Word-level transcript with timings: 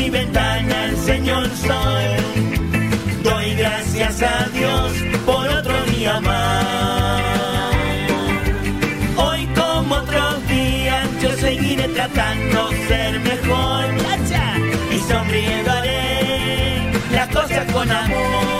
mi 0.00 0.08
ventana 0.08 0.84
el 0.86 0.96
señor 0.96 1.46
sol. 1.66 2.02
Doy 3.22 3.54
gracias 3.54 4.22
a 4.22 4.48
Dios 4.58 4.92
por 5.26 5.46
otro 5.46 5.76
día 5.92 6.20
más. 6.20 7.22
Hoy 9.16 9.46
como 9.60 9.94
otros 9.96 10.48
días 10.48 11.06
yo 11.22 11.30
seguiré 11.32 11.88
tratando 11.88 12.70
de 12.70 12.88
ser 12.88 13.20
mejor. 13.20 13.84
Y 14.94 14.98
sonriendo 15.10 15.70
haré 15.70 16.92
las 17.12 17.28
cosas 17.28 17.72
con 17.72 17.90
amor. 17.90 18.59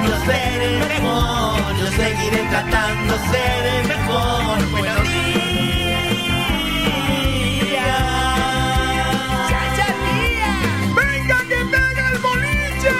Tratando 0.00 0.10
de 0.10 0.18
ser 0.26 0.62
el 0.62 0.78
mejor. 0.88 1.76
Yo 1.78 1.86
seguiré 1.86 2.42
tratando 2.50 3.12
de 3.12 3.18
ser 3.30 3.66
el 3.74 3.88
mejor. 3.88 4.70
Buenos 4.70 5.02
días. 5.12 5.40
¡Chacha, 9.48 9.88
tía! 10.04 10.52
¡Venga 10.96 11.38
que 11.48 11.58
pega 11.72 12.04
el 12.12 12.18
boliche! 12.18 12.94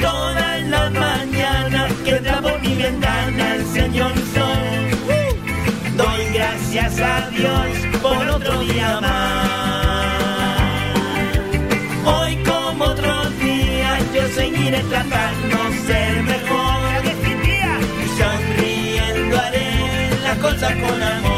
Todas 0.00 0.62
las 0.62 0.92
mañanas 0.92 1.92
que 2.04 2.10
entra 2.16 2.40
por 2.42 2.60
mi 2.60 2.74
ventana 2.74 3.54
el 3.54 3.66
señor 3.66 4.12
sol. 4.34 4.88
Doy 5.96 6.24
gracias 6.32 7.00
a 7.00 7.30
Dios 7.30 7.68
por 8.02 8.28
otro 8.28 8.60
día 8.60 9.00
más. 9.00 9.48
Hoy 12.04 12.36
como 12.44 12.84
otros 12.84 13.38
días 13.40 14.02
yo 14.14 14.28
seguiré 14.28 14.80
tratando 14.84 15.67
ser 15.88 16.22
mejor. 16.22 16.78
Y 18.04 18.08
sonriendo 18.20 19.38
haré 19.38 20.10
las 20.22 20.36
cosas 20.38 20.72
con 20.82 21.02
amor. 21.02 21.37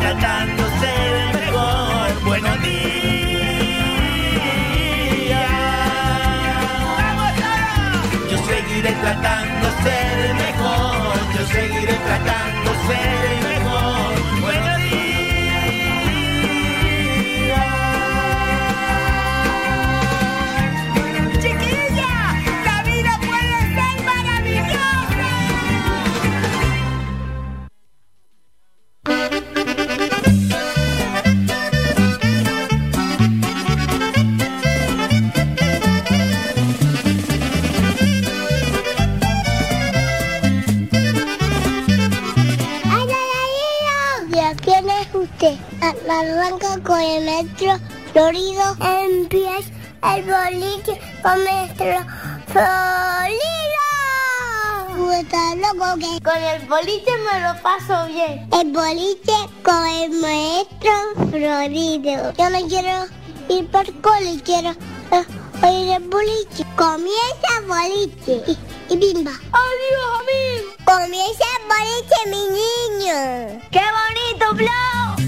Tratando 0.00 0.62
de 0.64 0.78
ser 0.80 1.12
el 1.14 1.32
mejor. 1.40 2.24
Buenos 2.24 2.62
días. 2.62 3.00
Yo 8.30 8.38
seguiré 8.46 8.92
tratando 8.92 9.66
de 9.66 9.82
ser 9.82 10.18
el 10.26 10.34
mejor. 10.34 11.16
Yo 11.36 11.46
seguiré 11.46 11.94
tratando 11.94 12.70
de 12.72 12.78
ser 12.86 13.24
el 13.24 13.30
mejor. 13.30 13.39
En 48.28 49.26
pies 49.28 49.66
el 50.02 50.24
boliche 50.24 51.00
con 51.22 51.42
nuestro 51.42 52.04
florido. 52.48 53.40
¿Tú 54.94 55.10
estás 55.10 55.56
loco 55.56 55.98
que 55.98 56.20
con 56.22 56.36
el 56.36 56.68
boliche 56.68 57.10
me 57.24 57.40
lo 57.40 57.62
paso 57.62 58.06
bien? 58.08 58.46
El 58.52 58.72
boliche 58.72 59.32
con 59.62 59.86
el 59.86 60.10
maestro 60.10 60.92
florido. 61.30 62.32
Yo 62.36 62.50
no 62.50 62.68
quiero 62.68 63.06
ir 63.48 63.66
por 63.70 63.86
cole, 64.02 64.38
quiero 64.44 64.70
eh, 65.12 65.24
oír 65.62 65.92
el 65.94 66.08
boliche. 66.08 66.66
Comienza 66.76 67.48
el 67.58 67.66
boliche 67.66 68.42
y, 68.46 68.92
y 68.92 68.96
bimba. 68.98 69.30
¡Adiós, 69.30 70.10
a 70.12 70.22
mí! 70.24 70.40
Comienza 70.84 71.44
el 71.56 71.64
boliche, 71.72 72.18
mi 72.26 72.42
niño. 72.58 73.60
¡Qué 73.70 73.80
bonito, 73.80 74.54
Blau! 74.56 75.19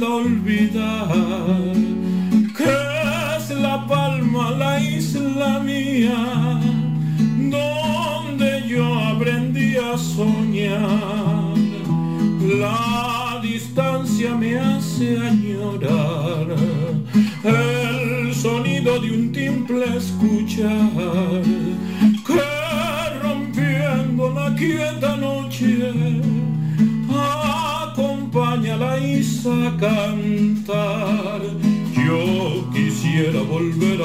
Que 0.00 0.06
pueda 0.06 0.14
olvidar 0.14 1.29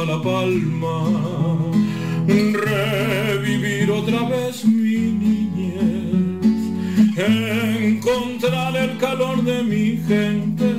la 0.05 0.21
palma, 0.21 0.95
revivir 2.27 3.89
otra 3.89 4.23
vez 4.29 4.65
mi 4.65 4.97
niñez, 5.23 6.37
encontrar 7.17 8.75
el 8.75 8.97
calor 8.97 9.43
de 9.43 9.63
mi 9.63 9.97
gente, 10.07 10.69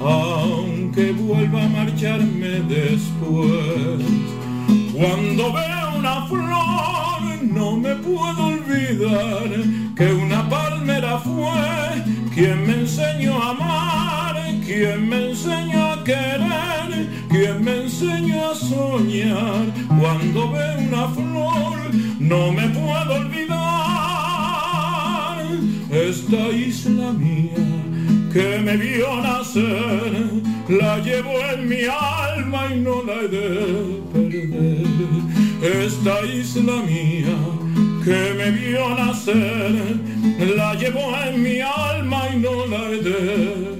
aunque 0.00 1.12
vuelva 1.12 1.64
a 1.64 1.68
marcharme 1.68 2.60
después. 2.68 4.02
Cuando 4.92 5.52
veo 5.52 5.98
una 5.98 6.26
flor 6.26 7.42
no 7.42 7.76
me 7.76 7.94
puedo 7.96 8.53
quien 17.30 17.64
me 17.64 17.82
enseñó 17.82 18.50
a 18.50 18.54
soñar. 18.54 19.66
Cuando 20.00 20.50
ve 20.52 20.86
una 20.88 21.08
flor, 21.08 21.76
no 22.18 22.52
me 22.52 22.68
puedo 22.68 23.14
olvidar. 23.14 23.54
Esta 25.90 26.48
isla 26.48 27.12
mía 27.12 27.64
que 28.32 28.58
me 28.58 28.76
vio 28.76 29.20
nacer, 29.22 30.12
la 30.68 30.98
llevo 30.98 31.38
en 31.52 31.68
mi 31.68 31.82
alma 31.84 32.66
y 32.74 32.80
no 32.80 33.02
la 33.04 33.14
he 33.22 33.28
de 33.28 34.02
perder. 34.12 35.84
Esta 35.84 36.20
isla 36.26 36.82
mía 36.82 37.36
que 38.04 38.34
me 38.36 38.50
vio 38.50 38.88
nacer, 38.96 40.00
la 40.56 40.74
llevo 40.74 41.16
en 41.26 41.42
mi 41.42 41.60
alma 41.60 42.28
y 42.34 42.38
no 42.38 42.66
la 42.66 42.90
he 42.90 42.96
de 42.96 43.12
perder. 43.12 43.73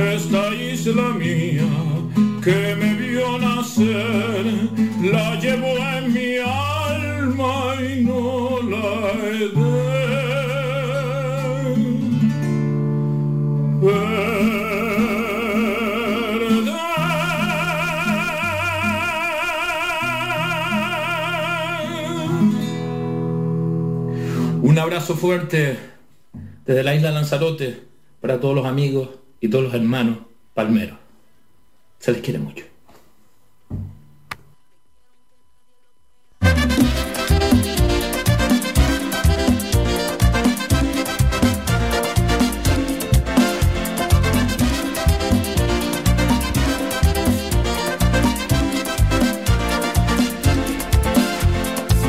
Esta 0.00 0.54
isla 0.54 1.12
mía 1.12 1.68
que 2.42 2.74
me 2.74 2.94
vio 2.94 3.38
nacer, 3.38 4.46
la 5.02 5.38
llevo 5.38 5.76
en 5.76 6.12
mi 6.14 6.36
alma 6.38 7.74
y 7.82 8.04
no 8.04 8.62
la 8.62 9.12
he 9.22 9.48
de 9.48 9.80
Un 24.62 24.78
abrazo 24.78 25.14
fuerte 25.14 25.78
desde 26.64 26.82
la 26.82 26.94
isla 26.94 27.10
Lanzarote 27.10 27.82
para 28.22 28.40
todos 28.40 28.54
los 28.54 28.64
amigos 28.64 29.20
y 29.40 29.48
todos 29.48 29.64
los 29.64 29.74
hermanos 29.74 30.18
palmeros. 30.54 30.98
Se 31.98 32.12
les 32.12 32.22
quiere 32.22 32.38
mucho. 32.38 32.64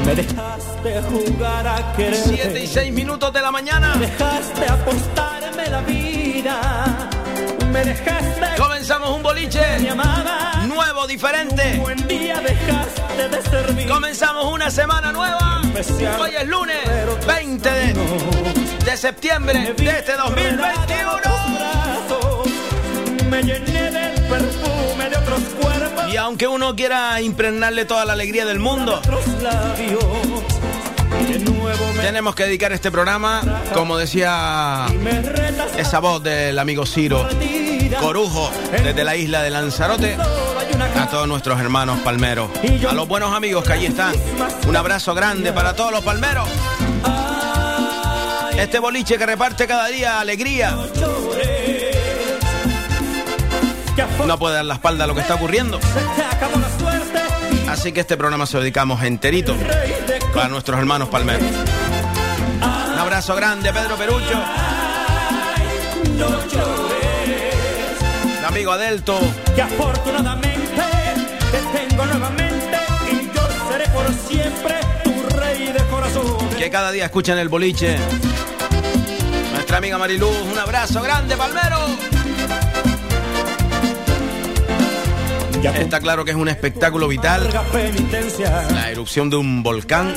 Me 0.05 0.15
dejaste 0.15 1.01
jugar 1.03 1.67
a 1.67 1.93
querer. 1.95 2.15
7 2.15 2.63
y 2.63 2.67
6 2.67 2.93
minutos 2.93 3.31
de 3.31 3.41
la 3.41 3.51
mañana. 3.51 3.95
Me 3.95 4.07
dejaste 4.07 4.65
apostarme 4.65 5.69
la 5.69 5.81
vida. 5.81 7.10
Me 7.71 7.85
dejaste 7.85 8.41
Comenzamos 8.57 9.09
un 9.11 9.23
boliche 9.23 9.89
amada. 9.89 10.63
nuevo, 10.67 11.07
diferente. 11.07 11.73
Un 11.75 11.81
buen 11.81 12.07
día 12.07 12.41
dejaste 12.41 13.29
de 13.29 13.41
servir. 13.43 13.87
Comenzamos 13.87 14.45
una 14.45 14.69
semana 14.69 15.11
nueva. 15.11 15.61
Especial. 15.77 16.19
Hoy 16.19 16.31
es 16.37 16.47
lunes 16.47 16.77
20 17.25 17.69
de, 17.71 17.93
de 18.85 18.97
septiembre 18.97 19.73
de 19.77 19.89
este 19.89 20.15
2021. 20.17 21.21
Brazos, 21.21 22.47
me 23.29 23.41
llené 23.43 23.91
del 23.91 24.13
perfume 24.27 25.09
de 25.09 25.17
otros 25.17 25.41
cuerpos. 25.61 26.13
Y 26.13 26.17
aunque 26.17 26.47
uno 26.47 26.75
quiera 26.75 27.21
impregnarle 27.21 27.85
toda 27.85 28.03
la 28.05 28.13
alegría 28.13 28.45
del 28.45 28.59
mundo, 28.59 28.95
otros 28.95 29.25
labios. 29.41 30.03
Tenemos 32.01 32.35
que 32.35 32.43
dedicar 32.43 32.71
este 32.71 32.91
programa, 32.91 33.41
como 33.73 33.97
decía 33.97 34.85
esa 35.77 35.99
voz 35.99 36.21
del 36.23 36.57
amigo 36.59 36.85
Ciro 36.85 37.27
Corujo, 37.99 38.51
desde 38.71 39.03
la 39.03 39.15
isla 39.15 39.41
de 39.43 39.49
Lanzarote, 39.49 40.17
a 40.99 41.07
todos 41.07 41.27
nuestros 41.27 41.59
hermanos 41.59 41.99
palmeros, 41.99 42.49
a 42.87 42.93
los 42.93 43.07
buenos 43.07 43.33
amigos 43.33 43.63
que 43.63 43.73
allí 43.73 43.85
están. 43.85 44.15
Un 44.67 44.75
abrazo 44.75 45.13
grande 45.13 45.53
para 45.53 45.75
todos 45.75 45.91
los 45.91 46.03
palmeros. 46.03 46.47
Este 48.57 48.79
boliche 48.79 49.17
que 49.17 49.25
reparte 49.25 49.67
cada 49.67 49.87
día 49.87 50.19
alegría. 50.19 50.77
No 54.25 54.37
puede 54.37 54.55
dar 54.55 54.65
la 54.65 54.75
espalda 54.75 55.03
a 55.03 55.07
lo 55.07 55.15
que 55.15 55.21
está 55.21 55.35
ocurriendo. 55.35 55.79
Así 57.71 57.93
que 57.93 58.01
este 58.01 58.17
programa 58.17 58.45
se 58.45 58.55
lo 58.57 58.59
dedicamos 58.63 59.01
enterito 59.01 59.55
para 60.33 60.49
nuestros 60.49 60.77
hermanos 60.77 61.07
palmeros. 61.07 61.41
Un 61.41 62.99
abrazo 62.99 63.33
grande, 63.33 63.71
Pedro 63.71 63.95
Perucho. 63.95 64.43
El 68.39 68.45
amigo 68.45 68.73
Adelto. 68.73 69.17
que 69.55 69.61
afortunadamente 69.61 70.83
te 71.51 71.79
tengo 71.87 72.05
nuevamente 72.05 72.77
y 73.09 73.31
yo 73.33 73.47
seré 73.71 73.87
por 73.87 74.05
siempre 74.27 74.75
tu 75.05 75.37
rey 75.37 75.71
de 75.71 75.83
corazón. 75.85 76.49
que 76.57 76.69
cada 76.69 76.91
día 76.91 77.05
escuchan 77.05 77.37
el 77.37 77.47
boliche. 77.47 77.97
Nuestra 79.53 79.77
amiga 79.77 79.97
Mariluz, 79.97 80.35
un 80.51 80.59
abrazo 80.59 81.01
grande, 81.01 81.37
Palmero. 81.37 82.20
Está 85.63 85.99
claro 85.99 86.25
que 86.25 86.31
es 86.31 86.37
un 86.37 86.47
espectáculo 86.47 87.07
vital, 87.07 87.47
la 88.71 88.89
erupción 88.89 89.29
de 89.29 89.35
un 89.35 89.61
volcán, 89.61 90.11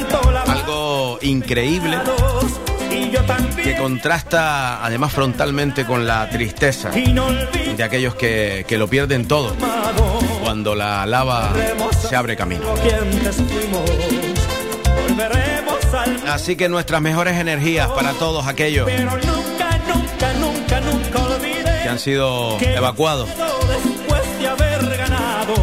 algo 0.46 1.18
increíble 1.20 1.98
que 3.62 3.76
contrasta 3.76 4.84
además 4.84 5.12
frontalmente 5.12 5.84
con 5.84 6.06
la 6.06 6.30
tristeza 6.30 6.90
de 6.90 7.82
aquellos 7.82 8.14
que, 8.14 8.64
que 8.66 8.78
lo 8.78 8.88
pierden 8.88 9.28
todo 9.28 9.54
cuando 10.42 10.74
la 10.74 11.04
lava 11.04 11.52
se 12.08 12.16
abre 12.16 12.36
camino. 12.36 12.62
Así 16.26 16.56
que 16.56 16.68
nuestras 16.70 17.02
mejores 17.02 17.38
energías 17.38 17.90
para 17.90 18.12
todos 18.14 18.46
aquellos 18.46 18.86
que 21.82 21.88
han 21.88 21.98
sido 21.98 22.58
evacuados 22.60 23.28
después 24.14 24.38
de 24.38 24.48
haber 24.48 24.96
ganado. 24.96 25.54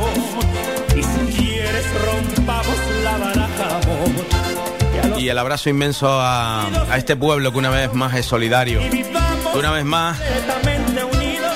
Y 0.96 1.03
si 1.03 1.38
quieres 1.38 1.86
rompamos 2.05 2.77
la 3.03 3.17
baraja, 3.17 3.79
amor. 3.84 5.20
Y 5.20 5.29
el 5.29 5.38
abrazo 5.38 5.70
inmenso 5.70 6.10
a, 6.10 6.65
a 6.91 6.98
este 6.98 7.15
pueblo 7.15 7.51
que 7.51 7.58
una 7.58 7.70
vez 7.70 7.93
más 7.93 8.15
es 8.15 8.25
solidario. 8.25 8.79
Que 8.81 9.58
una 9.58 9.72
vez 9.72 9.86
más 9.86 10.17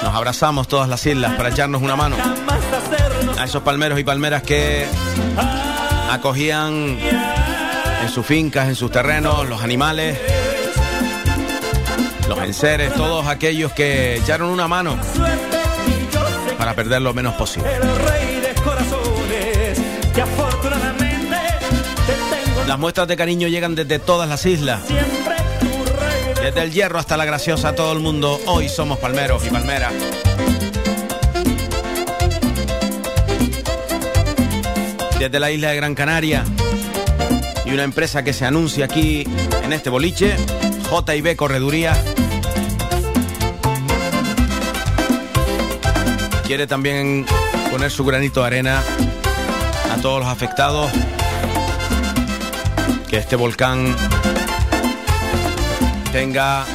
nos 0.04 0.14
abrazamos 0.14 0.68
todas 0.68 0.88
las 0.88 1.04
islas 1.06 1.34
para 1.34 1.50
echarnos 1.50 1.82
una 1.82 1.96
mano. 1.96 2.16
A 3.40 3.46
esos 3.46 3.64
palmeros 3.64 4.00
y 4.00 4.04
palmeras 4.04 4.44
que 4.44 4.86
acogían 6.12 6.98
en 8.04 8.10
sus 8.10 8.26
fincas, 8.26 8.68
en 8.68 8.76
sus 8.76 8.92
terrenos, 8.92 9.50
los 9.50 9.64
animales, 9.64 10.20
los 12.30 12.40
enseres, 12.40 12.94
todos 12.94 13.26
aquellos 13.28 13.74
que 13.74 14.18
echaron 14.18 14.50
una 14.50 14.68
mano 14.68 14.96
para 16.66 16.76
perder 16.76 17.00
lo 17.00 17.14
menos 17.14 17.36
posible. 17.36 17.70
Las 22.68 22.80
muestras 22.80 23.08
de 23.08 23.16
cariño 23.16 23.48
llegan 23.48 23.76
desde 23.76 24.00
todas 24.00 24.28
las 24.28 24.48
islas, 24.48 24.82
desde 26.42 26.64
el 26.64 26.72
hierro 26.72 26.98
hasta 26.98 27.18
la 27.18 27.26
graciosa, 27.26 27.76
todo 27.76 27.92
el 27.94 28.00
mundo. 28.00 28.42
Hoy 28.48 28.68
somos 28.68 28.98
palmeros 28.98 29.46
y 29.46 29.52
palmeras. 29.52 29.94
Desde 35.20 35.40
la 35.40 35.52
isla 35.52 35.70
de 35.70 35.76
Gran 35.76 35.94
Canaria 35.94 36.44
y 37.64 37.74
una 37.74 37.84
empresa 37.84 38.24
que 38.24 38.34
se 38.34 38.44
anuncia 38.44 38.86
aquí 38.86 39.28
en 39.64 39.72
este 39.72 39.92
boliche, 39.92 40.36
JB 40.90 41.36
Correduría. 41.36 41.94
Quiere 46.46 46.68
también 46.68 47.26
poner 47.72 47.90
su 47.90 48.06
granito 48.06 48.42
de 48.42 48.48
arena 48.48 48.82
a 49.92 50.02
todos 50.02 50.20
los 50.20 50.28
afectados 50.28 50.92
que 53.10 53.18
este 53.18 53.36
volcán 53.36 53.96
tenga 56.12 56.66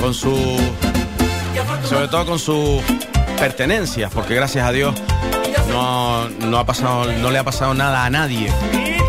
con 0.00 0.12
su 0.12 0.34
sobre 1.88 2.08
todo 2.08 2.26
con 2.26 2.38
sus 2.38 2.82
pertenencias 3.38 4.10
porque 4.12 4.34
gracias 4.34 4.66
a 4.66 4.72
Dios 4.72 4.94
no, 5.70 6.28
no 6.28 6.58
ha 6.58 6.66
pasado 6.66 7.10
no 7.12 7.30
le 7.30 7.38
ha 7.38 7.44
pasado 7.44 7.72
nada 7.72 8.04
a 8.04 8.10
nadie 8.10 8.50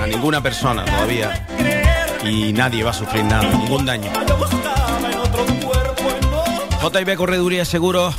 a 0.02 0.08
ninguna 0.08 0.42
persona 0.42 0.86
todavía 0.86 1.48
y 2.24 2.54
nadie 2.54 2.84
va 2.84 2.92
a 2.92 2.94
sufrir 2.94 3.24
nada 3.24 3.44
ningún 3.44 3.86
daño. 3.86 4.12
JB 6.82 7.16
Correduría 7.16 7.66
Seguros 7.66 8.16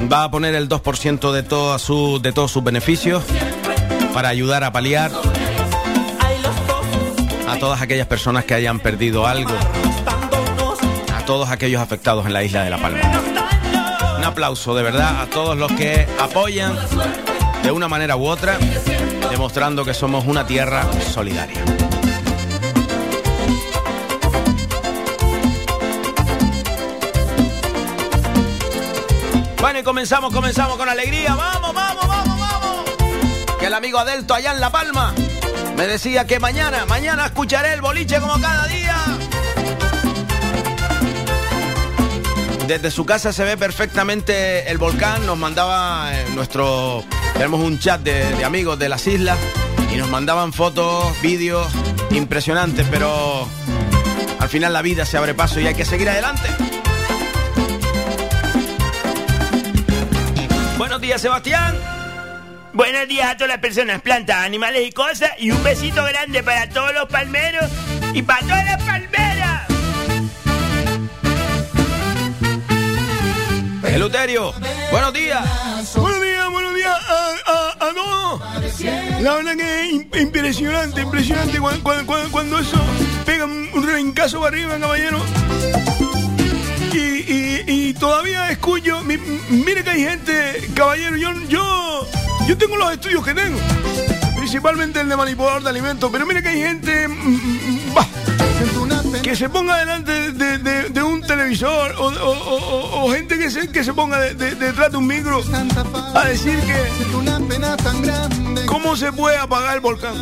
va 0.00 0.24
a 0.24 0.30
poner 0.30 0.54
el 0.54 0.68
2% 0.68 1.32
de, 1.32 1.42
toda 1.42 1.78
su, 1.78 2.20
de 2.22 2.32
todos 2.32 2.50
sus 2.50 2.62
beneficios 2.62 3.22
para 4.14 4.28
ayudar 4.28 4.64
a 4.64 4.72
paliar 4.72 5.10
a 7.48 7.56
todas 7.58 7.82
aquellas 7.82 8.06
personas 8.06 8.44
que 8.44 8.54
hayan 8.54 8.78
perdido 8.80 9.26
algo, 9.26 9.52
a 11.14 11.24
todos 11.24 11.50
aquellos 11.50 11.80
afectados 11.80 12.26
en 12.26 12.32
la 12.32 12.44
isla 12.44 12.64
de 12.64 12.70
La 12.70 12.78
Palma. 12.78 13.00
Un 14.18 14.24
aplauso 14.24 14.74
de 14.74 14.82
verdad 14.82 15.22
a 15.22 15.26
todos 15.26 15.56
los 15.56 15.72
que 15.72 16.06
apoyan 16.20 16.76
de 17.62 17.70
una 17.72 17.88
manera 17.88 18.16
u 18.16 18.26
otra, 18.26 18.58
demostrando 19.30 19.84
que 19.84 19.94
somos 19.94 20.24
una 20.26 20.46
tierra 20.46 20.86
solidaria. 21.12 21.79
Comenzamos, 29.84 30.32
comenzamos 30.32 30.76
con 30.76 30.88
alegría. 30.88 31.34
Vamos, 31.34 31.72
vamos, 31.72 32.06
vamos, 32.06 32.38
vamos. 32.38 32.84
Que 33.58 33.66
el 33.66 33.74
amigo 33.74 33.98
Adelto 33.98 34.34
allá 34.34 34.52
en 34.52 34.60
La 34.60 34.70
Palma 34.70 35.14
me 35.76 35.86
decía 35.86 36.26
que 36.26 36.38
mañana, 36.38 36.84
mañana 36.86 37.26
escucharé 37.26 37.72
el 37.72 37.80
boliche 37.80 38.20
como 38.20 38.38
cada 38.40 38.66
día. 38.66 38.96
Desde 42.66 42.90
su 42.90 43.06
casa 43.06 43.32
se 43.32 43.44
ve 43.44 43.56
perfectamente 43.56 44.70
el 44.70 44.76
volcán. 44.76 45.24
Nos 45.24 45.38
mandaba 45.38 46.10
eh, 46.12 46.26
nuestro. 46.34 47.02
Tenemos 47.32 47.60
un 47.60 47.78
chat 47.78 48.02
de, 48.02 48.36
de 48.36 48.44
amigos 48.44 48.78
de 48.78 48.88
las 48.88 49.06
islas 49.06 49.38
y 49.92 49.96
nos 49.96 50.10
mandaban 50.10 50.52
fotos, 50.52 51.06
vídeos 51.22 51.66
impresionantes, 52.10 52.86
pero 52.90 53.48
al 54.38 54.48
final 54.48 54.72
la 54.72 54.82
vida 54.82 55.06
se 55.06 55.16
abre 55.16 55.34
paso 55.34 55.60
y 55.60 55.66
hay 55.66 55.74
que 55.74 55.84
seguir 55.84 56.10
adelante. 56.10 56.48
Buenos 60.80 60.98
días, 61.02 61.20
Sebastián. 61.20 61.76
Buenos 62.72 63.06
días 63.06 63.28
a 63.28 63.34
todas 63.34 63.48
las 63.50 63.58
personas, 63.58 64.00
plantas, 64.00 64.38
animales 64.38 64.80
y 64.88 64.92
cosas. 64.92 65.30
Y 65.38 65.50
un 65.50 65.62
besito 65.62 66.02
grande 66.04 66.42
para 66.42 66.70
todos 66.70 66.94
los 66.94 67.06
palmeros 67.06 67.66
y 68.14 68.22
para 68.22 68.40
todas 68.40 68.64
las 68.64 68.82
palmeras. 68.82 69.66
Eluterio, 73.84 74.54
buenos 74.90 75.12
días. 75.12 75.44
Buenos 75.96 76.22
días, 76.22 76.48
buenos 76.50 76.74
días 76.74 76.96
a, 77.08 77.34
a, 77.52 77.72
a 77.90 77.92
todos. 77.92 78.40
La 79.20 79.34
verdad 79.34 79.56
que 79.56 79.80
es 79.82 79.92
im- 79.92 80.18
impresionante, 80.22 81.02
impresionante 81.02 81.58
cuando, 81.60 82.30
cuando- 82.30 82.58
eso 82.58 82.80
pega 83.26 83.44
un 83.44 83.68
un 83.74 83.86
rencazo 83.86 84.40
para 84.40 84.56
arriba, 84.56 84.78
caballero. 84.78 85.20
Todavía 88.00 88.50
escucho, 88.50 89.02
mi- 89.04 89.18
mire 89.50 89.84
que 89.84 89.90
hay 89.90 90.02
gente, 90.02 90.70
caballero, 90.74 91.16
yo, 91.16 91.30
yo, 91.48 92.08
yo 92.48 92.56
tengo 92.56 92.76
los 92.76 92.92
estudios 92.92 93.22
que 93.24 93.34
tengo, 93.34 93.58
principalmente 94.36 95.00
el 95.02 95.08
de 95.10 95.16
manipulador 95.16 95.62
de 95.62 95.68
alimentos, 95.68 96.08
pero 96.10 96.24
mire 96.24 96.42
que 96.42 96.48
hay 96.48 96.60
gente, 96.62 97.08
mm, 97.08 97.12
mm, 97.12 97.94
bah, 97.94 98.06
que 99.22 99.36
se 99.36 99.48
ponga 99.50 99.76
delante 99.76 100.32
de, 100.32 101.02
un 101.02 101.20
televisor 101.20 101.94
o, 101.98 103.10
gente 103.12 103.36
que 103.38 103.50
se, 103.50 103.68
que 103.68 103.84
se 103.84 103.92
ponga 103.92 104.18
de- 104.18 104.34
de- 104.34 104.54
detrás 104.54 104.90
de 104.90 104.96
un 104.96 105.06
micro 105.06 105.42
a 106.14 106.24
decir 106.24 106.58
que 106.60 107.04
cómo 108.66 108.96
se 108.96 109.12
puede 109.12 109.36
apagar 109.36 109.74
el 109.74 109.80
volcán. 109.80 110.14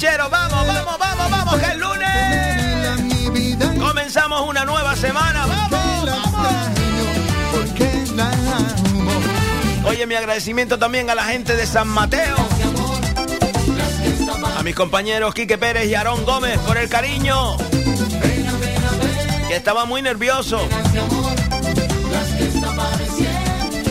Vamos, 0.00 0.30
vamos, 0.30 0.98
vamos, 0.98 1.30
vamos, 1.30 1.54
que 1.56 1.66
es 1.66 1.76
lunes. 1.76 2.08
Comenzamos 3.78 4.48
una 4.48 4.64
nueva 4.64 4.94
semana, 4.96 5.46
vamos, 5.46 6.06
vamos. 6.06 6.68
Oye, 9.86 10.06
mi 10.06 10.14
agradecimiento 10.14 10.78
también 10.78 11.10
a 11.10 11.14
la 11.14 11.24
gente 11.24 11.56
de 11.56 11.66
San 11.66 11.88
Mateo. 11.88 12.36
A 14.56 14.62
mis 14.62 14.74
compañeros 14.74 15.34
Quique 15.34 15.58
Pérez 15.58 15.88
y 15.88 15.94
Aarón 15.94 16.24
Gómez 16.24 16.58
por 16.60 16.78
el 16.78 16.88
cariño. 16.88 17.56
Que 19.48 19.56
estaba 19.56 19.84
muy 19.84 20.02
nervioso. 20.02 20.60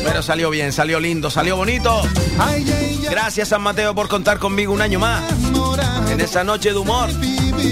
Pero 0.05 0.21
salió 0.21 0.49
bien, 0.49 0.71
salió 0.71 1.01
lindo, 1.01 1.29
salió 1.29 1.57
bonito. 1.57 2.01
Gracias 3.09 3.49
San 3.49 3.61
Mateo 3.61 3.93
por 3.93 4.07
contar 4.07 4.39
conmigo 4.39 4.71
un 4.71 4.81
año 4.81 4.99
más. 4.99 5.23
En 6.17 6.21
esa 6.21 6.43
noche 6.43 6.71
de 6.71 6.79
humor. 6.79 7.11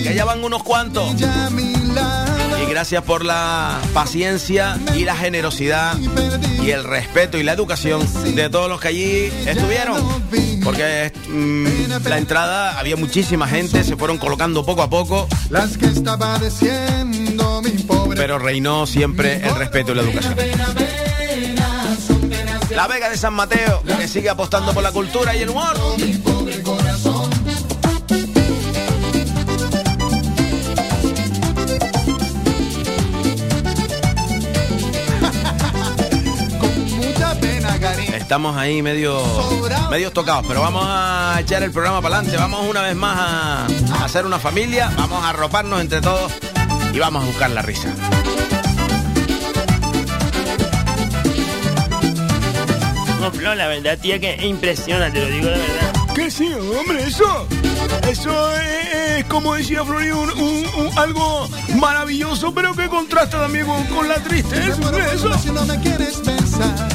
Que 0.04 0.14
ya 0.14 0.24
van 0.24 0.44
unos 0.44 0.62
cuantos. 0.62 1.16
Y 1.20 2.70
gracias 2.70 3.02
por 3.02 3.26
la 3.26 3.82
paciencia 3.92 4.78
y 4.96 5.04
la 5.04 5.16
generosidad 5.16 5.98
y 6.62 6.70
el 6.70 6.84
respeto 6.84 7.40
y 7.40 7.44
la 7.44 7.54
educación 7.54 8.08
de 8.36 8.48
todos 8.52 8.70
los 8.70 8.80
que 8.80 8.90
allí 8.90 9.32
estuvieron. 9.48 10.00
Porque 10.64 11.12
mm, 11.28 12.08
la 12.08 12.20
entrada 12.20 12.78
había 12.78 12.96
muchísima 12.96 13.48
gente, 13.48 13.84
se 13.84 13.96
fueron 13.96 14.20
colocando 14.20 14.64
poco 14.64 14.84
a 14.84 14.92
poco, 14.92 15.28
las 15.50 15.76
que 15.76 15.88
pobre 17.88 18.16
pero 18.16 18.38
reinó 18.38 18.86
siempre 18.86 19.44
el 19.44 19.56
respeto 19.56 19.94
y 19.94 19.96
la 19.96 20.02
educación. 20.04 20.36
La 22.70 22.88
Vega 22.88 23.10
de 23.10 23.18
San 23.18 23.34
Mateo, 23.34 23.82
que 23.98 24.08
sigue 24.08 24.30
apostando 24.30 24.72
por 24.72 24.84
la 24.84 24.92
cultura 24.92 25.36
y 25.36 25.42
el 25.42 25.50
humor. 25.50 25.76
Estamos 38.26 38.58
ahí 38.58 38.82
medio, 38.82 39.22
medio 39.92 40.12
tocados, 40.12 40.46
pero 40.48 40.60
vamos 40.60 40.84
a 40.88 41.38
echar 41.42 41.62
el 41.62 41.70
programa 41.72 42.02
para 42.02 42.16
adelante. 42.18 42.38
Vamos 42.38 42.66
una 42.68 42.82
vez 42.82 42.96
más 42.96 43.16
a, 43.20 43.66
a 44.02 44.04
hacer 44.06 44.26
una 44.26 44.40
familia, 44.40 44.92
vamos 44.98 45.24
a 45.24 45.30
arroparnos 45.30 45.80
entre 45.80 46.02
todos 46.02 46.32
y 46.92 46.98
vamos 46.98 47.24
a 47.24 47.28
buscar 47.28 47.52
la 47.52 47.62
risa. 47.62 47.94
No, 53.42 53.54
la 53.56 53.68
verdad, 53.68 53.98
tía, 54.00 54.20
que 54.20 54.38
impresiona, 54.46 55.12
te 55.12 55.20
lo 55.20 55.28
digo 55.28 55.48
de 55.50 55.58
verdad. 55.58 55.94
¿Qué 56.16 56.32
sí, 56.32 56.52
hombre? 56.54 57.04
Eso, 57.06 57.48
eso 58.10 58.56
es, 58.56 58.96
es, 59.20 59.26
como 59.26 59.54
decía 59.56 59.84
Florido, 59.84 60.20
un, 60.22 60.30
un- 60.32 60.66
un- 60.88 60.98
algo 60.98 61.48
maravilloso, 61.76 62.54
pero 62.54 62.74
que 62.74 62.88
contrasta 62.88 63.40
también 63.40 63.66
con, 63.68 63.84
con 63.88 64.08
la 64.08 64.16
tristeza. 64.16 64.68
Eso. 65.14 65.28
una 65.28 65.38
si 65.38 65.50
no 65.52 65.66
me 65.66 65.80
quieres 65.80 66.16
pensar 66.18 66.88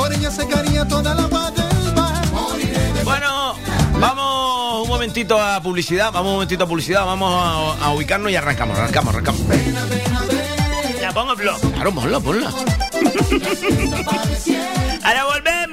por 0.00 0.12
ella 0.14 0.30
secaría 0.30 0.88
toda 0.88 1.14
la 1.14 1.24
agua 1.24 1.50
del 1.50 1.92
mar 1.94 2.26
moriré 2.32 2.92
de 2.94 3.04
Bueno, 3.04 3.54
vamos 4.00 4.84
un 4.84 4.88
momentito 4.88 5.38
a 5.38 5.60
publicidad, 5.60 6.10
vamos 6.10 6.28
un 6.28 6.34
momentito 6.36 6.64
a 6.64 6.66
publicidad, 6.66 7.04
vamos 7.04 7.30
a, 7.30 7.84
a 7.84 7.90
ubicarnos 7.92 8.32
y 8.32 8.36
arrancamos, 8.36 8.78
arrancamos, 8.78 9.12
arrancamos. 9.14 9.42
La 11.02 11.12
pongo, 11.12 11.36
Flo. 11.36 11.54
Claro, 11.74 11.92
ponla, 11.92 12.18
ponla. 12.18 12.50
Ahora 15.04 15.24
volvemos, 15.24 15.59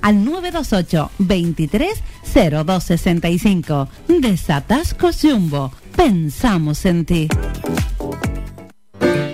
al 0.00 0.24
928 0.24 1.10
23 1.18 2.02
0265. 2.24 3.88
Desatascos 4.08 5.20
Jumbo. 5.22 5.72
Pensamos 5.96 6.84
en 6.86 7.04
ti. 7.04 7.28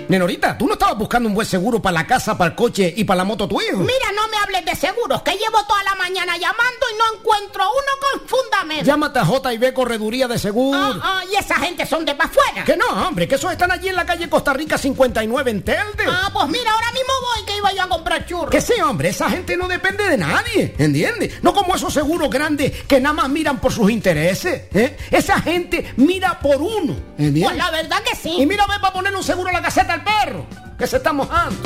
Nenorita, 0.09 0.57
¿tú 0.57 0.67
no 0.67 0.73
estabas 0.73 0.97
buscando 0.97 1.27
un 1.27 1.35
buen 1.35 1.45
seguro 1.45 1.81
para 1.81 1.93
la 1.95 2.07
casa, 2.07 2.37
para 2.37 2.51
el 2.51 2.55
coche 2.55 2.93
y 2.95 3.03
para 3.03 3.17
la 3.17 3.23
moto 3.25 3.47
tu 3.47 3.59
hijo? 3.61 3.77
Mira, 3.77 4.11
no 4.15 4.27
me 4.29 4.37
hables 4.37 4.65
de 4.65 4.75
seguros, 4.75 5.21
que 5.21 5.31
llevo 5.31 5.63
toda 5.67 5.83
la 5.83 5.95
mañana 5.95 6.37
llamando 6.37 6.85
y 6.93 6.97
no 6.97 7.19
encuentro 7.19 7.63
uno 7.63 7.91
con 7.99 8.27
fundamento. 8.27 8.85
Llámate 8.85 9.19
a 9.19 9.25
J&B 9.25 9.73
Correduría 9.73 10.27
de 10.27 10.39
Seguro. 10.39 10.79
Ah, 10.79 10.99
ah, 11.03 11.21
y 11.31 11.35
esa 11.35 11.55
gente 11.55 11.85
son 11.85 12.05
de 12.05 12.15
para 12.15 12.29
afuera. 12.29 12.63
Que 12.63 12.77
no, 12.77 12.85
hombre, 13.07 13.27
que 13.27 13.35
esos 13.35 13.51
están 13.51 13.71
allí 13.71 13.89
en 13.89 13.95
la 13.95 14.05
calle 14.05 14.29
Costa 14.29 14.53
Rica 14.53 14.77
59 14.77 15.51
en 15.51 15.63
Telde. 15.63 16.05
Ah, 16.07 16.29
pues 16.31 16.47
mira, 16.47 16.71
ahora 16.71 16.91
mismo 16.93 17.13
voy 17.21 17.45
que 17.45 17.57
iba 17.57 17.73
yo 17.73 17.83
a 17.83 17.89
comprar 17.89 18.25
churros. 18.25 18.49
Que 18.49 18.61
sí, 18.61 18.79
hombre, 18.81 19.09
esa 19.09 19.29
gente 19.29 19.57
no 19.57 19.67
depende 19.67 20.07
de 20.07 20.17
nadie, 20.17 20.73
¿entiendes? 20.77 21.43
No 21.43 21.53
como 21.53 21.75
esos 21.75 21.93
seguros 21.93 22.29
grandes 22.29 22.83
que 22.83 23.01
nada 23.01 23.13
más 23.13 23.29
miran 23.29 23.59
por 23.59 23.73
sus 23.73 23.91
intereses, 23.91 24.63
¿eh? 24.73 24.97
Esa 25.11 25.41
gente 25.41 25.93
mira 25.97 26.39
por 26.39 26.61
uno, 26.61 26.95
¿entiendes? 27.17 27.43
Pues 27.43 27.57
la 27.57 27.71
verdad 27.71 28.01
que 28.03 28.15
sí. 28.15 28.37
Y 28.39 28.45
mira, 28.45 28.65
ve 28.67 28.79
para 28.79 28.93
poner 28.93 29.13
un 29.13 29.23
seguro 29.23 29.49
a 29.49 29.53
la 29.53 29.61
caseta 29.61 29.96
al 29.97 30.03
perro, 30.03 30.45
que 30.77 30.87
se 30.87 30.97
está 30.97 31.13
mojando. 31.13 31.57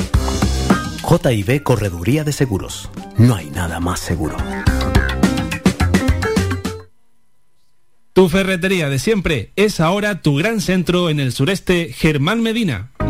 JB 1.02 1.62
Correduría 1.62 2.24
de 2.24 2.32
Seguros. 2.32 2.90
No 3.18 3.34
hay 3.34 3.50
nada 3.50 3.80
más 3.80 4.00
seguro. 4.00 4.36
Tu 8.12 8.28
ferretería 8.28 8.88
de 8.88 8.98
siempre 8.98 9.52
es 9.56 9.80
ahora 9.80 10.20
tu 10.20 10.36
gran 10.36 10.60
centro 10.60 11.08
en 11.08 11.18
el 11.18 11.32
sureste 11.32 11.92
Germán 11.92 12.42
Medina. 12.42 12.91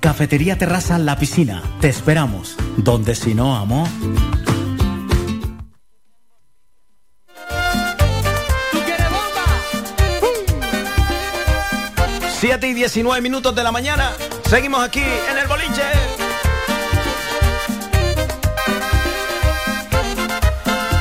Cafetería 0.00 0.56
Terraza 0.56 0.98
La 0.98 1.16
Piscina. 1.16 1.62
Te 1.80 1.88
esperamos. 1.88 2.56
Donde 2.78 3.14
si 3.14 3.34
no, 3.34 3.54
amor. 3.54 3.86
7 12.40 12.66
y 12.66 12.72
19 12.72 13.20
minutos 13.20 13.54
de 13.54 13.62
la 13.62 13.70
mañana. 13.70 14.12
Seguimos 14.48 14.82
aquí 14.82 15.02
en 15.02 15.36
el 15.36 15.46
boliche. 15.46 15.82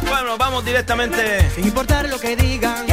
Bueno, 0.09 0.37
vamos 0.37 0.65
directamente. 0.65 1.49
Sin 1.55 1.65
importar 1.65 2.09
lo 2.09 2.19
que 2.19 2.35
digan, 2.35 2.85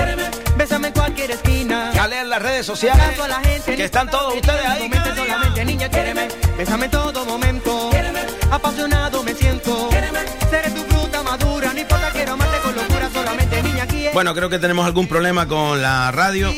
bésame 0.56 0.88
en 0.88 0.94
cualquier 0.94 1.30
esquina. 1.30 1.90
A 1.92 2.08
leer 2.08 2.26
las 2.26 2.42
redes 2.42 2.66
sociales. 2.66 3.04
Caso 3.10 3.24
a 3.24 3.28
la 3.28 3.40
gente, 3.40 3.76
Que 3.76 3.84
están 3.84 4.10
todos 4.10 4.34
ustedes 4.34 4.66
ahí. 4.66 4.90
Solamente, 5.16 5.64
niña, 5.64 5.88
quiéreme. 5.88 6.28
Bésame 6.56 6.84
en 6.86 6.90
todo 6.90 7.24
momento. 7.24 7.90
Apasionado 8.50 9.22
me 9.22 9.34
siento. 9.34 9.90
Seré 10.50 10.70
tu 10.70 10.82
fruta 10.84 11.22
madura. 11.22 11.72
No 11.72 11.80
importa, 11.80 12.10
quiero 12.12 12.32
amarte 12.32 12.58
con 12.62 12.74
locura. 12.74 13.10
Solamente, 13.12 13.62
niña, 13.62 13.86
quiere. 13.86 14.12
Bueno, 14.14 14.34
creo 14.34 14.48
que 14.48 14.58
tenemos 14.58 14.86
algún 14.86 15.06
problema 15.08 15.46
con 15.46 15.80
la 15.82 16.10
radio 16.12 16.52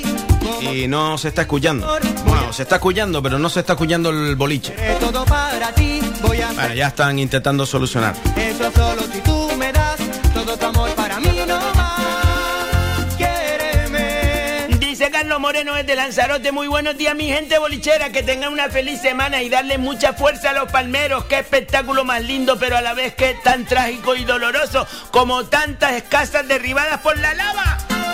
y 0.61 0.89
no 0.89 1.19
se 1.19 1.29
está 1.29 1.43
escuchando. 1.43 1.87
Bueno, 2.25 2.53
se 2.53 2.63
está 2.63 2.77
escuchando, 2.77 3.23
pero 3.23 3.39
no 3.39 3.49
se 3.49 3.61
está 3.61 3.75
escuchando 3.75 4.11
el 4.11 4.37
boliche. 4.37 4.75
Todo 5.01 5.25
para 5.25 5.73
ti 5.75 6.01
voy 6.23 6.41
a 6.41 6.53
Bueno, 6.53 6.75
ya 6.75 6.89
están 6.89 7.19
intentando 7.19 7.65
solucionar. 7.67 8.15
Eso 8.37 8.71
solo 8.73 9.03
si 9.13 9.21
tú 9.21 9.38
Carlos 15.39 15.55
Moreno 15.55 15.75
desde 15.75 15.95
Lanzarote, 15.95 16.51
muy 16.51 16.67
buenos 16.67 16.97
días 16.97 17.15
mi 17.15 17.29
gente 17.29 17.59
bolichera, 17.59 18.11
que 18.11 18.25
tengan 18.25 18.53
una 18.53 18.71
feliz 18.71 19.01
semana 19.01 19.41
y 19.41 19.49
darle 19.49 19.79
mucha 19.79 20.13
fuerza 20.13 20.51
a 20.51 20.53
los 20.53 20.73
palmeros, 20.73 21.27
qué 21.27 21.39
espectáculo 21.39 22.05
más 22.05 22.25
lindo, 22.25 22.59
pero 22.59 22.77
a 22.77 22.81
la 22.81 22.93
vez 22.93 23.15
que 23.15 23.35
tan 23.45 23.65
trágico 23.65 24.17
y 24.17 24.25
doloroso 24.25 24.85
como 25.13 25.45
tantas 25.45 26.03
casas 26.03 26.49
derribadas 26.49 27.01
por 27.03 27.17
la 27.19 27.35
lava. 27.35 28.08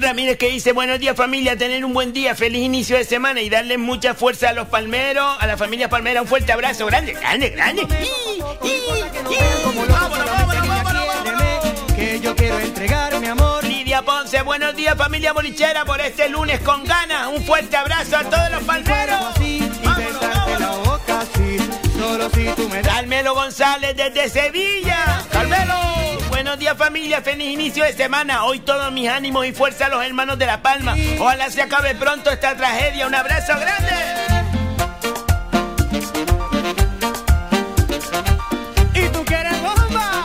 Ramírez 0.00 0.38
que 0.38 0.48
dice, 0.48 0.72
buenos 0.72 0.98
días 0.98 1.16
familia, 1.16 1.56
tener 1.56 1.84
un 1.84 1.92
buen 1.92 2.12
día, 2.12 2.34
feliz 2.34 2.62
inicio 2.62 2.96
de 2.96 3.04
semana 3.04 3.40
y 3.40 3.48
darle 3.48 3.78
mucha 3.78 4.14
fuerza 4.14 4.50
a 4.50 4.52
los 4.52 4.68
palmeros, 4.68 5.36
a 5.40 5.46
la 5.46 5.56
familia 5.56 5.88
palmera, 5.88 6.22
un 6.22 6.28
fuerte 6.28 6.52
abrazo, 6.52 6.86
grande, 6.86 7.12
grande, 7.12 7.50
grande. 7.50 7.82
Y, 7.82 8.66
y, 8.66 8.70
y. 8.70 9.38
Vámonos, 9.64 9.88
vámonos, 9.88 10.26
vámonos, 10.26 10.68
vámonos. 10.68 11.94
Que 11.96 12.20
yo 12.20 12.34
quiero 12.36 12.58
entregar 12.58 13.18
mi 13.20 13.26
amor. 13.26 13.64
Lidia 13.64 14.02
Ponce, 14.02 14.42
buenos 14.42 14.74
días 14.76 14.96
familia 14.96 15.32
bolichera 15.32 15.84
por 15.84 16.00
este 16.00 16.28
lunes 16.28 16.60
con 16.60 16.84
ganas, 16.84 17.28
un 17.28 17.42
fuerte 17.44 17.76
abrazo 17.76 18.16
a 18.16 18.24
todos 18.24 18.50
los 18.50 18.62
palmeros. 18.64 19.20
Boca 20.84 21.20
así, 21.20 21.58
solo 22.04 22.30
si 22.30 22.44
tú 22.56 22.68
me 22.68 22.82
das. 22.82 22.94
Carmelo 22.94 23.34
González 23.34 23.96
desde 23.96 24.28
Sevilla. 24.28 25.22
Carmelo. 25.30 25.74
Buenos 26.28 26.58
días 26.58 26.76
familia, 26.76 27.22
feliz 27.22 27.52
inicio 27.52 27.84
de 27.84 27.92
semana. 27.92 28.44
Hoy 28.44 28.58
todos 28.60 28.92
mis 28.92 29.08
ánimos 29.08 29.46
y 29.46 29.52
fuerza 29.52 29.86
a 29.86 29.88
los 29.88 30.04
hermanos 30.04 30.38
de 30.38 30.46
La 30.46 30.60
Palma. 30.60 30.94
Ojalá 31.18 31.50
se 31.50 31.62
acabe 31.62 31.94
pronto 31.94 32.30
esta 32.30 32.56
tragedia. 32.56 33.06
Un 33.06 33.14
abrazo 33.14 33.52
grande. 33.58 33.94
Y 38.94 39.08
tú 39.08 39.24
quieres 39.24 39.62
bomba. 39.62 40.24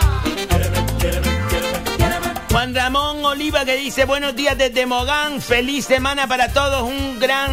Juan 2.52 2.76
Ramón 2.76 3.24
Oliva 3.24 3.64
que 3.64 3.76
dice 3.76 4.06
buenos 4.06 4.36
días 4.36 4.58
desde 4.58 4.86
Mogán. 4.86 5.42
Feliz 5.42 5.86
semana 5.86 6.28
para 6.28 6.52
todos. 6.52 6.84
Un 6.84 7.20
gran... 7.20 7.52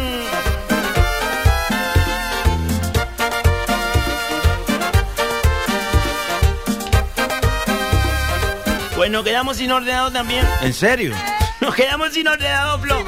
Pues 8.97 9.11
nos 9.11 9.23
quedamos 9.23 9.57
sin 9.57 9.71
ordenador 9.71 10.11
también. 10.11 10.43
¿En 10.63 10.73
serio? 10.73 11.13
Nos 11.61 11.75
quedamos 11.75 12.11
sin 12.13 12.27
ordenador, 12.27 12.81
Flo. 12.81 13.05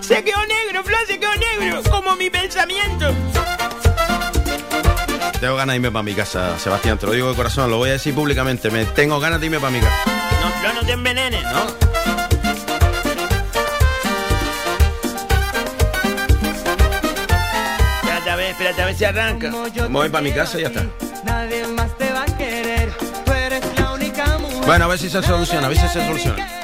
Se 0.00 0.24
quedó 0.24 0.38
negro, 0.46 0.82
Flo, 0.82 0.96
se 1.06 1.20
quedó 1.20 1.30
negro. 1.36 1.82
Como 1.90 2.16
mi 2.16 2.30
pensamiento. 2.30 3.12
Tengo 5.40 5.56
ganas 5.56 5.74
de 5.74 5.76
irme 5.76 5.90
para 5.90 6.02
mi 6.02 6.14
casa, 6.14 6.58
Sebastián. 6.58 6.96
Te 6.96 7.04
lo 7.04 7.12
digo 7.12 7.28
de 7.28 7.36
corazón, 7.36 7.70
lo 7.70 7.76
voy 7.76 7.90
a 7.90 7.92
decir 7.92 8.14
públicamente. 8.14 8.70
Me 8.70 8.86
tengo 8.86 9.20
ganas 9.20 9.38
de 9.40 9.46
irme 9.46 9.60
para 9.60 9.72
mi 9.72 9.80
casa. 9.80 9.94
No, 10.40 10.50
Flo, 10.60 10.72
no 10.72 10.86
te 10.86 10.92
envenenes. 10.92 11.42
¿No? 11.42 11.66
Espérate 18.00 18.30
a 18.30 18.36
ver, 18.36 18.50
espérate 18.52 18.82
a 18.82 18.86
ver 18.86 18.94
si 18.94 19.04
arranca. 19.04 19.50
Me 19.50 19.88
voy 19.88 20.08
para 20.08 20.22
mi 20.22 20.32
casa 20.32 20.58
y 20.58 20.62
ya 20.62 20.68
está. 20.68 20.86
Bueno, 24.66 24.86
a 24.86 24.88
ver 24.88 24.98
si 24.98 25.10
se 25.10 25.22
soluciona, 25.22 25.66
a 25.66 25.68
ver 25.68 25.78
si 25.78 25.88
se 25.88 26.04
soluciona. 26.04 26.63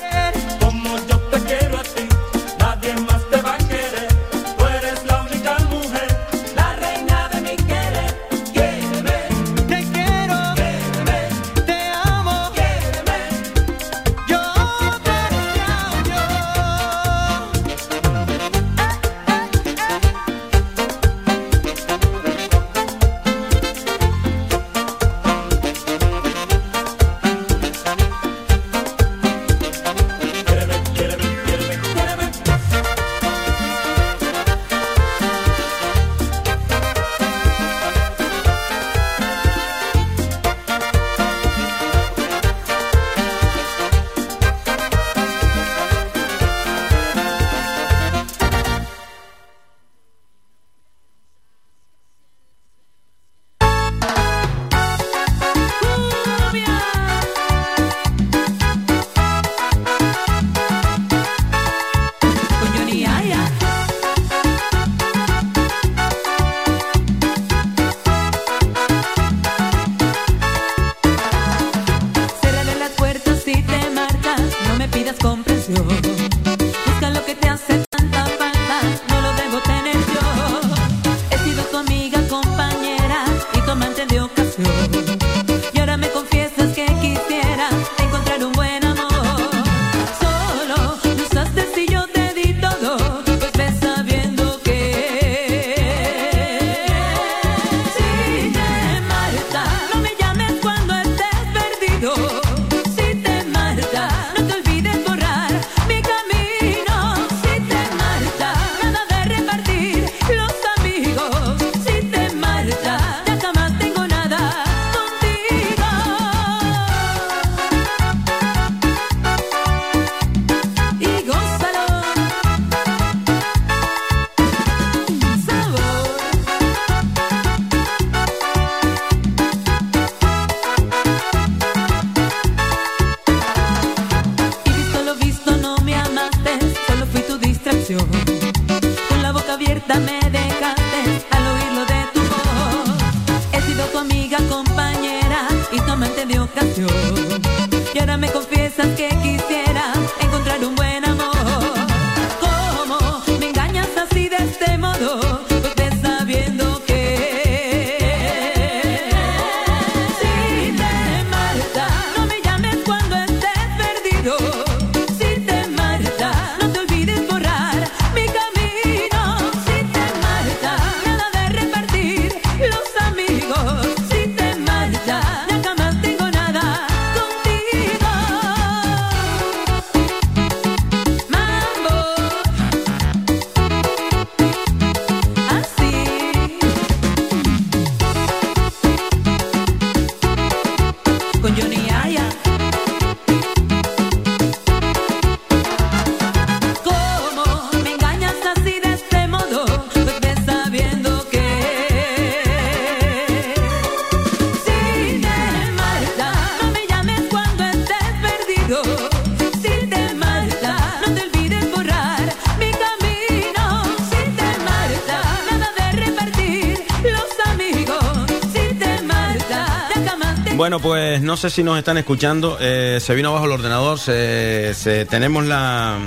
Sé 221.41 221.51
si 221.51 221.63
nos 221.63 221.79
están 221.79 221.97
escuchando. 221.99 222.59
eh, 222.61 222.99
se 223.01 223.15
vino 223.15 223.31
abajo 223.31 223.47
el 223.47 223.53
ordenador. 223.53 223.99
Se, 223.99 224.75
se- 224.75 225.07
tenemos 225.07 225.45
la, 225.47 225.99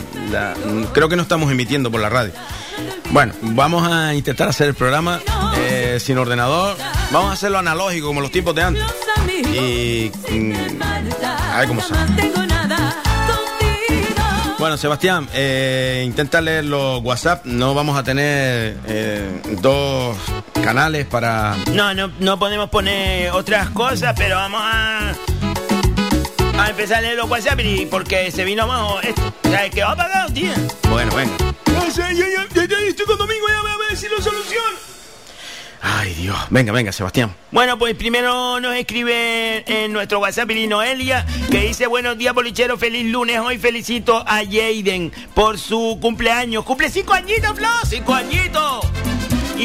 Creo 0.93 1.09
que 1.09 1.15
no 1.15 1.23
estamos 1.23 1.51
emitiendo 1.51 1.89
por 1.91 1.99
la 2.01 2.09
radio. 2.09 2.31
Bueno, 3.11 3.33
vamos 3.41 3.87
a 3.91 4.13
intentar 4.13 4.47
hacer 4.49 4.67
el 4.67 4.73
programa 4.75 5.21
eh, 5.57 5.97
sin 5.99 6.17
ordenador. 6.17 6.77
Vamos 7.11 7.29
a 7.31 7.33
hacerlo 7.33 7.57
analógico 7.59 8.07
como 8.07 8.21
los 8.21 8.31
tiempos 8.31 8.55
de 8.55 8.61
antes. 8.63 8.83
Y. 9.55 10.11
mm, 10.31 10.53
a 11.53 11.59
ver 11.59 11.67
cómo 11.67 11.81
sale. 11.81 12.31
Bueno, 14.59 14.77
Sebastián, 14.77 15.27
eh, 15.33 16.03
intenta 16.05 16.39
leer 16.39 16.63
los 16.65 17.03
WhatsApp. 17.03 17.45
No 17.45 17.73
vamos 17.73 17.97
a 17.97 18.03
tener 18.03 18.77
eh, 18.87 19.41
dos 19.61 20.15
canales 20.63 21.05
para. 21.05 21.55
No, 21.73 21.93
no, 21.93 22.11
no 22.19 22.39
podemos 22.39 22.69
poner 22.69 23.31
otras 23.31 23.69
cosas, 23.69 24.13
pero 24.17 24.37
vamos 24.37 24.61
a. 24.63 25.13
A 26.57 26.69
empezar 26.69 26.99
a 26.99 27.01
leer 27.01 27.17
los 27.17 27.29
WhatsApp 27.29 27.59
y 27.61 27.85
porque 27.87 28.31
se 28.31 28.45
vino 28.45 29.01
esto. 29.01 29.33
O 29.43 29.49
sea, 29.49 29.69
que 29.69 29.83
va 29.83 29.91
apagado, 29.91 30.31
tío. 30.31 30.51
Bueno, 30.89 31.13
venga. 31.15 31.33
No 31.73 31.91
sé, 31.91 32.01
ya, 32.15 32.25
ya 32.27 32.43
estoy 32.87 33.05
con 33.05 33.17
Domingo, 33.17 33.47
ya 33.49 33.61
voy 33.61 33.71
a 33.71 33.77
ver 33.89 33.97
si 33.97 34.07
lo 34.07 34.21
soluciono. 34.21 34.93
Ay, 35.81 36.13
Dios. 36.13 36.37
Venga, 36.49 36.71
venga, 36.71 36.93
Sebastián. 36.93 37.35
Bueno, 37.51 37.77
pues 37.77 37.95
primero 37.95 38.59
nos 38.61 38.73
escribe 38.75 39.65
en 39.67 39.91
nuestro 39.91 40.19
WhatsApp 40.19 40.49
y 40.51 40.67
Noelia, 40.67 41.25
que 41.51 41.59
dice 41.59 41.87
buenos 41.87 42.17
días, 42.17 42.33
bolichero, 42.33 42.77
feliz 42.77 43.11
lunes. 43.11 43.39
Hoy 43.39 43.57
felicito 43.57 44.23
a 44.25 44.43
Jaden 44.45 45.11
por 45.33 45.57
su 45.59 45.97
cumpleaños. 45.99 46.63
Cumple 46.63 46.89
cinco 46.89 47.13
añitos, 47.13 47.53
Flo, 47.53 47.67
cinco 47.85 48.13
añitos. 48.13 48.85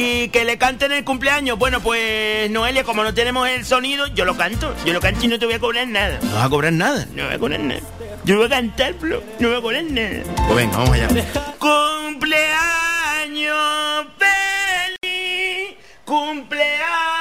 Y 0.01 0.29
que 0.29 0.45
le 0.45 0.59
canten 0.59 0.93
el 0.93 1.03
cumpleaños. 1.03 1.59
Bueno, 1.59 1.81
pues 1.81 2.49
Noelia, 2.53 2.85
como 2.85 3.03
no 3.03 3.13
tenemos 3.15 3.49
el 3.49 3.65
sonido, 3.65 4.07
yo 4.07 4.25
lo 4.25 4.37
canto. 4.37 4.73
Yo 4.85 4.93
lo 4.93 5.01
canto 5.01 5.25
y 5.25 5.29
no 5.29 5.41
te 5.41 5.47
voy 5.47 5.57
a 5.57 5.59
cobrar 5.59 5.89
nada. 5.89 6.21
No 6.23 6.35
vas 6.37 6.47
a 6.47 6.49
cobrar 6.49 6.73
nada. 6.73 7.05
No 7.17 7.25
voy 7.25 7.35
a 7.35 7.39
cobrar 7.41 7.59
nada. 7.59 7.81
Yo 8.23 8.37
voy 8.37 8.47
a 8.47 8.49
cantar, 8.49 8.95
Flo. 8.95 9.21
No 9.41 9.49
voy 9.49 9.57
a 9.57 9.61
cobrar 9.61 9.83
nada. 9.83 10.23
Pues 10.47 10.57
venga, 10.57 10.77
vamos 10.79 10.95
allá. 10.95 11.09
Cumpleaños 11.59 12.47
feliz, 15.03 15.75
cumpleaños 16.05 17.18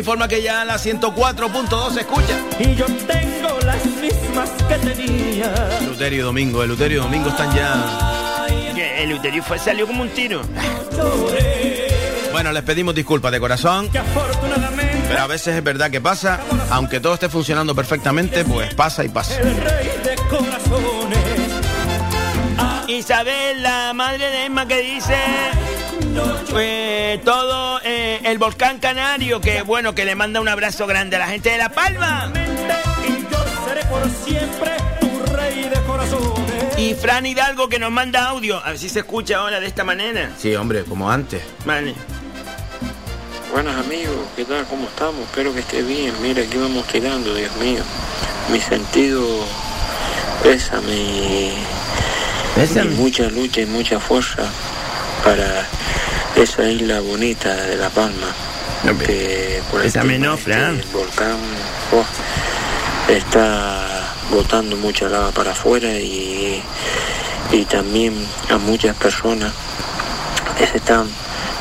informa 0.00 0.26
que 0.28 0.42
ya 0.42 0.64
la 0.64 0.76
104.2 0.76 1.92
se 1.92 2.00
escucha. 2.00 2.38
Y 2.58 2.74
yo 2.74 2.86
tengo 2.86 3.58
las 3.64 3.84
mismas 3.86 4.50
que 4.68 4.74
tenía. 4.76 5.78
Luterio 5.86 6.20
y 6.20 6.22
Domingo, 6.22 6.62
el 6.62 6.70
Luterio 6.70 6.98
y 6.98 7.02
Domingo 7.02 7.28
están 7.28 7.54
ya. 7.54 8.46
Que 8.74 9.02
El 9.02 9.12
uterio 9.12 9.42
fue, 9.42 9.58
salió 9.58 9.86
como 9.86 10.02
un 10.02 10.08
tiro. 10.10 10.42
Bueno, 12.32 12.52
les 12.52 12.62
pedimos 12.62 12.94
disculpas 12.94 13.30
de 13.32 13.40
corazón. 13.40 13.90
Afortunadamente. 13.96 15.06
Pero 15.08 15.20
a 15.20 15.26
veces 15.26 15.56
es 15.56 15.62
verdad 15.62 15.90
que 15.90 16.00
pasa, 16.00 16.40
aunque 16.70 17.00
todo 17.00 17.14
esté 17.14 17.28
funcionando 17.28 17.74
perfectamente, 17.74 18.44
pues 18.44 18.72
pasa 18.74 19.04
y 19.04 19.08
pasa. 19.08 19.38
El 19.38 19.56
rey 19.56 19.90
de 20.04 20.16
corazones. 20.28 21.18
Isabel, 22.88 23.62
la 23.62 23.92
madre 23.92 24.30
de 24.30 24.44
Emma, 24.46 24.66
que 24.66 24.80
dice 24.80 25.16
eh, 26.56 27.20
todo 27.24 27.79
el 28.30 28.38
volcán 28.38 28.78
canario, 28.78 29.40
que 29.40 29.62
bueno, 29.62 29.94
que 29.94 30.04
le 30.04 30.14
manda 30.14 30.40
un 30.40 30.48
abrazo 30.48 30.86
grande 30.86 31.16
a 31.16 31.18
la 31.18 31.26
gente 31.26 31.50
de 31.50 31.58
La 31.58 31.68
Palma. 31.70 32.32
Y 33.06 33.22
yo 33.30 33.44
seré 33.66 33.84
por 33.86 34.08
siempre 34.08 34.70
tu 35.00 35.34
rey 35.34 35.64
de 35.64 35.80
corazones. 35.82 36.78
Y 36.78 36.94
Fran 36.94 37.26
Hidalgo, 37.26 37.68
que 37.68 37.80
nos 37.80 37.90
manda 37.90 38.28
audio. 38.28 38.64
A 38.64 38.70
ver 38.70 38.78
si 38.78 38.88
se 38.88 39.00
escucha 39.00 39.38
ahora 39.38 39.58
de 39.58 39.66
esta 39.66 39.82
manera. 39.82 40.30
Sí, 40.38 40.54
hombre, 40.54 40.84
como 40.84 41.10
antes. 41.10 41.42
Vale. 41.64 41.94
Buenas 43.52 43.74
amigos, 43.84 44.16
¿qué 44.36 44.44
tal? 44.44 44.64
¿Cómo 44.66 44.86
estamos? 44.86 45.22
Espero 45.22 45.52
que 45.52 45.60
esté 45.60 45.82
bien. 45.82 46.14
Mira, 46.22 46.42
aquí 46.42 46.56
vamos 46.56 46.86
tirando, 46.86 47.34
Dios 47.34 47.54
mío. 47.56 47.82
Mi 48.52 48.60
sentido 48.60 49.22
pésame 50.44 50.94
y, 50.94 51.58
y 52.56 52.88
mucha 52.96 53.24
lucha 53.24 53.62
y 53.62 53.66
mucha 53.66 53.98
fuerza 53.98 54.44
para 55.24 55.66
esa 56.42 56.68
isla 56.68 57.00
bonita 57.00 57.54
de 57.54 57.76
La 57.76 57.90
Palma. 57.90 58.28
Que 59.06 59.62
por 59.70 59.82
el 59.82 59.92
tema 59.92 60.12
no, 60.14 60.34
este 60.34 60.44
Fran. 60.44 60.78
del 60.78 60.86
volcán 60.86 61.36
oh, 61.92 63.12
está 63.12 64.14
botando 64.30 64.76
mucha 64.76 65.08
lava 65.08 65.30
para 65.32 65.52
afuera 65.52 65.92
y, 65.98 66.62
y 67.52 67.64
también 67.66 68.14
a 68.48 68.56
muchas 68.56 68.96
personas 68.96 69.52
que 70.56 70.66
se 70.66 70.78
están 70.78 71.08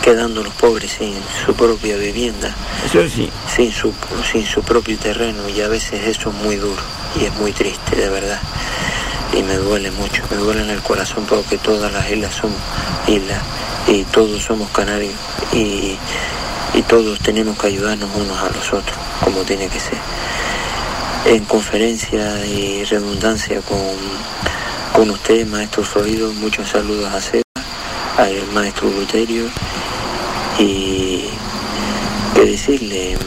quedando 0.01 0.43
los 0.43 0.53
pobres 0.53 0.91
sin 0.97 1.13
su 1.45 1.53
propia 1.53 1.97
vivienda, 1.97 2.55
Eso 2.85 3.07
sí. 3.09 3.29
sin 3.53 3.71
su, 3.73 3.93
sin 4.31 4.45
su 4.45 4.63
propio 4.63 4.97
terreno 4.97 5.49
y 5.49 5.59
a 5.61 5.67
veces 5.67 6.01
eso 6.07 6.29
es 6.29 6.35
muy 6.37 6.55
duro 6.55 6.81
y 7.19 7.25
es 7.25 7.33
muy 7.33 7.51
triste 7.51 7.97
de 7.97 8.09
verdad 8.09 8.39
y 9.37 9.43
me 9.43 9.55
duele 9.55 9.91
mucho, 9.91 10.23
me 10.31 10.37
duele 10.37 10.61
en 10.63 10.69
el 10.69 10.81
corazón 10.81 11.25
porque 11.27 11.57
todas 11.57 11.91
las 11.91 12.09
islas 12.09 12.33
son 12.33 12.51
islas 13.07 13.39
y 13.89 14.03
todos 14.03 14.43
somos 14.43 14.69
canarios 14.69 15.13
y, 15.51 15.97
y 16.73 16.81
todos 16.87 17.19
tenemos 17.19 17.57
que 17.57 17.67
ayudarnos 17.67 18.09
unos 18.15 18.37
a 18.37 18.49
los 18.49 18.67
otros 18.71 18.97
como 19.23 19.41
tiene 19.41 19.67
que 19.67 19.79
ser. 19.79 19.97
En 21.25 21.43
conferencia 21.45 22.45
y 22.45 22.83
redundancia 22.85 23.61
con, 23.61 23.77
con 24.93 25.09
usted, 25.09 25.45
maestro 25.47 25.83
Florido, 25.83 26.31
muchos 26.33 26.69
saludos 26.69 27.13
a 27.13 27.19
Seba, 27.19 27.43
al 28.17 28.47
maestro 28.53 28.89
Luterio 28.89 29.45
y 30.59 31.25
qué 32.35 32.45
decirle, 32.45 33.17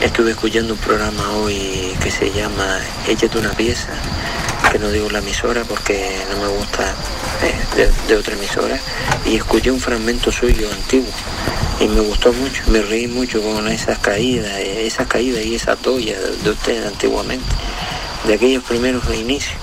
estuve 0.00 0.32
escuchando 0.32 0.74
un 0.74 0.80
programa 0.80 1.30
hoy 1.38 1.96
que 2.02 2.10
se 2.10 2.30
llama 2.30 2.78
Échate 3.08 3.38
una 3.38 3.50
pieza, 3.50 3.88
que 4.70 4.78
no 4.78 4.90
digo 4.90 5.10
la 5.10 5.18
emisora 5.18 5.64
porque 5.64 6.22
no 6.30 6.42
me 6.42 6.48
gusta 6.48 6.94
de, 7.76 7.90
de 8.08 8.16
otra 8.16 8.34
emisora, 8.34 8.78
y 9.24 9.36
escuché 9.36 9.70
un 9.70 9.80
fragmento 9.80 10.30
suyo 10.32 10.70
antiguo 10.70 11.12
y 11.80 11.88
me 11.88 12.00
gustó 12.00 12.32
mucho, 12.32 12.62
me 12.68 12.80
reí 12.80 13.06
mucho 13.06 13.42
con 13.42 13.68
esas 13.68 13.98
caídas, 13.98 14.58
esas 14.58 15.06
caídas 15.06 15.44
y 15.44 15.56
esa 15.56 15.76
toalla 15.76 16.18
de, 16.18 16.36
de 16.36 16.50
usted 16.50 16.86
antiguamente, 16.86 17.44
de 18.26 18.34
aquellos 18.34 18.64
primeros 18.64 19.02
inicios. 19.14 19.56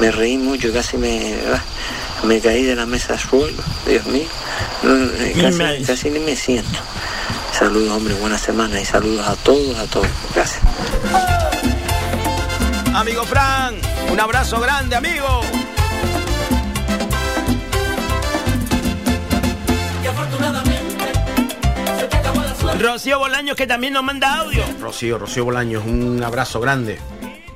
Me 0.00 0.10
reí 0.10 0.36
mucho, 0.36 0.72
casi 0.72 0.98
me, 0.98 1.36
ah, 1.52 1.62
me 2.24 2.40
caí 2.40 2.64
de 2.64 2.74
la 2.74 2.84
mesa 2.84 3.14
al 3.14 3.20
suelo, 3.20 3.62
Dios 3.86 4.04
mío. 4.06 4.26
No, 4.82 4.94
eh, 4.94 5.82
casi 5.86 6.10
ni 6.10 6.18
me 6.18 6.36
siento. 6.36 6.78
Saludos, 7.52 7.92
hombre, 7.92 8.14
buena 8.14 8.36
semana 8.36 8.80
y 8.80 8.84
saludos 8.84 9.26
a 9.26 9.36
todos, 9.36 9.78
a 9.78 9.86
todos. 9.86 10.08
Gracias. 10.34 10.60
Amigo 12.94 13.24
Fran, 13.24 13.76
un 14.10 14.20
abrazo 14.20 14.60
grande, 14.60 14.96
amigo. 14.96 15.40
Rocío 22.78 23.18
Bolaños, 23.18 23.56
que 23.56 23.66
también 23.66 23.94
nos 23.94 24.02
manda 24.02 24.34
audio. 24.36 24.62
Rocío, 24.80 25.18
Rocío 25.18 25.44
Bolaños, 25.44 25.84
un 25.84 26.22
abrazo 26.22 26.60
grande. 26.60 27.00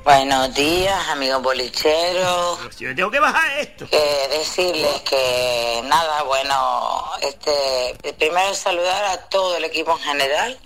Buenos 0.03 0.53
días, 0.55 1.09
amigos 1.09 1.43
bolicheros. 1.43 2.57
Yo 2.79 2.95
tengo 2.95 3.11
que 3.11 3.19
bajar 3.19 3.59
esto. 3.59 3.87
Que 3.87 4.27
decirles 4.31 5.01
que 5.01 5.81
nada, 5.85 6.23
bueno, 6.23 7.03
este, 7.21 8.13
primero 8.13 8.53
saludar 8.55 9.05
a 9.05 9.17
todo 9.29 9.57
el 9.57 9.63
equipo 9.65 9.91
en 9.91 9.99
general, 9.99 10.59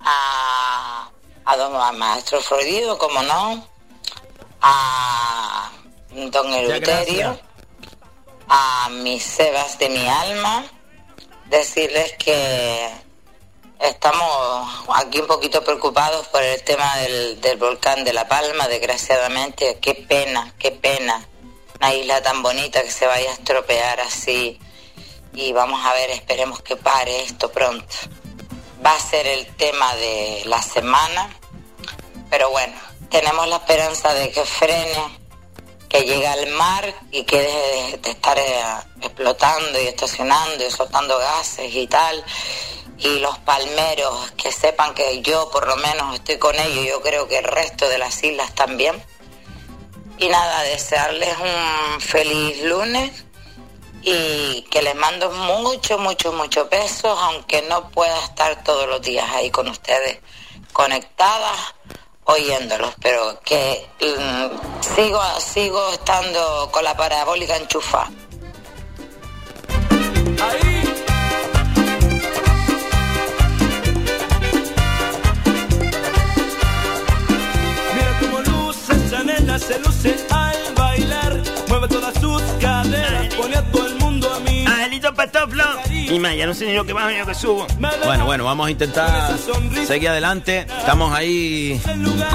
a, 0.00 1.08
a 1.44 1.56
don 1.56 1.76
a 1.80 1.92
maestro 1.92 2.40
Freudido, 2.40 2.98
como 2.98 3.22
no, 3.22 3.68
a 4.62 5.70
don 6.32 6.52
Eleuterio, 6.52 7.38
a 8.48 8.88
mis 8.90 9.22
Sebas 9.22 9.78
de 9.78 9.88
mi 9.90 10.08
alma, 10.08 10.64
decirles 11.50 12.14
que 12.18 13.05
estamos 13.80 14.86
aquí 14.94 15.20
un 15.20 15.26
poquito 15.26 15.62
preocupados 15.62 16.26
por 16.28 16.42
el 16.42 16.62
tema 16.62 16.96
del, 16.96 17.40
del 17.40 17.56
volcán 17.58 18.04
de 18.04 18.12
La 18.12 18.28
Palma, 18.28 18.68
desgraciadamente. 18.68 19.78
Qué 19.80 19.94
pena, 19.94 20.54
qué 20.58 20.72
pena. 20.72 21.26
Una 21.78 21.94
isla 21.94 22.22
tan 22.22 22.42
bonita 22.42 22.82
que 22.82 22.90
se 22.90 23.06
vaya 23.06 23.30
a 23.30 23.34
estropear 23.34 24.00
así. 24.00 24.58
Y 25.32 25.52
vamos 25.52 25.84
a 25.84 25.92
ver, 25.92 26.10
esperemos 26.10 26.62
que 26.62 26.76
pare 26.76 27.22
esto 27.22 27.52
pronto. 27.52 27.94
Va 28.84 28.94
a 28.94 29.00
ser 29.00 29.26
el 29.26 29.46
tema 29.56 29.94
de 29.96 30.42
la 30.46 30.62
semana. 30.62 31.30
pero 32.30 32.50
bueno, 32.50 32.74
tenemos 33.10 33.46
la 33.48 33.56
esperanza 33.56 34.12
de 34.14 34.30
que 34.30 34.44
frene, 34.44 35.18
que 35.88 36.00
llegue 36.02 36.26
al 36.26 36.46
mar 36.48 36.92
y 37.10 37.24
que 37.24 37.40
deje 37.40 37.98
de, 37.98 38.10
estar 38.10 38.38
eh, 38.38 38.62
explotando 39.02 39.80
y 39.80 39.86
estacionando 39.86 40.66
y 40.66 40.70
soltando 40.70 41.18
gases 41.18 41.72
y 41.74 41.86
tal. 41.86 42.24
Y 42.98 43.18
los 43.18 43.38
palmeros, 43.38 44.32
que 44.32 44.50
sepan 44.50 44.94
que 44.94 45.20
yo 45.22 45.50
por 45.50 45.66
lo 45.66 45.76
menos 45.76 46.14
estoy 46.14 46.38
con 46.38 46.58
ellos, 46.58 46.86
yo 46.86 47.02
creo 47.02 47.28
que 47.28 47.38
el 47.38 47.44
resto 47.44 47.88
de 47.88 47.98
las 47.98 48.22
islas 48.22 48.54
también. 48.54 49.02
Y 50.18 50.28
nada, 50.28 50.62
desearles 50.62 51.36
un 51.38 52.00
feliz 52.00 52.62
lunes 52.62 53.24
y 54.02 54.62
que 54.70 54.82
les 54.82 54.94
mando 54.94 55.30
mucho, 55.30 55.98
mucho, 55.98 56.32
mucho 56.32 56.68
besos, 56.68 57.18
aunque 57.20 57.62
no 57.62 57.90
pueda 57.90 58.18
estar 58.24 58.62
todos 58.64 58.88
los 58.88 59.02
días 59.02 59.28
ahí 59.30 59.50
con 59.50 59.68
ustedes 59.68 60.20
conectadas 60.72 61.74
oyéndolos, 62.24 62.94
pero 63.00 63.40
que 63.44 63.86
mm, 64.00 64.94
sigo, 64.94 65.20
sigo 65.40 65.90
estando 65.90 66.68
con 66.72 66.84
la 66.84 66.96
parabólica 66.96 67.56
enchufada. 67.56 68.10
Se 79.58 79.78
luce 79.80 80.16
al 80.30 80.74
bailar. 80.74 81.42
Mueve 81.68 81.88
todas 81.88 82.14
sus 82.20 82.42
caderas, 82.60 83.34
pone 83.34 83.56
a 83.56 83.62
todo 83.70 83.86
el 83.86 83.94
mundo 83.96 84.32
a 84.32 84.40
mí. 84.40 84.64
Angelito 84.66 85.12
Patoflo. 85.14 85.64
Y 85.90 86.18
más, 86.20 86.36
ya 86.36 86.46
no 86.46 86.54
sé 86.54 86.66
ni 86.66 86.74
lo 86.74 86.84
que 86.84 86.92
bajo 86.92 87.08
ni 87.10 87.18
lo 87.18 87.26
que 87.26 87.34
subo. 87.34 87.66
Bueno, 88.04 88.24
bueno, 88.24 88.44
vamos 88.44 88.68
a 88.68 88.70
intentar 88.70 89.36
seguir 89.86 90.08
adelante. 90.10 90.66
Estamos 90.78 91.12
ahí 91.12 91.80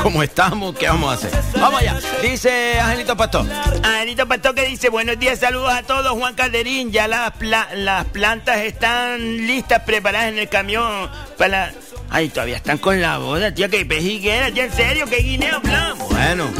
como 0.03 0.21
estamos. 0.23 0.75
¿Qué 0.75 0.87
vamos 0.87 1.11
a 1.11 1.13
hacer? 1.15 1.31
Vamos 1.59 1.79
allá. 1.79 1.97
Dice 2.21 2.79
Angelito 2.79 3.15
Pastor. 3.15 3.45
Angelito 3.83 4.27
Pastor 4.27 4.53
que 4.55 4.65
dice, 4.65 4.89
buenos 4.89 5.17
días, 5.17 5.39
saludos 5.39 5.73
a 5.73 5.83
todos, 5.83 6.11
Juan 6.11 6.35
Calderín. 6.35 6.91
Ya 6.91 7.07
las, 7.07 7.31
pla- 7.31 7.69
las 7.73 8.05
plantas 8.05 8.57
están 8.59 9.47
listas, 9.47 9.81
preparadas 9.83 10.27
en 10.29 10.39
el 10.39 10.49
camión 10.49 11.09
para... 11.37 11.71
Ay, 12.13 12.27
todavía 12.29 12.57
están 12.57 12.77
con 12.77 12.99
la 13.01 13.17
boda, 13.19 13.53
tía, 13.53 13.69
que 13.69 13.85
pejiguera, 13.85 14.51
tía, 14.51 14.65
en 14.65 14.73
serio, 14.73 15.05
que 15.05 15.17
guineo 15.17 15.55
hablamos. 15.57 16.09
Bueno. 16.09 16.51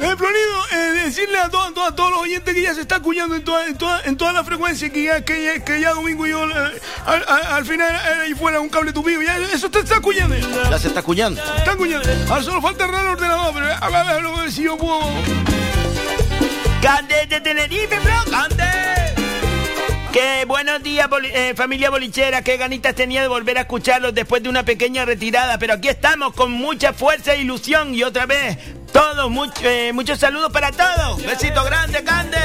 Eh, 0.00 0.14
Florido, 0.18 0.66
eh, 0.72 0.76
decirle 1.04 1.38
a, 1.38 1.48
todos- 1.48 1.68
a 1.68 1.72
todos- 1.74 1.88
a 1.88 1.94
todos 1.94 2.10
los 2.10 2.20
oyentes 2.22 2.52
que 2.52 2.62
ya 2.62 2.74
se 2.74 2.80
está 2.80 2.96
acuñando 2.96 3.36
en 3.36 3.44
toda, 3.44 3.66
en 3.66 3.78
toda, 3.78 4.02
en 4.04 4.16
toda 4.16 4.32
la 4.32 4.42
frecuencia 4.44 4.90
que 4.90 5.04
ya, 5.04 5.24
que 5.24 5.42
ya, 5.44 5.64
que 5.64 5.80
ya 5.80 5.92
Domingo 5.94 6.26
y 6.26 6.30
yo 6.30 6.44
eh, 6.50 6.80
al, 7.06 7.24
al- 7.28 7.46
al 7.46 7.64
final 7.64 7.94
eh, 7.94 8.22
ahí 8.24 8.34
fuera 8.34 8.60
un 8.60 8.68
cable 8.68 8.92
tupido. 8.92 9.22
Ya, 9.22 9.36
eso 9.54 9.70
te 9.70 9.78
está 9.80 9.96
acuñando. 9.96 10.34
Ya 10.68 10.78
se 10.78 10.88
está 10.88 11.00
acuñando. 11.00 11.40
Está 11.58 11.72
acuñando. 11.72 12.08
Ahora 12.28 12.42
solo 12.42 12.60
falta 12.60 12.84
arreglar 12.84 13.04
el 13.04 13.10
ordenador, 13.12 13.54
pero 13.54 13.66
a 13.66 13.68
ver, 13.88 13.96
a 13.96 14.14
ver, 14.14 14.26
a 14.26 14.40
ver 14.42 14.52
si 14.52 14.62
yo 14.64 14.76
puedo. 14.76 15.00
¡Cande 16.82 17.26
de 17.28 17.40
Tenerife, 17.40 17.98
bro! 18.00 18.30
¡Cande! 18.30 19.25
Que 20.16 20.46
buenos 20.46 20.82
días, 20.82 21.10
eh, 21.24 21.52
familia 21.54 21.90
bolichera. 21.90 22.40
Qué 22.40 22.56
ganitas 22.56 22.94
tenía 22.94 23.20
de 23.20 23.28
volver 23.28 23.58
a 23.58 23.60
escucharlos 23.60 24.14
después 24.14 24.42
de 24.42 24.48
una 24.48 24.62
pequeña 24.64 25.04
retirada. 25.04 25.58
Pero 25.58 25.74
aquí 25.74 25.88
estamos 25.88 26.32
con 26.32 26.52
mucha 26.52 26.94
fuerza 26.94 27.34
e 27.34 27.42
ilusión. 27.42 27.94
Y 27.94 28.02
otra 28.02 28.24
vez, 28.24 28.56
todos, 28.94 29.30
eh, 29.62 29.90
muchos 29.92 30.18
saludos 30.18 30.50
para 30.50 30.72
todos. 30.72 31.22
Besito 31.22 31.62
grande, 31.64 32.02
Cande. 32.02 32.38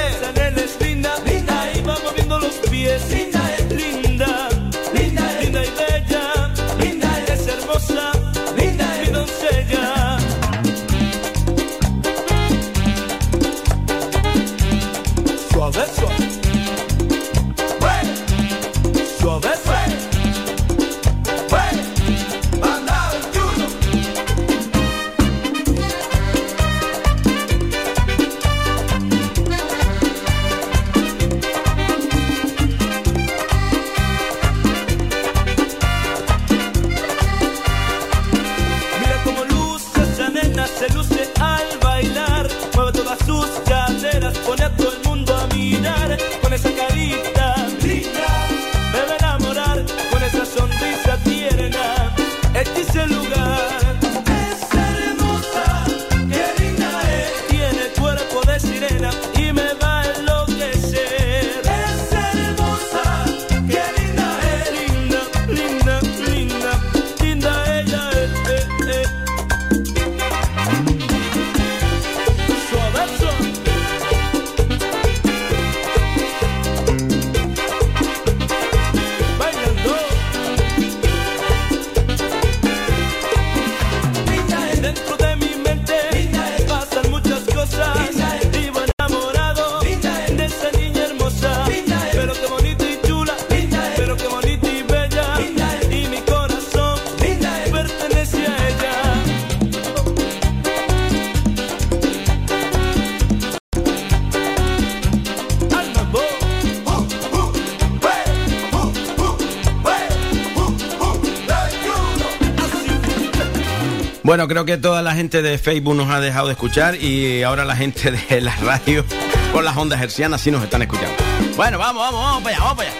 Bueno, 114.42 114.54
creo 114.54 114.66
que 114.66 114.78
toda 114.78 115.04
la 115.04 115.14
gente 115.14 115.44
de 115.44 115.60
Facebook 115.60 115.94
nos 115.94 116.10
ha 116.10 116.20
dejado 116.20 116.48
de 116.48 116.54
escuchar 116.54 116.96
y 116.96 117.44
ahora 117.44 117.64
la 117.64 117.76
gente 117.76 118.10
de 118.10 118.42
la 118.42 118.56
radio 118.56 119.06
con 119.54 119.64
las 119.64 119.78
ondas 119.78 120.02
hercianas 120.02 120.42
sí 120.42 120.50
nos 120.50 120.64
están 120.64 120.82
escuchando. 120.82 121.14
Bueno, 121.56 121.78
vamos, 121.78 122.02
vamos, 122.02 122.24
vamos 122.24 122.42
para 122.42 122.56
allá, 122.56 122.66
vamos 122.66 122.84
para 122.84 122.90
allá. 122.90 123.00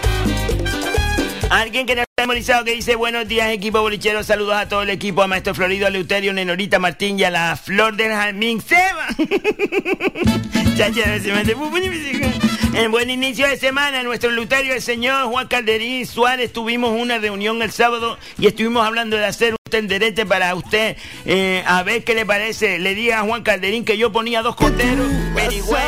Alguien 1.50 1.84
que 1.84 1.96
nos 1.96 2.04
ha 2.04 2.22
memorizado 2.22 2.64
que 2.64 2.76
dice 2.76 2.94
buenos 2.94 3.26
días 3.26 3.50
equipo 3.50 3.80
bolichero, 3.80 4.22
saludos 4.22 4.54
a 4.54 4.68
todo 4.68 4.82
el 4.82 4.90
equipo, 4.90 5.20
a 5.20 5.26
Maestro 5.26 5.52
Florido, 5.52 5.88
a 5.88 5.90
Leuterio, 5.90 6.32
Nenorita 6.32 6.78
Martín 6.78 7.18
y 7.18 7.24
a 7.24 7.30
la 7.30 7.56
Flor 7.56 7.96
del 7.96 8.12
Jazmín 8.12 8.60
Seba. 8.60 9.08
En 12.74 12.90
buen 12.92 13.10
inicio 13.10 13.48
de 13.48 13.56
semana, 13.56 14.04
nuestro 14.04 14.30
Leuterio, 14.30 14.74
el 14.74 14.80
señor 14.80 15.26
Juan 15.26 15.48
Calderín 15.48 16.06
Suárez, 16.06 16.52
tuvimos 16.52 16.92
una 16.92 17.18
reunión 17.18 17.60
el 17.62 17.72
sábado 17.72 18.16
y 18.38 18.46
estuvimos 18.46 18.86
hablando 18.86 19.16
de 19.16 19.26
hacer 19.26 19.56
tenderete 19.72 20.26
para 20.26 20.54
usted, 20.54 20.96
eh, 21.24 21.64
a 21.66 21.82
ver 21.82 22.04
qué 22.04 22.14
le 22.14 22.26
parece. 22.26 22.78
Le 22.78 22.94
diga 22.94 23.20
a 23.20 23.22
Juan 23.22 23.42
Calderín 23.42 23.84
que 23.84 23.96
yo 23.96 24.12
ponía 24.12 24.42
dos 24.42 24.54
corderos, 24.54 25.10
perigüey. 25.34 25.82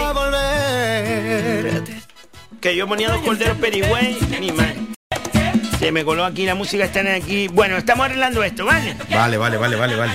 Que 2.60 2.74
yo 2.74 2.88
ponía 2.88 3.10
dos 3.10 3.20
corderos 3.20 3.58
perigüey, 3.58 4.16
ni 4.40 4.50
más. 4.50 4.83
Se 5.84 5.92
me 5.92 6.02
coló 6.02 6.24
aquí, 6.24 6.46
la 6.46 6.54
música 6.54 6.86
está 6.86 7.00
aquí. 7.14 7.46
Bueno, 7.48 7.76
estamos 7.76 8.06
arreglando 8.06 8.42
esto, 8.42 8.64
¿vale? 8.64 8.96
Vale, 9.10 9.36
vale, 9.36 9.58
vale, 9.58 9.76
vale, 9.76 9.96
vale. 9.96 10.12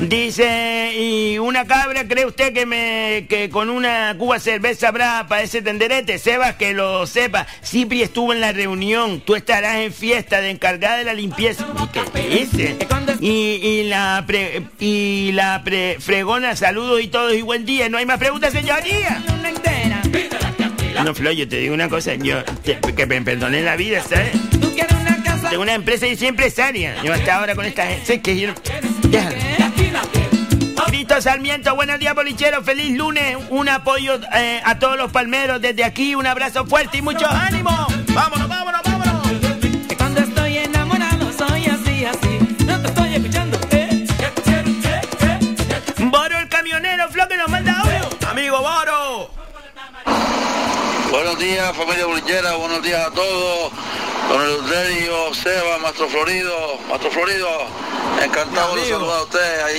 Dice, 0.00 0.94
y 0.98 1.38
una 1.38 1.64
cabra, 1.64 2.08
¿cree 2.08 2.26
usted 2.26 2.52
que 2.52 2.66
me 2.66 3.26
que 3.28 3.50
con 3.50 3.70
una 3.70 4.16
cuba 4.18 4.40
cerveza 4.40 4.88
habrá 4.88 5.26
para 5.28 5.42
ese 5.42 5.62
tenderete? 5.62 6.18
Sebas, 6.18 6.56
que 6.56 6.74
lo 6.74 7.06
sepa. 7.06 7.46
Cipri 7.64 8.02
estuvo 8.02 8.32
en 8.32 8.40
la 8.40 8.50
reunión. 8.50 9.20
Tú 9.20 9.36
estarás 9.36 9.76
en 9.76 9.92
fiesta 9.92 10.40
de 10.40 10.50
encargada 10.50 10.96
de 10.96 11.04
la 11.04 11.14
limpieza. 11.14 11.64
¿Y 11.84 11.86
qué 11.92 12.28
dice? 12.28 12.76
Y, 13.20 13.30
y 13.62 13.84
la 13.84 14.24
pre- 14.26 14.64
y 14.80 15.30
la 15.34 15.62
pre- 15.62 15.98
fregona, 16.00 16.56
saludos 16.56 17.00
y 17.00 17.06
todos 17.06 17.32
y 17.32 17.42
buen 17.42 17.64
día. 17.64 17.88
No 17.88 17.98
hay 17.98 18.06
más 18.06 18.18
preguntas, 18.18 18.52
señoría. 18.52 19.22
No, 21.04 21.14
Flo, 21.14 21.32
yo 21.32 21.48
te 21.48 21.58
digo 21.58 21.74
una 21.74 21.88
cosa, 21.88 22.14
yo 22.14 22.42
que 22.64 23.06
me 23.06 23.22
perdonen 23.22 23.64
la 23.64 23.76
vida, 23.76 24.02
¿sabes? 24.02 24.32
Tengo 25.48 25.62
una 25.62 25.74
empresa 25.74 26.06
y 26.06 26.16
soy 26.16 26.28
empresaria. 26.28 27.02
Yo 27.02 27.12
hasta 27.12 27.36
ahora 27.36 27.54
con 27.54 27.64
esta 27.64 27.86
gente, 27.86 28.20
que 28.20 28.38
yo... 28.38 28.52
Déjalo. 29.08 29.36
Juanito 30.76 31.20
Sarmiento, 31.20 31.74
buenos 31.74 31.98
días, 31.98 32.14
bolichero. 32.14 32.62
Feliz 32.62 32.96
lunes. 32.96 33.36
Un 33.50 33.68
apoyo 33.68 34.20
eh, 34.34 34.60
a 34.64 34.78
todos 34.78 34.96
los 34.96 35.10
palmeros 35.10 35.60
desde 35.60 35.84
aquí. 35.84 36.14
Un 36.14 36.26
abrazo 36.26 36.66
fuerte 36.66 36.98
y 36.98 37.02
mucho 37.02 37.26
ánimo. 37.26 37.70
Vámonos, 38.14 38.48
vámonos, 38.48 38.80
vámonos. 38.84 39.28
Cuando 39.96 40.20
estoy 40.20 40.58
enamorado 40.58 41.32
soy 41.32 41.66
así, 41.66 42.04
así. 42.04 42.47
Buenos 51.10 51.38
días, 51.38 51.74
familia 51.74 52.04
bolichera, 52.04 52.54
buenos 52.56 52.82
días 52.82 53.06
a 53.06 53.10
todos. 53.10 53.72
Don 54.28 54.42
Eleuterio, 54.42 55.32
Seba, 55.32 55.78
Maestro 55.78 56.06
Florido, 56.06 56.78
Maestro 56.86 57.10
Florido, 57.10 57.48
encantado 58.22 58.76
de 58.76 58.84
saludar 58.84 59.20
a 59.20 59.22
usted, 59.22 59.60
a, 59.62 59.72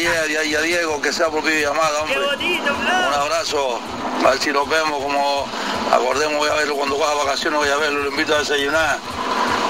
y 0.44 0.56
a 0.56 0.62
Diego, 0.62 1.00
que 1.00 1.14
sea 1.14 1.28
por 1.28 1.44
videollamada, 1.44 2.02
hombre. 2.02 2.18
Un 2.20 3.14
abrazo, 3.14 3.80
a 4.26 4.30
ver 4.32 4.40
si 4.40 4.52
nos 4.52 4.68
vemos, 4.68 5.04
como 5.04 5.46
acordemos, 5.94 6.40
voy 6.40 6.50
a 6.50 6.56
verlo 6.56 6.76
cuando 6.76 6.98
coja 6.98 7.14
vacaciones, 7.14 7.60
voy 7.60 7.70
a 7.70 7.78
verlo, 7.78 8.00
lo 8.06 8.10
invito 8.10 8.36
a 8.36 8.40
desayunar. 8.40 8.98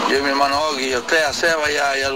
Yo 0.10 0.18
y 0.18 0.22
mi 0.22 0.30
hermano 0.30 0.62
Oki, 0.70 0.94
a 0.94 1.00
usted, 1.00 1.24
a 1.24 1.34
Seba 1.34 1.70
y 1.70 1.76
a, 1.76 1.98
y 1.98 2.04
a. 2.04 2.10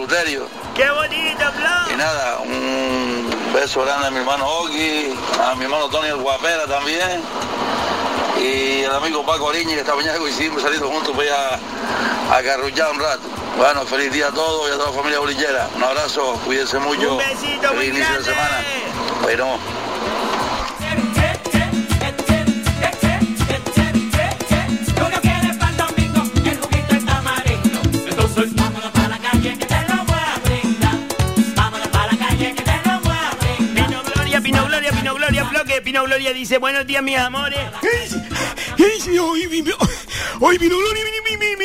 ¡Qué 0.73 0.89
bonito, 0.89 1.51
Flo! 1.51 1.93
Y 1.93 1.97
nada, 1.97 2.39
un 2.39 3.29
beso 3.53 3.83
grande 3.83 4.07
a 4.07 4.11
mi 4.11 4.19
hermano 4.19 4.47
Oki, 4.47 5.13
a 5.43 5.53
mi 5.55 5.65
hermano 5.65 5.89
Tony 5.89 6.07
el 6.07 6.15
Guapera 6.15 6.65
también. 6.65 7.21
Y 8.43 8.83
al 8.83 8.95
amigo 8.95 9.25
Paco 9.25 9.49
Ariñi, 9.49 9.73
que 9.73 9.79
esta 9.79 9.95
mañana 9.95 10.19
coincidimos 10.19 10.61
saliendo 10.61 10.89
juntos 10.89 11.15
para 11.15 11.25
ir 11.25 11.31
a, 11.31 12.37
a 12.37 12.43
carrullar 12.43 12.91
un 12.91 12.99
rato. 12.99 13.21
Bueno, 13.57 13.85
feliz 13.85 14.11
día 14.11 14.27
a 14.27 14.31
todos 14.31 14.69
y 14.69 14.73
a 14.73 14.75
toda 14.75 14.89
la 14.89 14.95
familia 14.95 15.19
bolillera. 15.19 15.69
Un 15.75 15.83
abrazo, 15.83 16.33
cuídense 16.43 16.77
mucho. 16.79 17.13
Un 17.13 17.17
besito 17.19 17.69
feliz 17.69 17.89
inicio 17.89 18.17
de 18.17 18.23
semana. 18.25 18.63
Bueno. 19.21 19.59
El 35.73 35.77
el 35.77 35.81
Pino 35.81 36.03
Gloria 36.03 36.33
dice, 36.33 36.57
buenos 36.57 36.85
días, 36.85 37.01
mis 37.01 37.17
amores. 37.17 37.59
Hoy, 38.77 39.47
mi- 39.49 39.63
hoy 40.39 40.57
vino 40.59 40.77
mi- 41.29 41.37
mi- 41.37 41.55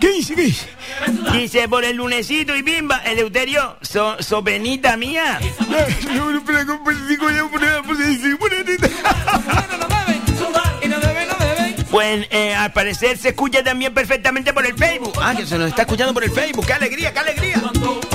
¿Qué 0.00 0.12
dice? 0.12 0.34
¿Qué 0.34 0.42
dice? 0.42 0.68
Dice, 1.32 1.68
por 1.68 1.84
el 1.84 1.96
lunesito 1.96 2.54
y 2.54 2.62
bimba, 2.62 2.98
Eleuterio, 3.04 3.76
so, 3.80 4.16
sopenita 4.22 4.96
mía. 4.96 5.38
Pues 11.90 12.26
eh, 12.30 12.54
al 12.54 12.72
parecer 12.72 13.18
se 13.18 13.30
escucha 13.30 13.64
también 13.64 13.92
perfectamente 13.92 14.52
por 14.52 14.64
el 14.64 14.74
Facebook. 14.76 15.12
Ah, 15.20 15.34
que 15.36 15.44
se 15.46 15.58
nos 15.58 15.68
está 15.68 15.82
escuchando 15.82 16.14
por 16.14 16.22
el 16.22 16.30
Facebook. 16.30 16.64
¡Qué 16.66 16.72
alegría, 16.74 17.12
qué 17.12 17.18
alegría! 17.18 17.60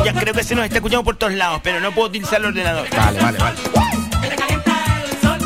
Ya 0.05 0.13
creo 0.13 0.33
que 0.33 0.43
se 0.43 0.55
nos 0.55 0.63
está 0.65 0.77
escuchando 0.77 1.03
por 1.03 1.17
todos 1.17 1.33
lados, 1.33 1.59
pero 1.63 1.79
no 1.81 1.91
puedo 1.91 2.07
utilizar 2.07 2.39
el 2.39 2.45
ordenador. 2.47 2.87
Vale, 2.95 3.19
vale, 3.19 3.37
vale. 3.39 3.57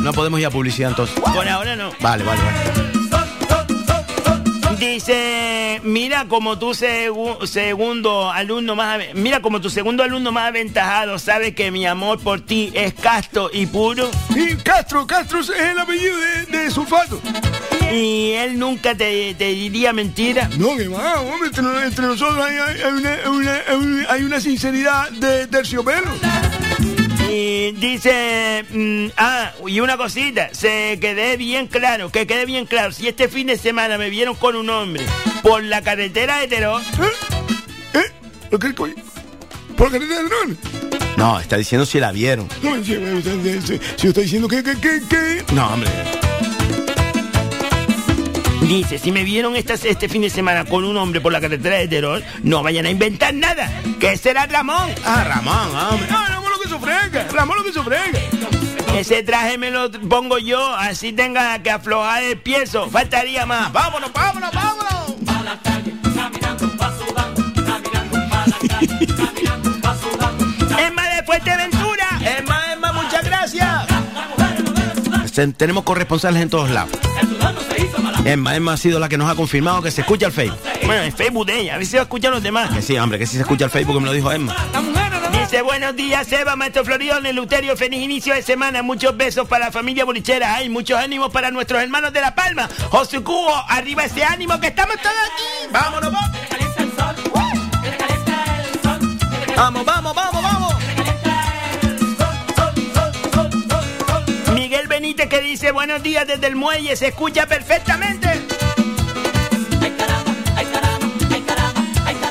No 0.02 0.14
podemos 0.14 0.40
ir 0.40 0.46
a 0.46 0.50
publicidad 0.50 0.90
entonces. 0.92 1.20
Por 1.20 1.48
ahora 1.48 1.76
no. 1.76 1.92
Vale, 2.00 2.24
vale, 2.24 2.42
vale. 2.42 2.90
Dice, 4.80 5.82
mira 5.84 6.26
como 6.30 6.58
tu 6.58 6.70
segu- 6.70 7.46
segundo 7.46 8.32
alumno 8.32 8.76
más, 8.76 9.00
mira 9.14 9.42
como 9.42 9.60
tu 9.60 9.70
segundo 9.70 10.04
alumno 10.04 10.32
más 10.32 10.48
aventajado 10.48 11.20
sabe 11.20 11.54
que 11.54 11.70
mi 11.70 11.86
amor 11.86 12.20
por 12.20 12.40
ti 12.42 12.72
es 12.74 12.94
casto 12.94 13.50
y 13.54 13.66
puro. 13.66 14.10
Y 14.36 14.56
Castro, 14.56 15.06
Castro 15.06 15.42
es 15.42 15.50
el 15.50 15.78
apellido 15.78 16.16
de, 16.18 16.46
de 16.46 16.72
sulfato. 16.72 17.20
Y 17.92 18.32
él 18.34 18.58
nunca 18.60 18.96
te, 18.96 19.34
te 19.36 19.46
diría 19.48 19.92
mentira. 19.94 20.50
No, 20.58 20.78
que 20.78 20.88
va, 20.88 21.20
hombre, 21.22 21.48
entre, 21.50 21.86
entre 21.86 22.06
nosotros 22.06 22.46
hay, 22.46 22.56
hay- 22.58 22.82
hay 22.82 22.92
una, 22.94 23.18
una- 23.30 23.62
una- 23.78 24.12
hay 24.12 24.24
una 24.24 24.40
sinceridad 24.40 25.10
de 25.12 25.48
terciopelo. 25.48 26.12
Y 27.70 27.72
dice, 27.74 28.66
mm, 28.72 29.08
ah, 29.18 29.52
y 29.68 29.80
una 29.80 29.96
cosita, 29.96 30.50
se 30.54 30.98
quede 31.00 31.38
bien 31.38 31.68
claro, 31.68 32.12
que 32.12 32.26
quede 32.26 32.46
bien 32.46 32.66
claro, 32.66 32.92
si 32.92 33.08
este 33.08 33.28
fin 33.30 33.46
de 33.48 33.58
semana 33.58 33.98
me 33.98 34.10
vieron 34.10 34.34
con 34.36 34.56
un 34.56 34.70
hombre 34.70 35.06
por 35.44 35.64
la 35.64 35.82
carretera 35.84 36.38
de 36.40 36.48
Terón, 36.48 36.82
¿Por 38.50 38.60
qué 38.60 38.74
coño? 38.74 38.96
¿Por 39.78 39.92
qué 39.92 40.00
te 40.00 40.08
ladrón? 40.08 40.58
No, 41.18 41.40
está 41.40 41.58
diciendo 41.58 41.86
si 41.86 42.00
la 42.00 42.12
vieron. 42.12 42.48
No, 42.64 42.76
si, 42.84 42.96
si- 42.96 43.62
si- 43.62 43.80
si 43.98 44.08
está 44.08 44.22
diciendo 44.22 44.48
que, 44.48 44.64
que, 44.64 44.74
que, 44.80 45.02
que... 45.08 45.44
No, 45.54 45.68
hombre. 45.68 45.90
dice, 48.68 48.98
si 49.00 49.12
me 49.12 49.24
vieron 49.24 49.56
esta, 49.56 49.74
este 49.76 50.10
fin 50.10 50.22
de 50.24 50.30
semana 50.30 50.66
con 50.66 50.84
un 50.84 50.98
hombre 50.98 51.22
por 51.22 51.32
la 51.32 51.40
carretera 51.42 51.78
de 51.78 51.88
Terón, 51.88 52.24
no 52.44 52.62
vayan 52.64 52.86
a 52.86 52.90
inventar 52.90 53.34
nada, 53.34 53.70
que 54.00 54.16
será 54.18 54.46
Ramón. 54.48 54.90
Ah, 55.06 55.24
Ramón, 55.24 55.76
hombre. 55.76 56.08
No, 56.12 56.26
Ramón 56.28 56.39
sufrega, 56.70 57.28
Ramón 57.34 57.58
lo 57.58 57.64
que 57.64 57.74
sufrega. 57.74 58.20
Ese 58.96 59.24
traje 59.24 59.58
me 59.58 59.72
lo 59.72 59.90
pongo 59.92 60.38
yo, 60.40 60.74
así 60.76 61.14
tenga 61.14 61.62
que 61.62 61.72
aflojar 61.72 62.24
el 62.24 62.40
piezo, 62.40 62.90
faltaría 62.90 63.46
más. 63.46 63.72
¡Vámonos, 63.72 64.12
vámonos, 64.14 64.52
vámonos! 64.52 65.16
Emma 70.78 71.04
de 71.10 71.24
Fuerteventura. 71.24 72.06
Emma, 72.38 72.62
Emma, 72.74 72.94
muchas 72.94 73.24
gracias. 73.24 73.86
Ten- 75.34 75.54
Tenemos 75.54 75.84
corresponsales 75.84 76.42
en 76.42 76.50
todos 76.50 76.70
lados. 76.70 76.92
Emma, 78.26 78.56
Emma 78.56 78.74
ha 78.74 78.78
sido 78.78 79.00
la 79.00 79.08
que 79.08 79.18
nos 79.18 79.30
ha 79.32 79.36
confirmado 79.36 79.82
que 79.82 79.92
se 79.92 80.02
escucha 80.02 80.26
el 80.28 80.32
Facebook. 80.34 80.60
Bueno, 80.86 81.04
el 81.04 81.14
Facebook 81.14 81.46
de 81.46 81.60
ella, 81.62 81.76
a 81.76 81.78
ver 81.78 81.86
si 81.86 81.96
va 81.96 82.02
a 82.02 82.04
escuchar 82.04 82.32
los 82.32 82.44
demás. 82.44 82.70
Que 82.72 82.82
sí, 82.82 82.98
hombre, 82.98 83.18
que 83.20 83.26
sí 83.26 83.36
se 83.38 83.42
escucha 83.44 83.66
el 83.66 83.72
Facebook, 83.72 83.96
que 83.96 84.00
me 84.02 84.08
lo 84.08 84.12
dijo 84.14 84.32
Emma. 84.32 84.54
Dice, 85.50 85.64
buenos 85.64 85.96
días, 85.96 86.28
Seba, 86.28 86.56
Maestro 86.56 86.86
Floridón, 86.86 87.24
Luterio, 87.34 87.76
feliz 87.76 88.04
inicio 88.04 88.36
de 88.36 88.44
semana, 88.44 88.84
muchos 88.84 89.18
besos 89.18 89.48
para 89.48 89.66
la 89.66 89.72
familia 89.72 90.06
bolichera, 90.06 90.54
hay 90.54 90.70
muchos 90.70 91.00
ánimos 91.00 91.32
para 91.32 91.50
nuestros 91.50 91.82
hermanos 91.82 92.14
de 92.14 92.22
La 92.22 92.36
Palma. 92.36 92.70
José 92.92 93.24
Cubo, 93.24 93.56
arriba 93.68 94.04
ese 94.04 94.24
ánimo 94.24 94.60
que 94.60 94.68
estamos 94.68 94.96
todos 94.98 95.16
aquí. 95.16 95.72
Vámonos, 95.72 96.12
vamos. 96.12 96.30
Vamos, 99.56 99.86
vamos, 99.86 100.14
vamos, 100.14 100.44
vamos. 100.44 100.76
Miguel 104.54 104.88
Benítez 104.88 105.30
que 105.30 105.42
dice, 105.42 105.72
buenos 105.72 106.04
días 106.04 106.28
desde 106.28 106.46
el 106.46 106.56
muelle, 106.56 106.96
se 106.96 107.08
escucha 107.08 107.48
perfectamente. 107.48 108.49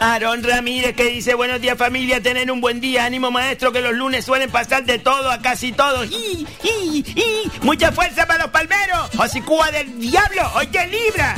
Aarón 0.08 0.42
Ramírez 0.42 0.96
que 0.96 1.04
dice 1.04 1.34
buenos 1.34 1.60
días 1.60 1.76
familia, 1.76 2.22
tener 2.22 2.50
un 2.50 2.62
buen 2.62 2.80
día, 2.80 3.04
ánimo 3.04 3.30
maestro 3.30 3.72
que 3.72 3.82
los 3.82 3.92
lunes 3.92 4.24
suelen 4.24 4.50
pasar 4.50 4.82
de 4.84 4.98
todo 4.98 5.30
a 5.30 5.42
casi 5.42 5.70
todo. 5.70 6.02
¡Y, 6.02 6.46
y, 6.62 7.04
y! 7.14 7.52
Mucha 7.60 7.92
fuerza 7.92 8.26
para 8.26 8.44
los 8.44 8.50
palmeros. 8.50 9.10
José 9.14 9.42
Cuba 9.42 9.70
del 9.70 10.00
diablo, 10.00 10.50
oye 10.54 10.86
Libra. 10.86 11.34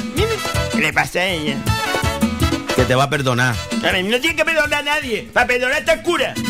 ¿Qué 0.70 0.78
le 0.78 0.92
pasa 0.92 1.18
a 1.18 1.26
ella? 1.26 1.56
Que 2.76 2.84
te 2.84 2.94
va 2.94 3.02
a 3.04 3.10
perdonar. 3.10 3.56
A 3.82 4.02
no 4.02 4.20
tiene 4.20 4.36
que 4.36 4.44
perdonar 4.44 4.78
a 4.78 4.82
nadie. 4.82 5.28
Para 5.32 5.48
perdonar 5.48 5.80
está 5.80 5.94
el 5.94 6.02
cura. 6.02 6.32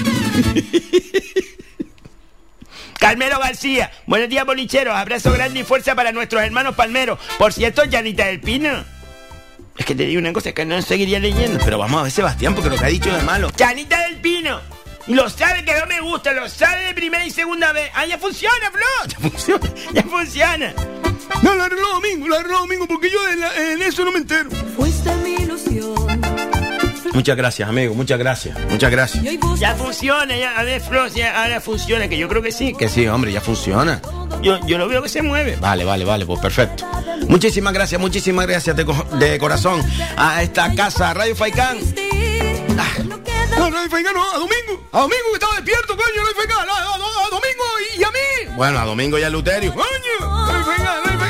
Carmelo 2.98 3.38
García, 3.38 3.90
buenos 4.04 4.28
días 4.28 4.44
bolicheros, 4.44 4.94
abrazo 4.94 5.32
grande 5.32 5.60
y 5.60 5.64
fuerza 5.64 5.94
para 5.94 6.12
nuestros 6.12 6.42
hermanos 6.42 6.74
palmeros. 6.74 7.18
Por 7.38 7.54
cierto, 7.54 7.86
Yanita 7.86 8.26
del 8.26 8.40
Pino. 8.40 8.99
Es 9.80 9.86
que 9.86 9.94
te 9.94 10.04
digo 10.04 10.20
una 10.20 10.34
cosa 10.34 10.52
que 10.52 10.66
no 10.66 10.82
seguiría 10.82 11.18
leyendo. 11.18 11.58
Pero 11.64 11.78
vamos 11.78 12.00
a 12.00 12.02
ver, 12.02 12.12
Sebastián, 12.12 12.54
porque 12.54 12.68
lo 12.68 12.76
que 12.76 12.84
ha 12.84 12.88
dicho 12.88 13.16
es 13.16 13.24
malo. 13.24 13.50
Chanita 13.52 13.98
del 14.08 14.16
Pino. 14.20 14.60
Lo 15.06 15.30
sabe 15.30 15.64
que 15.64 15.72
no 15.74 15.86
me 15.86 16.00
gusta, 16.02 16.34
lo 16.34 16.46
sabe 16.50 16.84
de 16.84 16.92
primera 16.94 17.24
y 17.24 17.30
segunda 17.30 17.72
vez. 17.72 17.90
Ah, 17.94 18.04
ya 18.04 18.18
funciona, 18.18 18.70
Flo. 18.70 18.80
Ya 19.08 19.18
funciona, 19.18 19.70
ya 19.94 20.02
funciona. 20.02 20.74
No, 21.42 21.54
lo 21.54 21.64
arregló 21.64 21.88
domingo, 21.94 22.28
lo 22.28 22.36
arregló 22.36 22.58
domingo, 22.58 22.86
porque 22.86 23.08
yo 23.10 23.26
en, 23.30 23.40
la- 23.40 23.56
en 23.72 23.80
eso 23.80 24.04
no 24.04 24.12
me 24.12 24.18
entero. 24.18 24.50
Fuiste 24.76 25.10
mi 25.24 25.32
ilusión. 25.36 25.94
Muchas 27.12 27.36
gracias, 27.36 27.68
amigo, 27.68 27.94
muchas 27.94 28.18
gracias. 28.18 28.56
Muchas 28.70 28.90
gracias. 28.90 29.24
Ya 29.58 29.74
funciona, 29.74 30.36
ya, 30.36 30.58
a 30.58 30.62
ver, 30.62 30.80
Flo, 30.80 31.08
si 31.10 31.22
ahora 31.22 31.60
funciona, 31.60 32.08
que 32.08 32.16
yo 32.16 32.28
creo 32.28 32.40
que 32.42 32.52
sí. 32.52 32.74
Que 32.78 32.88
sí, 32.88 33.06
hombre, 33.08 33.32
ya 33.32 33.40
funciona. 33.40 34.00
Yo, 34.42 34.64
yo 34.66 34.78
lo 34.78 34.88
veo 34.88 35.02
que 35.02 35.08
se 35.08 35.20
mueve. 35.22 35.56
Vale, 35.56 35.84
vale, 35.84 36.04
vale, 36.04 36.24
pues 36.24 36.40
perfecto. 36.40 36.86
Muchísimas 37.28 37.72
gracias, 37.72 38.00
muchísimas 38.00 38.46
gracias 38.46 38.76
de, 38.76 38.84
de 39.18 39.38
corazón 39.38 39.82
a 40.16 40.42
esta 40.42 40.72
casa, 40.74 41.12
Radio 41.12 41.34
Faicán. 41.36 41.78
No, 43.58 43.68
no, 43.70 43.76
Faicán, 43.90 44.14
no, 44.14 44.22
a 44.22 44.38
domingo. 44.38 44.88
A 44.92 45.00
domingo 45.00 45.24
que 45.30 45.34
estaba 45.34 45.54
despierto, 45.56 45.96
coño, 45.96 46.26
hay 46.28 46.34
Faicán. 46.34 46.68
A, 46.68 46.72
a- 46.72 46.84
a- 46.84 47.26
a 47.26 47.30
domingo 47.30 47.64
y, 47.96 48.00
y 48.00 48.04
a 48.04 48.10
mí. 48.10 48.54
Bueno, 48.56 48.78
a 48.78 48.84
domingo 48.84 49.18
ya 49.18 49.28
Luterio. 49.28 49.74
Coño, 49.74 50.46
hay 50.46 50.62
Faicán, 50.62 50.86
hay 51.04 51.18
Faicán. 51.18 51.29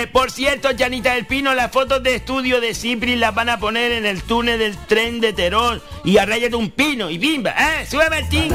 Dice, 0.00 0.12
por 0.12 0.30
cierto, 0.30 0.70
Janita 0.78 1.12
del 1.12 1.26
Pino, 1.26 1.54
las 1.54 1.70
fotos 1.70 2.02
de 2.02 2.14
estudio 2.14 2.62
de 2.62 2.74
Cipri 2.74 3.16
las 3.16 3.34
van 3.34 3.50
a 3.50 3.60
poner 3.60 3.92
en 3.92 4.06
el 4.06 4.22
túnel 4.22 4.58
del 4.58 4.74
tren 4.86 5.20
de 5.20 5.34
Terol 5.34 5.82
y 6.04 6.16
arráyate 6.16 6.56
un 6.56 6.70
pino 6.70 7.10
y 7.10 7.18
bimba. 7.18 7.52
¡Ah! 7.54 7.84
¡Sube 7.86 8.08
Martín! 8.08 8.50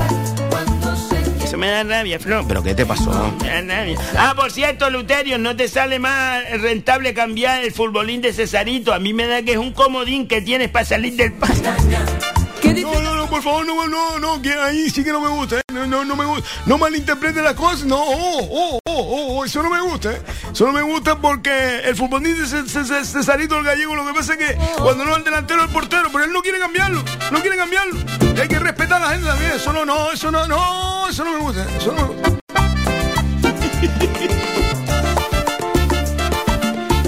Eso 1.44 1.56
me 1.58 1.68
da 1.68 1.84
rabia, 1.84 2.20
Flo. 2.20 2.44
¿Pero 2.48 2.64
qué 2.64 2.74
te 2.74 2.84
pasó? 2.84 3.32
Me 3.44 3.62
da 3.62 3.62
rabia. 3.62 4.00
Ah, 4.18 4.34
por 4.36 4.52
cierto, 4.52 4.90
Luterio, 4.90 5.38
¿no 5.38 5.56
te 5.56 5.68
sale 5.68 6.00
más 6.00 6.50
rentable 6.62 7.14
cambiar 7.14 7.64
el 7.64 7.72
futbolín 7.72 8.22
de 8.22 8.34
Cesarito? 8.34 8.92
A 8.92 8.98
mí 8.98 9.14
me 9.14 9.28
da 9.28 9.44
que 9.44 9.52
es 9.52 9.58
un 9.58 9.72
comodín 9.72 10.28
que 10.28 10.42
tienes 10.42 10.70
para 10.70 10.86
salir 10.86 11.14
del 11.14 11.34
paso. 11.34 11.62
No, 12.82 13.00
no, 13.02 13.16
no, 13.16 13.28
por 13.30 13.42
favor, 13.42 13.66
no, 13.66 13.88
no, 13.88 14.20
no, 14.20 14.42
que 14.42 14.54
ahí 14.54 14.90
sí 14.90 15.04
que 15.04 15.12
no 15.12 15.22
me 15.22 15.30
gusta, 15.30 15.58
¿eh? 15.60 15.62
No, 15.74 15.86
no, 15.86 16.06
no 16.06 16.16
me 16.16 16.26
gusta. 16.26 16.48
No 16.66 16.78
malinterprete 16.78 17.42
las 17.42 17.54
cosas, 17.54 17.84
no, 17.86 17.98
oh, 18.02 18.40
oh, 18.42 18.80
oh, 18.86 18.94
oh, 18.94 19.38
oh, 19.40 19.46
eso 19.46 19.62
no 19.64 19.70
me 19.70 19.82
gusta, 19.82 20.12
¿eh? 20.14 20.22
Eso 20.52 20.66
no 20.66 20.74
me 20.74 20.82
gusta 20.82 21.18
porque 21.20 21.80
el 21.84 21.96
futbolista 21.96 22.46
Ce- 22.66 23.06
Cesarito 23.06 23.58
el 23.58 23.64
gallego, 23.66 23.96
lo 23.96 24.06
que 24.06 24.14
pasa 24.14 24.34
es 24.34 24.40
que 24.40 24.58
cuando 24.82 25.06
no 25.06 25.12
es 25.12 25.18
el 25.18 25.24
delantero 25.24 25.64
el 25.64 25.70
portero, 25.70 26.10
pero 26.12 26.24
él 26.26 26.32
no 26.34 26.42
quiere 26.42 26.60
cambiarlo, 26.60 27.04
no 27.32 27.42
quiere 27.42 27.58
cambiarlo. 27.58 27.98
Y 28.36 28.40
hay 28.40 28.48
que 28.48 28.60
respetar 28.60 29.02
a 29.02 29.06
la 29.06 29.12
gente 29.14 29.28
también, 29.28 29.52
eso 29.52 29.74
no, 29.74 29.86
no, 29.86 30.12
eso 30.12 30.32
no, 30.32 30.48
no, 30.48 31.08
eso 31.10 31.24
no 31.24 31.34
me 31.34 31.40
gusta, 31.40 31.66
eso 31.78 31.92
no 31.94 32.02
me 32.02 32.14
gusta. 32.14 32.36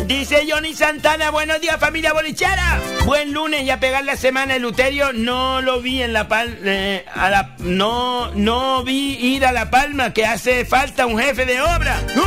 Dice 0.08 0.46
Johnny 0.50 0.74
Santana, 0.74 1.32
buenos 1.32 1.60
días 1.60 1.78
familia 1.82 2.14
bolichera. 2.14 2.80
Buen 3.06 3.34
lunes 3.34 3.64
y 3.64 3.72
a 3.72 3.82
pegar 3.82 4.06
la 4.06 4.16
semana 4.16 4.56
el 4.56 4.62
Luterio. 4.62 5.12
No 5.12 5.62
lo 5.62 5.82
vi 5.82 6.02
en 6.02 6.14
la 6.14 6.30
palma, 6.30 6.56
no, 7.60 8.32
no 8.34 8.84
vi 8.86 9.18
ir 9.20 9.46
a 9.46 9.52
la 9.52 9.70
palma 9.70 10.14
que 10.14 10.26
hace 10.26 10.64
falta 10.64 11.06
un 11.06 11.20
jefe 11.20 11.46
de 11.46 11.62
obra. 11.62 12.02
No, 12.16 12.24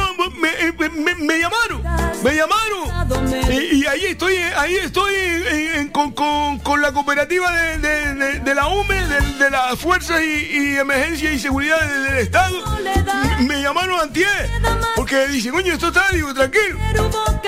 eh, 0.47 0.91
me 0.91 1.39
llamaron, 1.39 2.10
me 2.23 2.35
llamaron. 2.35 2.91
Y, 3.51 3.83
y 3.83 3.87
ahí 3.87 4.05
estoy, 4.07 4.37
ahí 4.37 4.77
estoy 4.77 5.15
en- 5.15 5.47
en- 5.81 5.89
con, 5.89 6.13
con- 6.13 6.59
con 6.61 6.81
la 6.83 6.93
cooperativa 6.93 7.51
de, 7.53 7.79
de- 7.79 8.15
de- 8.15 8.39
de 8.41 8.55
la 8.55 8.69
UME, 8.69 8.95
de, 9.07 9.21
de 9.39 9.51
las 9.51 9.79
Fuerzas 9.79 10.21
y, 10.23 10.25
y 10.27 10.77
Emergencia 10.77 11.33
y 11.33 11.39
Seguridad 11.39 11.81
del, 11.81 12.19
Estado. 12.19 12.61
Me 13.41 13.63
llamaron 13.63 14.01
antier, 14.01 14.51
porque 14.97 15.27
dicen, 15.29 15.53
coño, 15.53 15.73
esto 15.73 15.89
está, 15.89 16.11
digo, 16.13 16.33
tranquilo. 16.35 16.79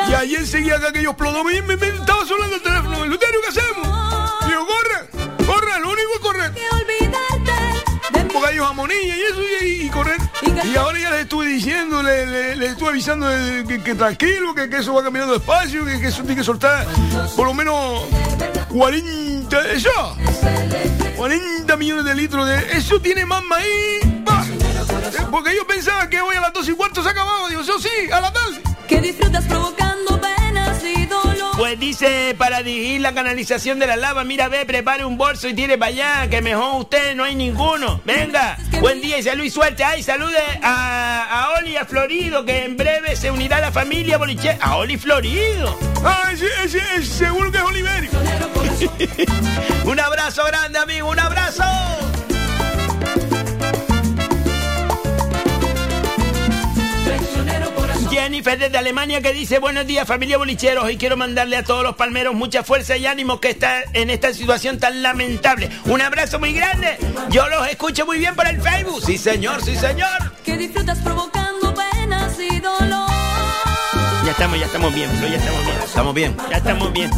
Y 0.09 0.15
ahí 0.15 0.35
enseguida 0.37 0.77
acá 0.77 0.93
que 0.93 1.01
ellos 1.01 1.13
explotó, 1.13 1.45
me, 1.45 1.61
me- 1.63 1.77
me 1.77 1.87
estaba 1.89 2.25
sonando 2.27 2.57
el 2.57 2.63
teléfono. 2.63 3.05
Luterio, 3.07 3.41
¿qué 3.43 3.49
hacemos? 3.49 4.49
Digo, 4.49 4.67
corre, 4.67 5.47
corre, 5.47 5.81
lo 5.81 5.91
único 5.91 6.11
es 6.15 6.21
correr. 6.21 6.53
Un 8.23 8.29
bocadillo 8.29 8.65
jamonilla 8.67 9.17
y 9.17 9.21
eso, 9.23 9.43
y, 9.63 9.67
y 9.87 9.91
correr. 9.91 10.17
Y 10.65 10.77
ahora 10.77 10.99
ya 10.99 11.11
les 11.11 11.21
estuve 11.23 11.47
diciendo, 11.47 12.03
le- 12.03 12.27
le- 12.27 12.57
les, 12.57 12.73
estuve 12.73 12.91
avisando 12.91 13.27
que, 13.67 13.83
que 13.83 13.95
tranquilo, 13.95 14.55
que, 14.55 14.69
que 14.69 14.79
eso 14.79 14.93
va 14.95 15.03
caminando 15.03 15.35
despacio, 15.35 15.85
que, 15.85 15.95
eso 16.07 16.19
tiene 16.23 16.37
que 16.37 16.45
soltar 16.45 16.87
por 17.37 17.47
lo 17.47 17.55
menos 17.55 18.03
40, 18.69 19.71
eso, 19.73 19.91
40 21.17 21.77
millones 21.77 22.05
de 22.05 22.15
litros 22.15 22.47
de... 22.49 22.57
Eso 22.77 23.01
tiene 23.01 23.25
más 23.27 23.43
maíz. 23.45 24.01
bah. 24.25 24.45
Eh, 24.49 25.27
Porque 25.31 25.55
yo 25.55 25.67
pensaba 25.67 26.09
que 26.09 26.21
hoy 26.21 26.37
a 26.37 26.41
las 26.41 26.53
2 26.53 26.69
y 26.69 26.73
cuarto 26.73 27.03
se 27.03 27.09
acababa. 27.09 27.49
Digo, 27.49 27.61
eso 27.63 27.79
sí, 27.79 27.89
a 28.13 28.21
la 28.21 28.33
tarde. 28.33 28.61
Que 28.89 29.01
disfrutas 29.01 29.45
provocando 29.45 30.21
penas 30.21 30.83
y 30.85 31.07
dolor. 31.07 31.32
Pues 31.63 31.79
dice, 31.79 32.35
para 32.37 32.65
dirigir 32.65 33.01
la 33.03 33.15
canalización 33.15 33.79
de 33.79 33.87
la 33.87 33.95
lava, 33.95 34.25
mira, 34.25 34.49
ve, 34.49 34.67
prepare 34.67 35.05
un 35.05 35.17
bolso 35.17 35.47
y 35.49 35.55
tire 35.55 35.79
para 35.79 35.91
allá, 35.91 36.29
que 36.29 36.43
mejor 36.43 36.81
usted 36.81 37.15
no 37.15 37.23
hay 37.23 37.37
ninguno. 37.37 38.01
Venga, 38.05 38.59
buen 38.81 39.01
día 39.01 39.19
y 39.19 39.23
salud 39.23 39.45
y 39.45 39.51
suerte. 39.51 39.85
Ay, 39.85 40.03
salude 40.03 40.41
a, 40.61 41.23
a 41.31 41.61
Oli 41.61 41.77
a 41.77 41.85
Florido, 41.85 42.45
que 42.45 42.65
en 42.65 42.77
breve 42.77 43.15
se 43.15 43.31
unirá 43.31 43.61
la 43.61 43.71
familia 43.71 44.19
boliche. 44.19 44.59
A 44.61 44.79
Oli 44.79 44.99
Florido. 44.99 45.79
Ah, 46.05 46.31
ese, 46.33 46.49
ese, 46.65 46.79
ese 46.97 47.07
seguro 47.07 47.53
que 47.53 47.59
es 47.59 47.65
Oliverio. 47.65 48.11
un 49.85 50.01
abrazo 50.01 50.45
grande, 50.45 50.81
amigo, 50.81 51.11
un 51.11 51.21
abrazo. 51.21 51.63
Jennifer 58.23 58.57
desde 58.57 58.79
Alemania 58.79 59.21
que 59.21 59.33
dice 59.33 59.59
buenos 59.59 59.85
días 59.85 60.07
familia 60.07 60.39
bolicheros 60.39 60.89
y 60.93 60.97
quiero 60.97 61.17
mandarle 61.17 61.57
a 61.57 61.65
todos 61.65 61.83
los 61.83 61.97
palmeros 61.97 62.37
mucha 62.37 62.63
fuerza 62.63 62.97
y 62.97 63.05
ánimo 63.05 63.41
que 63.41 63.51
está 63.51 63.83
en 63.95 64.11
esta 64.11 64.33
situación 64.33 64.79
tan 64.79 65.03
lamentable. 65.03 65.69
Un 65.87 66.01
abrazo 66.01 66.39
muy 66.39 66.53
grande. 66.53 66.99
Yo 67.31 67.49
los 67.49 67.67
escucho 67.67 68.07
muy 68.07 68.21
bien 68.21 68.37
por 68.37 68.47
el 68.47 68.63
Facebook. 68.63 69.03
Sí 69.05 69.19
señor, 69.19 69.61
sí 69.65 69.75
señor. 69.75 70.33
Que 70.45 70.57
disfrutas 70.57 71.01
provocando 71.01 71.75
penas 71.75 72.39
y 72.39 72.61
dolor. 72.61 73.11
Ya 74.25 74.31
estamos, 74.31 74.61
ya 74.61 74.67
estamos 74.67 74.95
bien, 74.95 75.11
ya 75.21 75.37
estamos 75.37 75.65
bien. 75.65 75.77
Estamos 75.85 76.15
bien. 76.15 76.37
Ya 76.49 76.57
estamos 76.59 76.93
bien. 76.93 77.11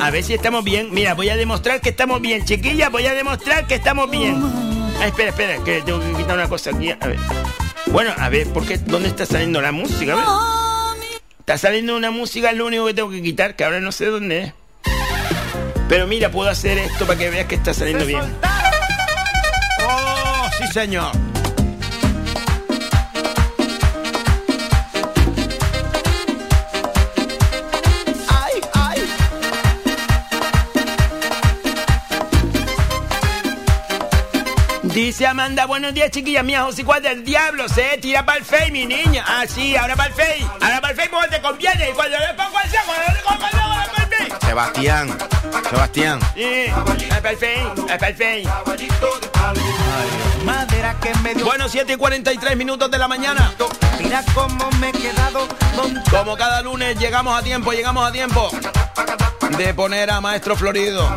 A 0.00 0.10
ver 0.10 0.22
si 0.22 0.34
estamos 0.34 0.62
bien. 0.62 0.88
Mira, 0.92 1.14
voy 1.14 1.28
a 1.28 1.36
demostrar 1.36 1.80
que 1.80 1.88
estamos 1.88 2.20
bien, 2.20 2.44
chiquillas. 2.44 2.88
Voy 2.92 3.04
a 3.04 3.14
demostrar 3.14 3.66
que 3.66 3.74
estamos 3.74 4.08
bien. 4.08 4.40
Ah, 5.00 5.08
espera, 5.08 5.30
espera, 5.30 5.64
que 5.64 5.82
tengo 5.82 5.98
que 5.98 6.18
quitar 6.18 6.36
una 6.36 6.48
cosa 6.48 6.70
aquí. 6.70 6.90
A 6.92 7.08
ver. 7.08 7.18
Bueno, 7.92 8.14
a 8.16 8.30
ver, 8.30 8.46
¿por 8.48 8.64
qué? 8.66 8.78
¿Dónde 8.78 9.10
está 9.10 9.26
saliendo 9.26 9.60
la 9.60 9.70
música? 9.70 10.16
Está 11.40 11.58
saliendo 11.58 11.94
una 11.94 12.10
música, 12.10 12.50
lo 12.52 12.64
único 12.66 12.86
que 12.86 12.94
tengo 12.94 13.10
que 13.10 13.20
quitar, 13.20 13.54
que 13.54 13.64
ahora 13.64 13.80
no 13.80 13.92
sé 13.92 14.06
dónde 14.06 14.44
es. 14.44 14.52
Pero 15.90 16.06
mira, 16.06 16.30
puedo 16.30 16.48
hacer 16.48 16.78
esto 16.78 17.06
para 17.06 17.18
que 17.18 17.28
veas 17.28 17.46
que 17.46 17.54
está 17.54 17.74
saliendo 17.74 18.06
bien. 18.06 18.22
¡Oh, 19.86 20.48
sí, 20.56 20.66
señor! 20.68 21.31
Dice 34.92 35.26
Amanda, 35.26 35.64
buenos 35.64 35.94
días 35.94 36.10
chiquillas 36.10 36.44
mías, 36.44 36.64
José 36.64 36.84
¿cuál 36.84 37.02
del 37.02 37.24
diablo? 37.24 37.66
Se 37.66 37.96
tira 37.96 38.26
para 38.26 38.36
el 38.36 38.44
Fey, 38.44 38.70
mi 38.70 38.84
niña. 38.84 39.24
Ah, 39.26 39.44
sí, 39.48 39.74
ahora 39.74 39.96
para 39.96 40.10
el 40.10 40.14
Fey. 40.14 40.46
Ahora 40.60 40.80
para 40.82 40.90
el 40.90 40.96
Fey 40.96 41.08
porque 41.08 41.28
te 41.28 41.40
conviene. 41.40 41.88
Y 41.88 41.92
cuando 41.94 42.18
le 42.18 42.34
pongo 42.34 42.60
el 42.60 42.70
cuando 42.70 43.12
le 43.14 43.20
pongo 43.22 43.46
el 43.50 43.58
ahora 43.58 43.90
para 43.90 44.02
el 44.02 44.08
Fey. 44.10 44.32
Sebastián, 44.46 45.18
Sebastián. 45.70 46.20
Sí, 46.34 46.66
para 47.08 47.30
el 47.30 47.36
Fey, 47.38 47.60
ahora 47.60 47.98
para 47.98 48.08
el 48.08 48.16
Fey. 48.16 48.48
Madera 50.44 50.94
que 51.00 51.14
me 51.20 51.34
dio. 51.36 51.46
Bueno, 51.46 51.70
7 51.70 51.94
y 51.94 51.96
43 51.96 52.56
minutos 52.58 52.90
de 52.90 52.98
la 52.98 53.08
mañana. 53.08 53.50
Mira 53.98 54.22
cómo 54.34 54.68
me 54.80 54.88
he 54.88 54.92
quedado 54.92 55.46
Como 56.10 56.36
cada 56.36 56.60
lunes 56.60 56.98
llegamos 56.98 57.38
a 57.38 57.42
tiempo, 57.42 57.72
llegamos 57.72 58.06
a 58.06 58.12
tiempo 58.12 58.50
de 59.56 59.74
poner 59.74 60.10
a 60.10 60.20
Maestro 60.20 60.54
Florido. 60.54 61.08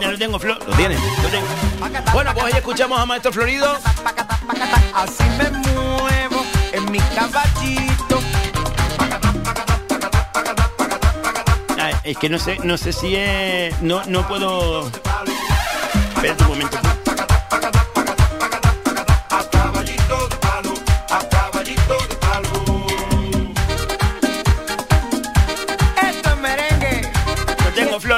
Ya 0.00 0.10
lo 0.10 0.18
tengo, 0.18 0.38
Flo. 0.38 0.54
¿Lo 0.66 0.76
tiene? 0.76 0.96
Lo 1.22 1.28
tengo. 1.28 1.46
Bueno, 2.12 2.32
pues 2.32 2.46
hoy 2.46 2.52
escuchamos 2.52 2.98
a 2.98 3.06
Maestro 3.06 3.32
Florido. 3.32 3.76
Así 4.94 5.24
me 5.38 5.50
muevo 5.50 6.44
en 6.72 6.90
mi 6.90 6.98
caballito. 6.98 8.18
Ay, 11.78 11.94
es 12.04 12.16
que 12.16 12.28
no 12.28 12.38
sé, 12.38 12.58
no 12.64 12.78
sé 12.78 12.92
si 12.92 13.14
es. 13.14 13.80
No, 13.82 14.02
no 14.06 14.26
puedo. 14.26 14.90
Espérate 16.16 16.42
un 16.44 16.48
momento. 16.48 16.78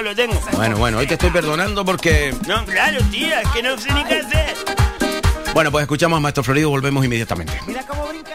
Lo 0.02 0.16
tengo. 0.16 0.34
Bueno, 0.56 0.76
bueno, 0.78 0.98
hoy 0.98 1.06
te 1.06 1.14
estoy 1.14 1.30
perdonando 1.30 1.84
porque. 1.84 2.34
No, 2.48 2.64
claro, 2.64 2.98
tía, 3.12 3.40
es 3.40 3.48
que 3.50 3.62
no 3.62 3.78
sé 3.78 3.92
ni 3.92 4.04
qué 4.04 4.14
hacer. 4.16 4.54
Bueno, 5.54 5.70
pues 5.70 5.82
escuchamos 5.82 6.16
a 6.16 6.20
Maestro 6.20 6.42
Florido, 6.42 6.70
volvemos 6.70 7.04
inmediatamente. 7.04 7.52
Mira 7.68 7.84
cómo 7.86 8.08
brinca. 8.08 8.32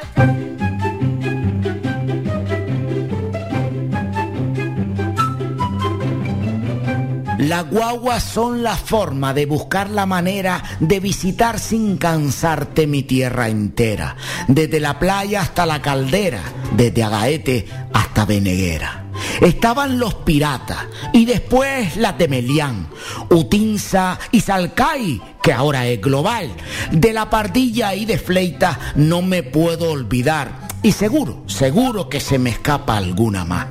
Las 7.37 7.69
guaguas 7.69 8.23
son 8.23 8.63
la 8.63 8.75
forma 8.75 9.33
de 9.33 9.45
buscar 9.45 9.89
la 9.89 10.05
manera 10.05 10.63
de 10.79 10.99
visitar 11.01 11.59
sin 11.59 11.97
cansarte 11.97 12.87
mi 12.87 13.03
tierra 13.03 13.49
entera, 13.49 14.15
desde 14.47 14.79
la 14.79 14.99
playa 14.99 15.41
hasta 15.41 15.65
la 15.65 15.81
caldera, 15.81 16.41
desde 16.73 17.03
Agaete 17.03 17.67
hasta 17.93 18.25
Beneguera. 18.25 19.06
Estaban 19.41 19.99
los 19.99 20.15
piratas 20.15 20.85
y 21.13 21.25
después 21.25 21.97
las 21.97 22.17
de 22.17 22.27
Melián, 22.27 22.87
Utinsa 23.29 24.19
y 24.31 24.41
Salcay, 24.41 25.21
que 25.41 25.53
ahora 25.53 25.87
es 25.87 26.01
global. 26.01 26.51
De 26.91 27.13
la 27.13 27.29
pardilla 27.29 27.93
y 27.95 28.05
de 28.05 28.17
Fleita 28.17 28.79
no 28.95 29.21
me 29.21 29.43
puedo 29.43 29.91
olvidar 29.91 30.67
y 30.83 30.91
seguro, 30.91 31.43
seguro 31.47 32.09
que 32.09 32.19
se 32.19 32.39
me 32.39 32.49
escapa 32.49 32.97
alguna 32.97 33.45
más. 33.45 33.67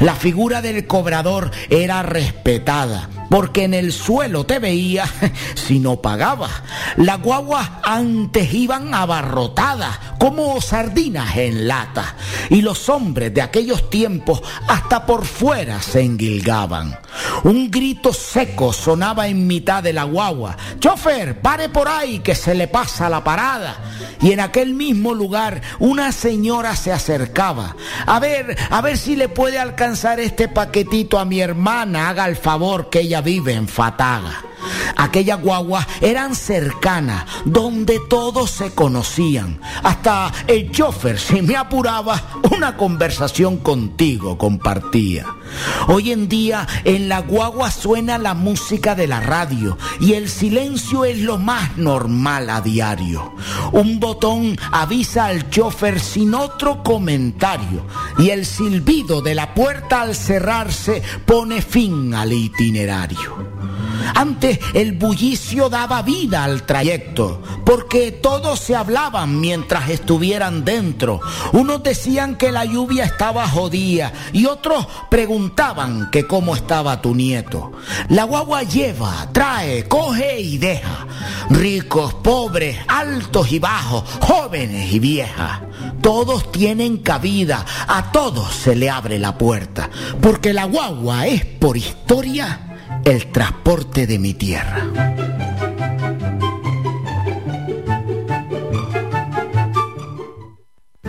La 0.00 0.14
figura 0.14 0.60
del 0.62 0.86
cobrador 0.86 1.50
era 1.70 2.02
respetada 2.02 3.08
porque 3.30 3.64
en 3.64 3.74
el 3.74 3.92
suelo 3.92 4.44
te 4.44 4.58
veía 4.58 5.04
si 5.54 5.78
no 5.78 5.96
pagabas. 5.96 6.52
Las 6.96 7.20
guaguas 7.20 7.68
antes 7.82 8.52
iban 8.52 8.94
abarrotadas 8.94 9.98
como 10.18 10.60
sardinas 10.60 11.36
en 11.36 11.68
lata 11.68 12.16
y 12.48 12.62
los 12.62 12.88
hombres 12.88 13.34
de 13.34 13.42
aquellos 13.42 13.90
tiempos 13.90 14.42
hasta 14.68 15.06
por 15.06 15.24
fuera 15.24 15.82
se 15.82 16.02
enguilgaban. 16.02 16.98
Un 17.44 17.70
grito 17.70 18.12
seco 18.12 18.72
sonaba 18.72 19.28
en 19.28 19.46
mitad 19.46 19.82
de 19.82 19.92
la 19.92 20.04
guagua. 20.04 20.56
Chofer, 20.78 21.40
pare 21.40 21.68
por 21.68 21.88
ahí 21.88 22.20
que 22.20 22.34
se 22.34 22.54
le 22.54 22.68
pasa 22.68 23.08
la 23.08 23.22
parada. 23.22 23.76
Y 24.20 24.32
en 24.32 24.40
aquel 24.40 24.74
mismo 24.74 25.14
lugar 25.14 25.60
una 25.78 26.12
señora 26.12 26.76
se 26.76 26.92
acercaba. 26.92 27.76
A 28.06 28.18
ver, 28.20 28.56
a 28.70 28.80
ver 28.80 28.96
si 28.96 29.16
le 29.16 29.28
puede 29.28 29.58
alcanzar 29.58 30.20
este 30.20 30.48
paquetito 30.48 31.18
a 31.18 31.24
mi 31.24 31.40
hermana. 31.40 32.08
Haga 32.08 32.26
el 32.26 32.36
favor 32.36 32.90
que 32.90 33.00
ella 33.00 33.13
vive 33.20 33.52
en 33.52 33.68
Fataga. 33.68 34.53
Aquellas 34.96 35.40
guaguas 35.40 35.86
eran 36.00 36.34
cercanas, 36.34 37.24
donde 37.44 38.00
todos 38.08 38.50
se 38.50 38.74
conocían. 38.74 39.60
Hasta 39.82 40.32
el 40.46 40.70
chofer, 40.70 41.18
si 41.18 41.42
me 41.42 41.56
apuraba, 41.56 42.20
una 42.54 42.76
conversación 42.76 43.58
contigo 43.58 44.38
compartía. 44.38 45.26
Hoy 45.88 46.12
en 46.12 46.28
día 46.28 46.66
en 46.84 47.08
la 47.08 47.20
guagua 47.20 47.70
suena 47.70 48.18
la 48.18 48.34
música 48.34 48.94
de 48.94 49.06
la 49.06 49.20
radio 49.20 49.76
y 50.00 50.14
el 50.14 50.28
silencio 50.28 51.04
es 51.04 51.20
lo 51.20 51.38
más 51.38 51.76
normal 51.76 52.50
a 52.50 52.60
diario. 52.60 53.34
Un 53.72 54.00
botón 54.00 54.56
avisa 54.72 55.26
al 55.26 55.50
chofer 55.50 56.00
sin 56.00 56.34
otro 56.34 56.82
comentario 56.82 57.86
y 58.18 58.30
el 58.30 58.46
silbido 58.46 59.22
de 59.22 59.34
la 59.34 59.54
puerta 59.54 60.02
al 60.02 60.14
cerrarse 60.14 61.02
pone 61.26 61.62
fin 61.62 62.14
al 62.14 62.32
itinerario. 62.32 63.53
Antes 64.14 64.58
el 64.74 64.92
bullicio 64.92 65.68
daba 65.68 66.02
vida 66.02 66.44
al 66.44 66.64
trayecto, 66.64 67.42
porque 67.64 68.12
todos 68.12 68.60
se 68.60 68.76
hablaban 68.76 69.40
mientras 69.40 69.88
estuvieran 69.88 70.64
dentro. 70.64 71.20
Unos 71.52 71.82
decían 71.82 72.36
que 72.36 72.52
la 72.52 72.64
lluvia 72.64 73.04
estaba 73.04 73.48
jodida 73.48 74.12
y 74.32 74.46
otros 74.46 74.86
preguntaban 75.10 76.10
que 76.10 76.26
cómo 76.26 76.54
estaba 76.54 77.00
tu 77.00 77.14
nieto. 77.14 77.72
La 78.08 78.24
guagua 78.24 78.62
lleva, 78.62 79.28
trae, 79.32 79.84
coge 79.88 80.40
y 80.40 80.58
deja. 80.58 81.06
Ricos, 81.50 82.14
pobres, 82.14 82.78
altos 82.88 83.52
y 83.52 83.58
bajos, 83.58 84.04
jóvenes 84.20 84.92
y 84.92 84.98
viejas. 84.98 85.60
Todos 86.00 86.52
tienen 86.52 86.98
cabida, 86.98 87.64
a 87.86 88.12
todos 88.12 88.52
se 88.54 88.74
le 88.74 88.90
abre 88.90 89.18
la 89.18 89.38
puerta, 89.38 89.88
porque 90.20 90.52
la 90.52 90.64
guagua 90.64 91.26
es 91.26 91.44
por 91.44 91.76
historia 91.76 92.73
el 93.04 93.26
transporte 93.30 94.06
de 94.06 94.18
mi 94.18 94.32
tierra. 94.34 95.33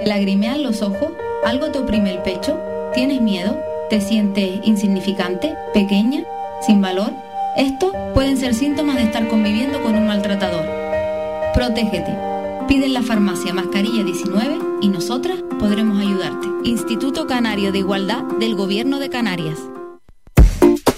¿Te 0.00 0.06
lagrimean 0.06 0.62
los 0.62 0.80
ojos? 0.80 1.12
¿Algo 1.44 1.66
te 1.72 1.78
oprime 1.78 2.10
el 2.10 2.22
pecho? 2.22 2.58
¿Tienes 2.94 3.20
miedo? 3.20 3.60
¿Te 3.90 4.00
sientes 4.00 4.60
insignificante? 4.64 5.54
¿Pequeña? 5.74 6.24
¿Sin 6.62 6.80
valor? 6.80 7.12
Estos 7.54 7.92
pueden 8.14 8.38
ser 8.38 8.54
síntomas 8.54 8.96
de 8.96 9.02
estar 9.02 9.28
conviviendo 9.28 9.82
con 9.82 9.94
un 9.96 10.06
maltratador. 10.06 10.64
Protégete. 11.52 12.16
Pide 12.66 12.86
en 12.86 12.94
la 12.94 13.02
farmacia 13.02 13.52
mascarilla 13.52 14.02
19 14.02 14.58
y 14.80 14.88
nosotras 14.88 15.36
podremos 15.58 16.00
ayudarte. 16.00 16.46
Instituto 16.64 17.26
Canario 17.26 17.70
de 17.70 17.80
Igualdad 17.80 18.22
del 18.38 18.54
Gobierno 18.54 19.00
de 19.00 19.10
Canarias. 19.10 19.58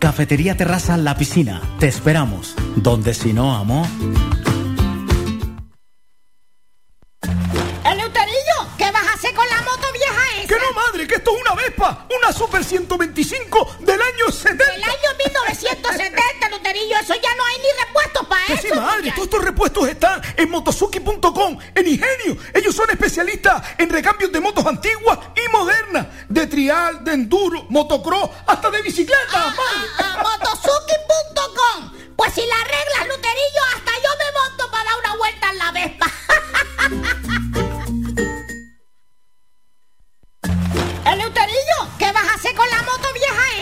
Cafetería 0.00 0.56
Terraza 0.56 0.96
La 0.96 1.14
Piscina. 1.14 1.60
Te 1.78 1.86
esperamos. 1.86 2.54
Donde 2.74 3.12
si 3.12 3.34
no, 3.34 3.54
amor. 3.54 3.86
Eleuterillo, 7.84 8.58
¿qué 8.78 8.90
vas 8.90 9.06
a 9.06 9.12
hacer 9.12 9.34
con 9.34 9.46
la 9.46 9.60
moto 9.60 9.92
vieja 9.92 10.38
esa? 10.38 10.48
Que 10.48 10.54
no, 10.54 10.72
madre, 10.72 11.06
que 11.06 11.16
esto 11.16 11.36
es 11.36 11.42
una 11.42 11.54
Vespa, 11.54 12.06
una 12.18 12.32
Super 12.32 12.64
125 12.64 13.76
del 13.80 14.00
año 14.00 14.32
70. 14.32 14.64
Del 14.64 14.84
año 14.84 15.10
1970, 15.22 16.46
Eleuterillo, 16.46 16.96
eso 16.96 17.14
ya 17.22 17.34
no 17.36 17.44
hay 17.44 17.58
ni 17.58 17.68
Sí, 18.56 18.68
todos 18.68 19.24
estos 19.24 19.44
repuestos 19.44 19.88
están 19.88 20.20
en 20.36 20.50
motosuki.com, 20.50 21.58
en 21.74 21.86
Ingenio. 21.86 22.36
Ellos 22.54 22.74
son 22.74 22.90
especialistas 22.90 23.62
en 23.78 23.88
recambios 23.88 24.32
de 24.32 24.40
motos 24.40 24.66
antiguas 24.66 25.18
y 25.36 25.48
modernas, 25.52 26.06
de 26.28 26.46
trial, 26.46 27.04
de 27.04 27.12
enduro, 27.12 27.66
motocross, 27.68 28.30
hasta 28.46 28.70
de 28.70 28.82
bicicleta. 28.82 29.54
motosuki.com. 30.22 31.92
Pues 32.16 32.34
si 32.34 32.42
la 32.42 32.56
reglas, 32.64 33.16
Luterillo, 33.16 33.62
hasta 33.76 33.92
yo 33.96 34.10
me 34.18 34.40
monto 34.40 34.70
para 34.70 34.84
dar 34.84 34.98
una 35.04 35.16
vuelta 35.16 35.50
en 35.50 35.58
la 35.58 35.72
Vespa. 35.72 37.26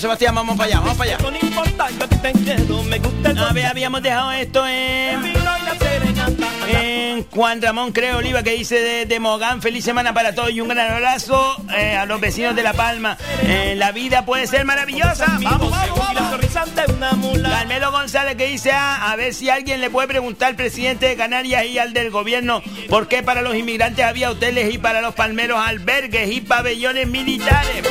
Sebastián, 0.00 0.34
vamos 0.34 0.56
para 0.56 0.68
allá, 0.68 0.80
vamos 0.80 0.96
para 0.96 1.14
allá. 1.14 1.30
No 1.30 1.46
importa, 1.46 1.90
yo 1.90 2.08
te 2.08 2.32
me 2.84 2.98
gusta 2.98 3.30
el 3.30 3.64
habíamos 3.66 4.00
dejado 4.00 4.32
esto 4.32 4.66
en, 4.66 5.22
vino 5.22 5.38
y 5.38 5.62
la 5.62 5.74
serenata. 5.78 6.48
en 6.68 7.26
Juan 7.28 7.60
Ramón 7.60 7.92
Creo 7.92 8.16
Oliva 8.16 8.42
que 8.42 8.52
dice 8.52 8.80
de, 8.80 9.04
de 9.04 9.20
Mogán, 9.20 9.60
feliz 9.60 9.84
semana 9.84 10.14
para 10.14 10.34
todos 10.34 10.52
y 10.52 10.60
un 10.62 10.68
gran 10.68 10.94
abrazo 10.94 11.54
eh, 11.76 11.96
a 11.96 12.06
los 12.06 12.18
vecinos 12.18 12.56
de 12.56 12.62
La 12.62 12.72
Palma. 12.72 13.18
Eh, 13.42 13.74
la 13.76 13.92
vida 13.92 14.24
puede 14.24 14.46
ser 14.46 14.64
maravillosa. 14.64 15.26
Vamos, 15.42 15.70
vamos, 15.70 15.98
vamos. 15.98 16.30
Carmelo 17.42 17.92
González 17.92 18.36
que 18.36 18.46
dice 18.46 18.72
ah, 18.72 19.12
a 19.12 19.16
ver 19.16 19.34
si 19.34 19.50
alguien 19.50 19.82
le 19.82 19.90
puede 19.90 20.08
preguntar 20.08 20.48
al 20.48 20.56
presidente 20.56 21.08
de 21.08 21.16
Canarias 21.16 21.66
y 21.66 21.78
al 21.78 21.92
del 21.92 22.10
gobierno 22.10 22.62
por 22.88 23.06
qué 23.06 23.22
para 23.22 23.42
los 23.42 23.54
inmigrantes 23.54 24.02
había 24.02 24.30
hoteles 24.30 24.72
y 24.72 24.78
para 24.78 25.02
los 25.02 25.14
palmeros 25.14 25.58
albergues 25.62 26.30
y 26.30 26.40
pabellones 26.40 27.06
militares. 27.06 27.82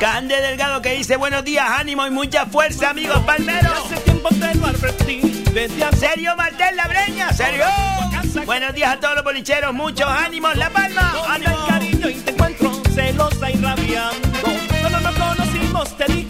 Cande 0.00 0.40
Delgado 0.40 0.80
que 0.80 0.92
dice 0.92 1.16
buenos 1.16 1.44
días, 1.44 1.66
ánimo 1.68 2.06
y 2.06 2.10
mucha 2.10 2.46
fuerza, 2.46 2.90
amigos 2.90 3.18
palmeros. 3.24 3.72
Hace 3.84 3.96
tiempo 4.02 4.28
te 4.28 4.54
lo 4.54 4.66
advertí, 4.66 5.42
vete 5.52 5.82
a 5.82 5.90
¿Serio 5.90 6.36
Martel 6.36 6.76
La 6.76 6.86
Breña? 6.86 7.32
¿Serio? 7.32 7.64
Buenos 8.46 8.74
días 8.74 8.92
a 8.92 9.00
todos 9.00 9.16
los 9.16 9.24
bolicheros, 9.24 9.74
muchos 9.74 10.06
ánimos, 10.08 10.54
La 10.56 10.70
Palma. 10.70 11.14
¡Ánimo! 11.28 11.64
y 11.64 11.68
cariño 11.68 12.08
y 12.10 12.14
te 12.14 12.30
encuentro 12.30 12.80
celosa 12.94 13.50
y 13.50 13.56
rabiando. 13.56 14.28
Cuando 14.80 15.00
nos 15.00 15.14
conocimos 15.16 15.96
te 15.96 16.04
dije 16.12 16.27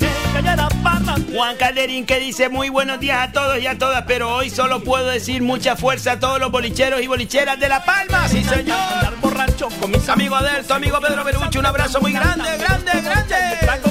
Juan 1.33 1.57
Calderín 1.57 2.07
que 2.07 2.19
dice 2.19 2.49
muy 2.49 2.71
buenos 2.71 3.01
días 3.01 3.29
a 3.29 3.33
todos 3.33 3.59
y 3.61 3.67
a 3.67 3.77
todas, 3.77 4.05
pero 4.07 4.35
hoy 4.35 4.49
solo 4.49 4.83
puedo 4.83 5.07
decir 5.07 5.43
mucha 5.43 5.77
fuerza 5.77 6.13
a 6.13 6.21
todos 6.21 6.41
los 6.41 6.51
bolicheros 6.51 7.03
y 7.03 7.07
bolicheras 7.07 7.61
de 7.61 7.69
La 7.69 7.85
Palma. 7.85 8.27
Sí, 8.29 8.43
señor. 8.43 8.79
Andar 8.79 9.17
borracho 9.21 9.69
con 9.81 9.91
mis 9.91 10.09
Amigo 10.09 10.37
Adelto, 10.37 10.75
amigo 10.75 10.99
Pedro 11.01 11.25
Perucho, 11.25 11.59
un 11.59 11.67
abrazo 11.67 12.01
muy 12.01 12.13
grande, 12.13 12.57
grande, 12.57 12.93
grande. 13.03 13.35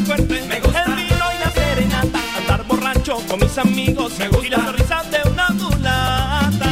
Fuerte, 0.06 0.42
me 0.48 0.60
gusta 0.60 0.84
el 0.84 0.96
vino 0.96 1.26
y 1.36 1.40
la 1.44 1.52
serenata. 1.52 2.20
Andar 2.38 2.64
borracho 2.64 3.18
con 3.28 3.40
mis 3.40 3.58
amigos, 3.58 4.18
me 4.18 4.30
gusta 4.30 4.48
y 4.48 4.50
la 4.50 4.58
sonrisa 4.58 5.04
de 5.04 5.30
una 5.30 5.50
mulata. 5.50 6.68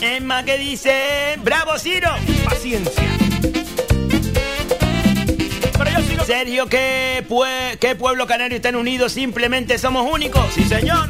Emma 0.00 0.44
que 0.44 0.58
dice, 0.58 1.38
bravo 1.42 1.78
Ciro. 1.78 2.10
Paciencia. 2.44 3.29
Sergio, 6.24 6.66
¿qué, 6.68 7.24
qué 7.80 7.96
pueblo 7.96 8.26
canario 8.26 8.56
están 8.56 8.76
unidos? 8.76 9.12
Simplemente 9.12 9.78
somos 9.78 10.10
únicos. 10.10 10.44
Sí, 10.54 10.64
señor. 10.64 11.08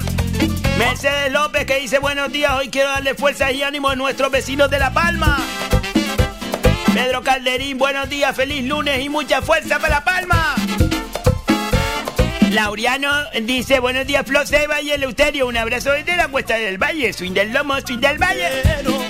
Mercedes 0.78 1.32
López 1.32 1.66
que 1.66 1.78
dice 1.78 1.98
buenos 1.98 2.32
días, 2.32 2.52
hoy 2.52 2.68
quiero 2.68 2.88
darle 2.88 3.14
fuerza 3.14 3.52
y 3.52 3.62
ánimo 3.62 3.90
a 3.90 3.96
nuestros 3.96 4.30
vecinos 4.30 4.70
de 4.70 4.78
La 4.78 4.92
Palma. 4.92 5.38
Pedro 6.94 7.22
Calderín, 7.22 7.76
buenos 7.78 8.08
días, 8.08 8.34
feliz 8.34 8.64
lunes 8.64 9.04
y 9.04 9.08
mucha 9.08 9.42
fuerza 9.42 9.78
para 9.78 9.96
La 9.96 10.04
Palma. 10.04 10.54
Laureano 12.50 13.10
dice 13.42 13.78
buenos 13.78 14.06
días, 14.06 14.26
Flo 14.26 14.44
Seba 14.44 14.80
y 14.80 14.90
Eleuterio, 14.90 15.46
un 15.46 15.56
abrazo 15.56 15.92
desde 15.92 16.16
la 16.16 16.26
Cuesta 16.26 16.54
del 16.54 16.78
Valle, 16.78 17.12
swing 17.12 17.32
del 17.32 17.52
Lomo, 17.52 17.80
swing 17.80 18.00
del 18.00 18.18
Valle. 18.18 18.48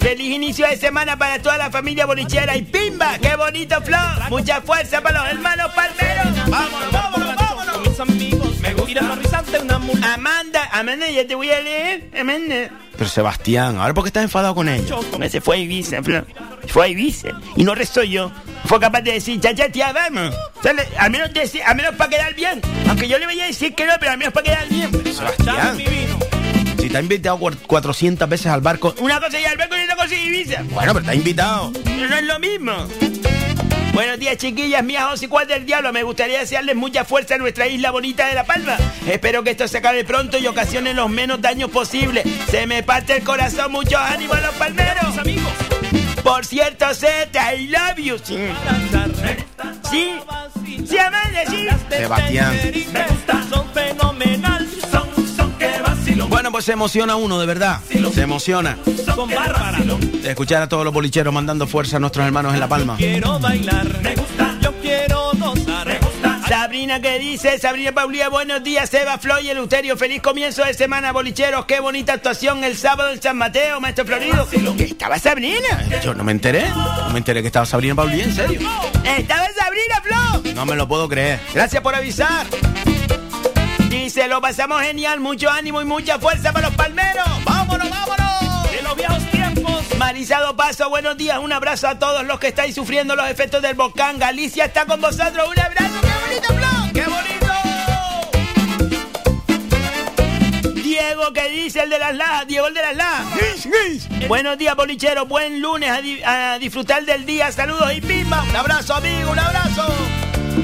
Feliz 0.01 0.34
inicio 0.34 0.66
de 0.66 0.76
semana 0.76 1.16
para 1.16 1.41
toda 1.41 1.57
la 1.57 1.70
familia 1.70 2.05
bolichera 2.05 2.55
y 2.55 2.62
pimba, 2.62 3.18
qué 3.18 3.36
bonito 3.36 3.80
Flo. 3.80 3.97
Mucha 4.28 4.61
fuerza 4.61 5.01
para 5.01 5.22
los 5.22 5.32
hermanos 5.32 5.72
palmeros. 5.72 6.51
Vámonos, 6.51 6.93
vámonos, 6.93 7.36
vámonos. 7.36 8.39
Una. 8.85 10.14
Amanda, 10.14 10.68
Amanda, 10.72 11.09
ya 11.11 11.26
te 11.26 11.35
voy 11.35 11.51
a 11.51 11.61
leer. 11.61 12.11
Amanda. 12.18 12.70
Pero 12.97 13.09
Sebastián, 13.11 13.78
ahora 13.78 13.95
por 13.95 14.05
qué 14.05 14.09
estás 14.09 14.24
enfadado 14.24 14.55
con 14.55 14.68
ella. 14.68 14.97
Porque 15.11 15.31
se 15.31 15.41
fue 15.41 15.57
a 15.57 15.59
Ibiza, 15.61 16.03
Flo. 16.03 16.24
Fue 16.68 16.85
a 16.85 16.89
Ibiza. 16.89 17.28
Y 17.57 17.64
no 17.64 17.74
restó 17.74 18.03
yo. 18.03 18.31
Fue 18.66 18.78
capaz 18.78 19.01
de 19.03 19.12
decir, 19.12 19.41
ya, 19.41 19.53
ya, 19.53 19.70
tía, 19.70 19.93
vamos. 19.93 20.35
O 20.59 20.62
sea, 20.62 20.72
le- 20.74 20.87
al 20.99 21.11
menos, 21.11 21.33
decir- 21.33 21.62
al 21.64 21.76
menos 21.76 21.95
para 21.95 22.11
quedar 22.11 22.35
bien. 22.35 22.61
Aunque 22.89 23.09
yo 23.09 23.18
le 23.18 23.26
voy 23.26 23.41
a 23.41 23.47
decir 23.47 23.74
que 23.74 23.87
no, 23.87 23.93
pero 23.99 24.12
al 24.12 24.18
menos 24.18 24.33
para 24.35 24.45
quedar 24.45 24.68
bien. 24.68 24.91
Sebastián. 25.14 25.78
Si 26.78 26.89
te 26.89 26.97
ha 26.97 27.01
invitado 27.01 27.39
cuar- 27.39 27.57
400 27.66 28.28
veces 28.28 28.47
al 28.47 28.61
barco. 28.61 28.95
Una 29.01 29.20
cosa 29.20 29.39
y 29.41 29.45
al 29.45 29.57
barco 29.57 29.76
y 29.76 29.81
otra 29.83 29.97
cosa 29.97 30.14
y 30.14 30.20
Ibiza. 30.28 30.62
Bueno, 30.70 30.93
pero 30.95 31.05
te 31.07 31.11
ha 31.11 31.14
invitado. 31.14 31.72
Pero 31.85 32.09
no 32.09 32.16
es 32.16 32.24
lo 32.24 32.39
mismo. 32.39 32.72
Buenos 33.93 34.18
días, 34.18 34.36
chiquillas 34.36 34.84
mías, 34.84 35.05
os 35.12 35.22
y 35.22 35.28
cuál 35.28 35.47
del 35.49 35.66
diablo. 35.66 35.93
Me 35.93 36.03
gustaría 36.03 36.38
desearles 36.38 36.76
mucha 36.76 37.05
fuerza 37.05 37.34
a 37.34 37.38
nuestra 37.38 37.66
isla 37.66 37.91
bonita 37.91 38.26
de 38.26 38.34
La 38.34 38.45
Palma. 38.45 38.76
Espero 39.07 39.43
que 39.43 39.51
esto 39.51 39.66
se 39.68 39.78
acabe 39.78 40.05
pronto 40.05 40.38
y 40.38 40.47
ocasione 40.47 40.95
los 40.95 41.11
menos 41.11 41.41
daños 41.41 41.70
posibles. 41.70 42.24
Se 42.51 42.66
me 42.66 42.82
parte 42.82 43.16
el 43.16 43.24
corazón, 43.24 43.72
muchos 43.72 44.01
ánimos 44.01 44.36
a 44.36 44.41
los 44.43 44.55
palmeros. 44.55 45.18
amigos. 45.18 45.53
Por 46.22 46.45
cierto, 46.47 46.95
Zeta, 46.95 47.55
I 47.55 47.66
love 47.68 47.97
you. 47.97 48.16
Sí. 48.22 48.36
Sí. 49.91 50.14
Sí, 50.88 50.99
Amanda, 50.99 51.41
sí. 51.49 51.68
Sebastián. 51.91 52.59
Me 52.93 53.07
gusta, 53.07 53.47
son 53.51 53.72
fenomenal. 53.72 54.60
Bueno, 56.51 56.57
pues 56.57 56.65
se 56.65 56.73
emociona 56.73 57.15
uno, 57.15 57.39
de 57.39 57.47
verdad. 57.47 57.79
Se 58.13 58.23
emociona. 58.23 58.77
Son 59.05 59.31
bárbaras. 59.31 59.87
De 60.21 60.31
escuchar 60.31 60.61
a 60.63 60.69
todos 60.69 60.85
los 60.85 60.93
bolicheros 60.93 61.33
mandando 61.33 61.69
fuerza 61.69 61.99
a 61.99 62.01
nuestros 62.01 62.27
hermanos 62.27 62.55
en 62.55 62.59
La 62.59 62.67
Palma. 62.67 62.97
Quiero 62.97 63.39
bailar, 63.39 63.87
me 64.03 64.17
gusta. 64.17 64.59
Yo 64.61 64.73
quiero 64.83 65.31
gozar, 65.39 65.87
me 65.87 65.99
gusta. 66.01 66.41
Sabrina 66.49 67.01
que 67.01 67.21
dice, 67.21 67.57
Sabrina 67.61 67.93
Paulía, 67.93 68.29
buenos 68.29 68.65
días, 68.65 68.91
Seba, 68.91 69.19
Floy 69.19 69.47
y 69.47 69.51
Eleuterio, 69.51 69.97
feliz 69.97 70.21
comienzo 70.21 70.65
de 70.65 70.75
semana, 70.75 71.13
bolicheros, 71.13 71.67
qué 71.67 71.79
bonita 71.79 72.15
actuación 72.15 72.65
el 72.65 72.77
sábado 72.77 73.13
en 73.13 73.23
San 73.23 73.37
Mateo, 73.37 73.81
maestro 73.81 74.05
Florido. 74.05 74.49
¿Que 74.77 74.83
estaba 74.83 75.21
Sabrina? 75.21 75.87
Yo 76.03 76.15
no 76.15 76.25
me 76.25 76.33
enteré, 76.33 76.69
no 76.69 77.11
me 77.13 77.19
enteré 77.19 77.43
que 77.43 77.47
estaba 77.47 77.65
Sabrina 77.65 77.95
Paulía, 77.95 78.25
en 78.25 78.35
serio. 78.35 78.69
¿Estaba 79.05 79.47
Sabrina, 79.57 80.03
Flo? 80.03 80.53
No 80.53 80.67
me 80.67 80.75
lo 80.75 80.89
puedo 80.89 81.09
creer. 81.09 81.39
Gracias 81.55 81.81
por 81.81 81.95
avisar. 81.95 82.45
Dice, 83.91 84.26
lo 84.28 84.41
pasamos 84.41 84.80
genial, 84.82 85.20
mucho 85.20 85.51
ánimo 85.51 85.82
y 85.82 85.84
mucha 85.84 86.18
fuerza 86.18 86.53
para 86.53 86.68
los 86.68 86.76
palmeros. 86.76 87.26
¡Vámonos, 87.45 87.91
vámonos! 87.91 88.70
De 88.70 88.82
los 88.82 88.97
viejos 88.97 89.18
tiempos. 89.30 89.82
Marizado 89.99 90.57
Paso, 90.57 90.88
buenos 90.88 91.16
días, 91.16 91.38
un 91.38 91.53
abrazo 91.53 91.88
a 91.88 91.99
todos 91.99 92.24
los 92.24 92.38
que 92.38 92.49
estáis 92.49 92.74
sufriendo 92.74 93.14
los 93.16 93.28
efectos 93.28 93.61
del 93.62 93.74
volcán. 93.74 94.18
Galicia 94.18 94.64
está 94.66 94.86
con 94.86 95.01
vosotros, 95.01 95.49
un 95.49 95.59
abrazo, 95.61 96.01
qué 96.01 96.09
bonito, 96.24 96.49
Flo, 96.55 96.68
qué 96.95 97.05
bonito. 97.07 97.47
Diego, 100.82 101.32
que 101.32 101.49
dice 101.51 101.80
el 101.82 101.91
de 101.91 101.99
las 101.99 102.14
lajas? 102.14 102.47
Diego, 102.47 102.68
el 102.68 102.74
de 102.74 102.82
las 102.82 102.97
lajas. 102.97 103.26
Buenos 104.28 104.57
días, 104.57 104.74
bolichero, 104.76 105.26
buen 105.26 105.61
lunes 105.61 105.91
a, 105.91 106.01
di- 106.01 106.22
a 106.22 106.59
disfrutar 106.59 107.05
del 107.05 107.26
día. 107.26 107.51
Saludos 107.53 107.93
y 107.93 108.01
pimba. 108.01 108.43
Un 108.49 108.57
abrazo, 108.57 108.95
amigo, 108.95 109.30
un 109.32 109.38
abrazo. 109.38 109.86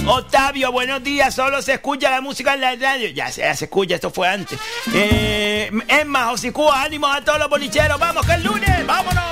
Octavio, 0.04 0.72
buenos 0.72 1.02
días. 1.02 1.34
Solo 1.34 1.62
se 1.62 1.74
escucha 1.74 2.10
la 2.10 2.20
música 2.20 2.54
en 2.54 2.60
la 2.60 2.74
radio. 2.76 3.08
Ya 3.10 3.30
se, 3.30 3.42
ya 3.42 3.54
se 3.54 3.64
escucha, 3.66 3.94
esto 3.94 4.10
fue 4.10 4.28
antes. 4.28 4.58
Eh, 4.92 5.70
es 5.88 6.06
más, 6.06 6.34
Osicúa, 6.34 6.82
ánimos 6.82 7.14
a 7.14 7.20
todos 7.22 7.38
los 7.38 7.48
bolicheros. 7.48 7.98
Vamos, 7.98 8.26
que 8.26 8.32
es 8.32 8.44
lunes, 8.44 8.86
vámonos. 8.86 9.24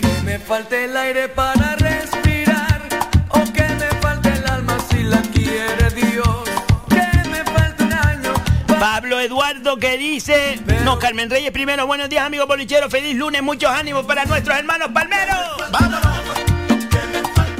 Que 0.00 0.22
me 0.24 0.38
falte 0.38 0.84
el 0.84 0.96
aire 0.96 1.28
para 1.28 1.76
respirar 1.76 2.82
o 3.30 3.52
que 3.52 3.62
me 3.62 3.88
falte 4.00 4.32
el 4.32 4.46
alma 4.48 4.76
si 4.90 5.02
la 5.02 5.20
quiere 5.22 5.90
Dios. 5.94 6.44
Que 6.88 7.28
me 7.28 7.44
falte 7.44 7.84
un 7.84 7.92
año. 7.92 8.34
Pablo 8.78 9.20
Eduardo 9.20 9.76
que 9.78 9.96
dice, 9.98 10.60
no, 10.84 10.98
Carmen 10.98 11.30
Reyes 11.30 11.50
primero, 11.50 11.86
buenos 11.86 12.08
días 12.08 12.24
amigos 12.24 12.46
bolicheros, 12.46 12.90
feliz 12.90 13.16
lunes, 13.16 13.42
muchos 13.42 13.70
ánimos 13.70 14.06
para 14.06 14.24
nuestros 14.24 14.56
hermanos 14.56 14.90
palmeros. 14.92 15.36
¡Vámonos! 15.70 16.45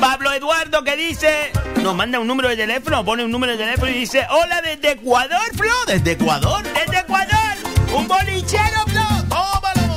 Pablo 0.06 0.32
Eduardo 0.32 0.84
que 0.84 0.94
dice, 0.96 1.50
nos 1.82 1.92
manda 1.96 2.20
un 2.20 2.28
número 2.28 2.48
de 2.48 2.56
teléfono, 2.56 3.04
pone 3.04 3.24
un 3.24 3.30
número 3.32 3.56
de 3.56 3.58
teléfono 3.58 3.90
y 3.90 3.94
dice, 3.94 4.24
hola 4.30 4.62
desde 4.62 4.92
Ecuador, 4.92 5.40
Flo, 5.56 5.72
desde 5.88 6.12
Ecuador, 6.12 6.62
desde 6.62 7.00
Ecuador, 7.00 7.56
un 7.92 8.06
bolichero, 8.06 8.84
Flo, 8.86 9.02
tómalo. 9.28 9.96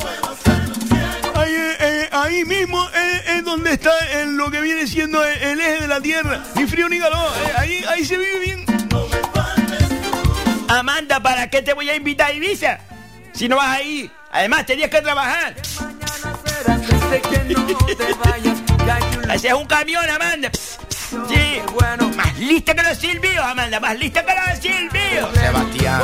Ahí, 1.35 1.53
eh, 1.53 1.77
eh, 1.79 2.09
ahí 2.11 2.43
mismo 2.43 2.83
eh, 2.89 3.21
es 3.35 3.45
donde 3.45 3.73
está 3.73 3.91
eh, 4.09 4.25
lo 4.25 4.49
que 4.49 4.61
viene 4.61 4.87
siendo 4.87 5.23
el, 5.23 5.43
el 5.43 5.61
eje 5.61 5.81
de 5.81 5.87
la 5.87 6.01
Tierra. 6.01 6.43
Ni 6.55 6.65
frío 6.65 6.89
ni 6.89 6.97
calor. 6.97 7.31
eh, 7.45 7.51
ahí, 7.55 7.85
ahí 7.87 8.03
se 8.03 8.17
vive 8.17 8.39
bien. 8.39 8.65
Amanda, 10.69 11.19
¿para 11.19 11.51
qué 11.51 11.61
te 11.61 11.73
voy 11.73 11.87
a 11.87 11.93
invitar 11.95 12.31
a 12.31 12.33
Ibiza? 12.33 12.79
Si 13.31 13.47
no 13.47 13.57
vas 13.57 13.77
ahí. 13.77 14.09
Además, 14.31 14.65
tenías 14.65 14.89
que 14.89 15.01
trabajar. 15.03 15.53
Ese 19.33 19.47
es 19.47 19.53
un 19.53 19.65
camión, 19.67 20.03
Amanda. 20.09 20.49
Sí, 20.53 21.61
bueno. 21.73 22.09
Más 22.15 22.37
lista 22.39 22.73
que 22.75 22.83
los 22.83 22.97
silbios, 22.97 23.37
Amanda. 23.43 23.79
Más 23.79 23.97
lista 23.97 24.25
que 24.25 24.33
los 24.33 24.59
silbios. 24.59 25.29
Sebastián. 25.33 26.01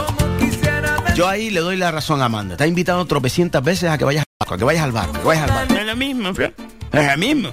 Yo 1.16 1.28
ahí 1.28 1.50
le 1.50 1.60
doy 1.62 1.78
la 1.78 1.92
razón 1.92 2.22
a 2.22 2.26
Amanda. 2.26 2.58
Te 2.58 2.64
ha 2.64 2.68
invitado 2.68 3.06
tropecientas 3.06 3.64
veces 3.64 3.90
a 3.90 3.98
que 3.98 4.06
vayas 4.06 4.24
al 4.24 4.36
barco, 4.40 4.54
a 4.54 4.58
que 4.58 4.64
vayas 4.64 4.84
al 4.84 4.92
barco, 4.92 5.14
que 5.14 5.28
vayas 5.28 5.44
al 5.44 5.50
barco. 5.56 5.74
No 5.74 5.80
es 5.80 5.86
lo 5.86 5.96
mismo, 5.96 6.34
Flo. 6.34 6.52
No 6.92 7.02
es 7.02 7.08
lo 7.12 7.18
mismo. 7.18 7.52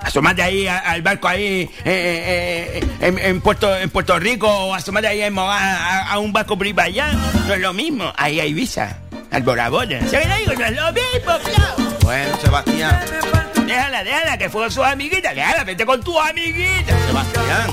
Asomate 0.00 0.42
ahí 0.42 0.66
a- 0.66 0.78
al 0.78 1.02
barco 1.02 1.28
ahí 1.28 1.42
eh, 1.62 1.70
eh, 1.84 2.80
eh, 2.82 2.88
en, 3.00 3.18
en 3.18 3.40
Puerto, 3.40 3.76
en 3.76 3.88
Puerto 3.90 4.18
Rico 4.18 4.48
o 4.48 4.74
asomate 4.74 5.06
ahí 5.06 5.22
en 5.22 5.38
a, 5.38 6.10
a 6.12 6.18
un 6.18 6.32
barco 6.32 6.56
por 6.58 6.66
ahí 6.66 6.72
para 6.72 6.88
allá. 6.88 7.12
No 7.46 7.54
es 7.54 7.60
lo 7.60 7.72
mismo. 7.72 8.12
Ahí 8.16 8.40
hay 8.40 8.52
visa. 8.52 8.98
Al 9.30 9.42
Bora 9.42 9.68
Bora. 9.68 10.00
¿Sabes 10.08 10.26
qué 10.26 10.38
digo? 10.40 10.52
No 10.58 10.64
es 10.66 10.76
lo 10.76 10.92
mismo, 10.92 11.38
Flo. 11.44 11.91
Bueno, 12.02 12.36
Sebastián. 12.40 13.00
Déjala, 13.66 14.04
déjala, 14.04 14.38
que 14.38 14.50
fue 14.50 14.70
sus 14.70 14.84
amiguitas. 14.84 15.34
Déjala, 15.34 15.64
vete 15.64 15.86
con 15.86 16.02
tus 16.02 16.16
amiguitas. 16.18 16.96
Sebastián. 17.06 17.70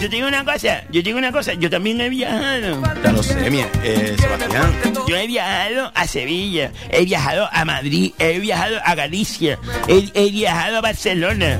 Yo 0.00 0.10
te 0.10 0.16
digo 0.16 0.28
una 0.28 0.44
cosa, 0.44 0.82
yo 0.90 1.00
te 1.00 1.02
digo 1.02 1.18
una 1.18 1.32
cosa, 1.32 1.54
yo 1.54 1.70
también 1.70 1.98
he 2.00 2.10
viajado. 2.10 2.82
Ya 3.02 3.10
lo 3.12 3.22
sé, 3.22 3.50
mi, 3.50 3.60
eh, 3.82 4.14
Sebastián. 4.18 4.72
Yo 5.08 5.16
he 5.16 5.26
viajado 5.26 5.90
a 5.94 6.06
Sevilla, 6.06 6.72
he 6.90 7.06
viajado 7.06 7.48
a 7.50 7.64
Madrid, 7.64 8.12
he 8.18 8.38
viajado 8.38 8.76
a 8.84 8.94
Galicia, 8.94 9.58
he, 9.88 10.10
he 10.12 10.30
viajado 10.30 10.76
a 10.76 10.80
Barcelona. 10.82 11.58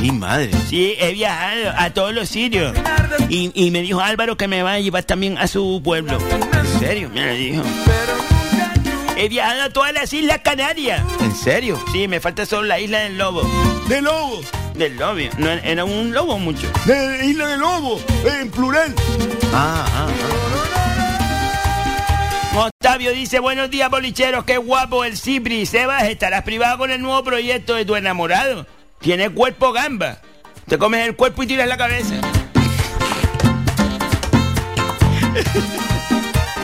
Mi 0.00 0.10
madre. 0.10 0.50
Sí, 0.68 0.96
he 0.98 1.12
viajado 1.12 1.72
a 1.76 1.90
todos 1.90 2.12
los 2.12 2.28
sitios. 2.28 2.76
Y, 3.30 3.52
y 3.54 3.70
me 3.70 3.80
dijo 3.80 4.00
Álvaro 4.00 4.36
que 4.36 4.48
me 4.48 4.62
va 4.62 4.72
a 4.74 4.80
llevar 4.80 5.04
también 5.04 5.38
a 5.38 5.46
su 5.46 5.80
pueblo. 5.82 6.18
¿En 6.52 6.78
serio? 6.80 7.10
Me 7.14 7.24
lo 7.24 7.32
dijo. 7.34 7.62
He 9.22 9.28
viajado 9.28 9.62
a 9.62 9.70
todas 9.70 9.92
las 9.92 10.12
Islas 10.12 10.40
Canarias. 10.42 11.00
¿En 11.20 11.32
serio? 11.32 11.80
Sí, 11.92 12.08
me 12.08 12.18
falta 12.18 12.44
solo 12.44 12.66
la 12.66 12.80
isla 12.80 12.98
del 12.98 13.18
lobo. 13.18 13.44
¿Del 13.86 14.02
lobo? 14.02 14.40
Del 14.74 14.96
lobo. 14.96 15.20
No, 15.38 15.48
era 15.48 15.84
un 15.84 16.12
lobo 16.12 16.40
mucho. 16.40 16.68
De 16.86 17.24
isla 17.26 17.46
del 17.46 17.60
lobo, 17.60 18.00
en 18.24 18.50
plural. 18.50 18.92
Ah, 19.54 19.86
ah, 19.94 20.08
Octavio 22.66 23.12
dice, 23.12 23.38
buenos 23.38 23.70
días, 23.70 23.88
bolicheros, 23.90 24.42
qué 24.42 24.56
guapo 24.56 25.04
el 25.04 25.16
Cipri. 25.16 25.66
Sebas, 25.66 26.02
estarás 26.02 26.42
privado 26.42 26.78
con 26.78 26.90
el 26.90 27.00
nuevo 27.00 27.22
proyecto 27.22 27.76
de 27.76 27.84
tu 27.84 27.94
enamorado. 27.94 28.66
Tiene 28.98 29.30
cuerpo 29.30 29.70
gamba. 29.70 30.18
Te 30.66 30.78
comes 30.78 31.06
el 31.06 31.14
cuerpo 31.14 31.44
y 31.44 31.46
tiras 31.46 31.68
la 31.68 31.76
cabeza. 31.76 32.16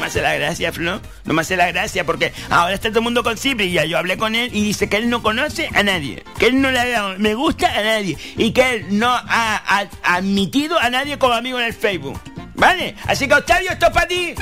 Me 0.09 0.11
hace 0.11 0.23
la 0.23 0.35
gracia, 0.37 0.73
Flo. 0.73 1.03
No 1.27 1.35
me 1.35 1.43
hace 1.43 1.55
la 1.55 1.67
gracia 1.71 2.07
porque 2.07 2.33
ahora 2.49 2.73
está 2.73 2.89
todo 2.89 3.01
el 3.01 3.05
mundo 3.05 3.23
con 3.23 3.37
Cipri. 3.37 3.67
y 3.67 3.73
Ya 3.73 3.85
yo 3.85 3.99
hablé 3.99 4.17
con 4.17 4.35
él 4.35 4.49
y 4.55 4.63
dice 4.65 4.89
que 4.89 4.97
él 4.97 5.11
no 5.11 5.23
conoce 5.23 5.69
a 5.75 5.83
nadie. 5.83 6.25
Que 6.39 6.47
él 6.47 6.63
no 6.63 6.71
le 6.71 6.81
ha 6.81 6.89
dado 6.89 7.19
me 7.19 7.35
gusta 7.35 7.71
a 7.79 7.83
nadie. 7.83 8.17
Y 8.39 8.53
que 8.53 8.77
él 8.77 8.87
no 8.99 9.11
ha, 9.11 9.23
ha- 9.29 9.87
admitido 10.03 10.79
a 10.81 10.89
nadie 10.89 11.19
como 11.19 11.35
amigo 11.35 11.61
en 11.61 11.67
el 11.67 11.75
Facebook. 11.75 12.19
¿Vale? 12.55 12.95
Así 13.07 13.29
que 13.29 13.35
Octavio, 13.35 13.71
esto 13.71 13.85
es 13.85 13.93
para 13.93 14.09
ti. 14.09 14.35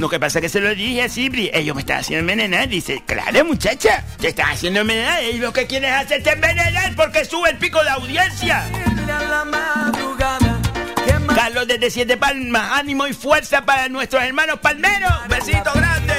Lo 0.00 0.08
que 0.08 0.18
pasa 0.18 0.38
es 0.38 0.42
que 0.44 0.48
se 0.48 0.60
lo 0.60 0.74
dije 0.74 1.02
a 1.02 1.08
Cipri. 1.10 1.50
Ellos 1.52 1.74
me 1.74 1.82
están 1.82 1.98
haciendo 1.98 2.20
envenenar. 2.20 2.66
Dice, 2.68 3.02
claro, 3.04 3.44
muchacha, 3.44 4.06
te 4.18 4.28
estás 4.28 4.52
haciendo 4.52 4.80
envenenar. 4.80 5.22
Y 5.22 5.36
lo 5.36 5.52
que 5.52 5.66
quieres 5.66 5.90
es 5.90 5.96
hacerte 5.96 6.30
envenenar 6.30 6.94
porque 6.96 7.26
sube 7.26 7.50
el 7.50 7.58
pico 7.58 7.84
de 7.84 7.90
audiencia. 7.90 8.64
Carlos 11.34 11.66
desde 11.68 11.90
Siete 11.90 12.16
Palmas, 12.16 12.72
ánimo 12.78 13.06
y 13.06 13.12
fuerza 13.12 13.62
para 13.64 13.88
nuestros 13.88 14.22
hermanos 14.22 14.58
palmeros. 14.60 15.12
Besito 15.28 15.70
grande. 15.74 16.14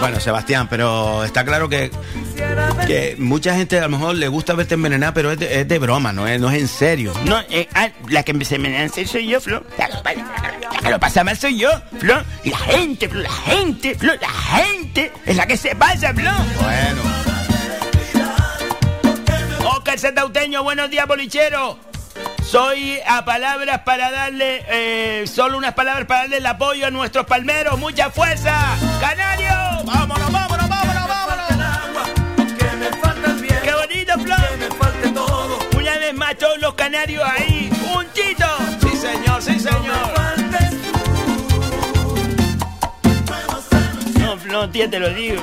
Bueno, 0.00 0.20
Sebastián, 0.20 0.68
pero 0.68 1.24
está 1.24 1.44
claro 1.44 1.68
que, 1.68 1.90
que 2.86 3.16
mucha 3.18 3.54
gente 3.56 3.78
a 3.78 3.82
lo 3.82 3.88
mejor 3.88 4.14
le 4.14 4.28
gusta 4.28 4.52
verte 4.54 4.74
envenenar, 4.74 5.12
pero 5.14 5.32
es 5.32 5.38
de, 5.38 5.60
es 5.62 5.66
de 5.66 5.78
broma, 5.78 6.12
no 6.12 6.28
es, 6.28 6.38
no 6.40 6.48
es 6.50 6.60
en 6.60 6.68
serio. 6.68 7.12
No, 7.24 7.40
eh, 7.48 7.66
ah, 7.74 7.88
la 8.08 8.22
que 8.22 8.44
se 8.44 8.56
envenena 8.56 8.84
en 8.84 8.90
serio 8.92 9.10
soy 9.10 9.26
yo, 9.26 9.40
Flo. 9.40 9.64
La, 9.78 9.88
que- 9.88 10.16
la 10.74 10.78
que 10.82 10.90
lo 10.90 11.00
pasa 11.00 11.24
mal 11.24 11.36
soy 11.36 11.58
yo, 11.58 11.70
Flo. 11.98 12.22
Y 12.44 12.50
la 12.50 12.58
gente, 12.58 13.08
Flo, 13.08 13.20
la 13.22 13.30
gente, 13.32 13.94
Flo, 13.96 14.12
la 14.20 14.28
gente 14.28 15.12
es 15.24 15.36
la 15.36 15.46
que 15.46 15.56
se 15.56 15.74
pasa, 15.74 16.12
Flo. 16.14 16.30
Bueno. 16.60 17.35
Oscar 19.66 19.98
Santauteño, 19.98 20.62
buenos 20.62 20.88
días, 20.90 21.08
bolichero. 21.08 21.78
Soy 22.44 23.00
a 23.04 23.24
palabras 23.24 23.80
para 23.80 24.12
darle, 24.12 24.64
eh, 24.68 25.26
solo 25.26 25.58
unas 25.58 25.74
palabras 25.74 26.06
para 26.06 26.20
darle 26.20 26.36
el 26.36 26.46
apoyo 26.46 26.86
a 26.86 26.90
nuestros 26.90 27.26
palmeros. 27.26 27.76
¡Mucha 27.78 28.10
fuerza! 28.10 28.54
¡Canario! 29.00 29.50
¡Vámonos, 29.84 30.30
vámonos, 30.30 30.68
vámonos, 30.68 31.08
vámonos! 31.08 31.46
¡Qué 33.64 33.72
bonito, 33.72 34.12
Flo! 34.20 34.36
Una 35.76 35.98
vez 35.98 36.14
más 36.14 36.38
todos 36.38 36.58
los 36.60 36.74
canarios 36.74 37.24
ahí, 37.28 37.68
juntitos. 37.92 38.50
Sí, 38.80 38.96
señor, 38.96 39.42
sí, 39.42 39.58
señor. 39.58 40.14
No, 44.20 44.38
Flo, 44.38 44.70
tía, 44.70 44.88
te 44.88 45.00
lo 45.00 45.10
digo. 45.10 45.42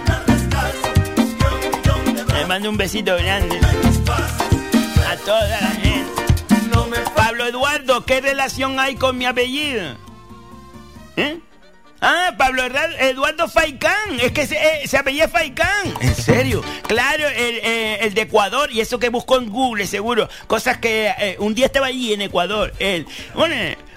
Le 2.44 2.50
mando 2.50 2.70
un 2.70 2.76
besito 2.76 3.16
grande 3.16 3.58
a 5.08 5.16
toda 5.16 5.48
la 5.48 5.72
gente. 5.82 6.12
Pablo 7.16 7.46
Eduardo, 7.46 8.06
¿qué 8.06 8.20
relación 8.20 8.82
hay 8.82 8.96
con 8.96 9.18
mi 9.18 9.26
apellido? 9.26 9.96
¿Eh? 11.16 11.40
Ah, 12.02 12.36
Pablo 12.38 12.64
Eduardo 13.00 13.48
Faicán. 13.48 14.20
Es 14.22 14.34
que 14.34 14.46
se, 14.46 14.58
eh, 14.58 14.86
se 14.90 14.98
apellida 14.98 15.30
Faicán. 15.30 15.94
¿En 16.02 16.14
serio? 16.14 16.62
Claro, 16.86 17.30
el, 17.30 17.62
eh, 17.64 18.12
de 18.14 18.22
Ecuador. 18.24 18.70
Y 18.74 18.82
eso 18.82 19.00
que 19.00 19.08
buscó 19.08 19.38
en 19.38 19.50
Google, 19.50 19.88
seguro. 19.88 20.28
Cosas 20.48 20.80
que 20.80 21.14
eh, 21.18 21.38
un 21.40 21.56
día 21.56 21.68
estaba 21.68 21.86
allí 21.86 22.12
en 22.12 22.24
Ecuador. 22.24 22.74
Él. 22.78 23.08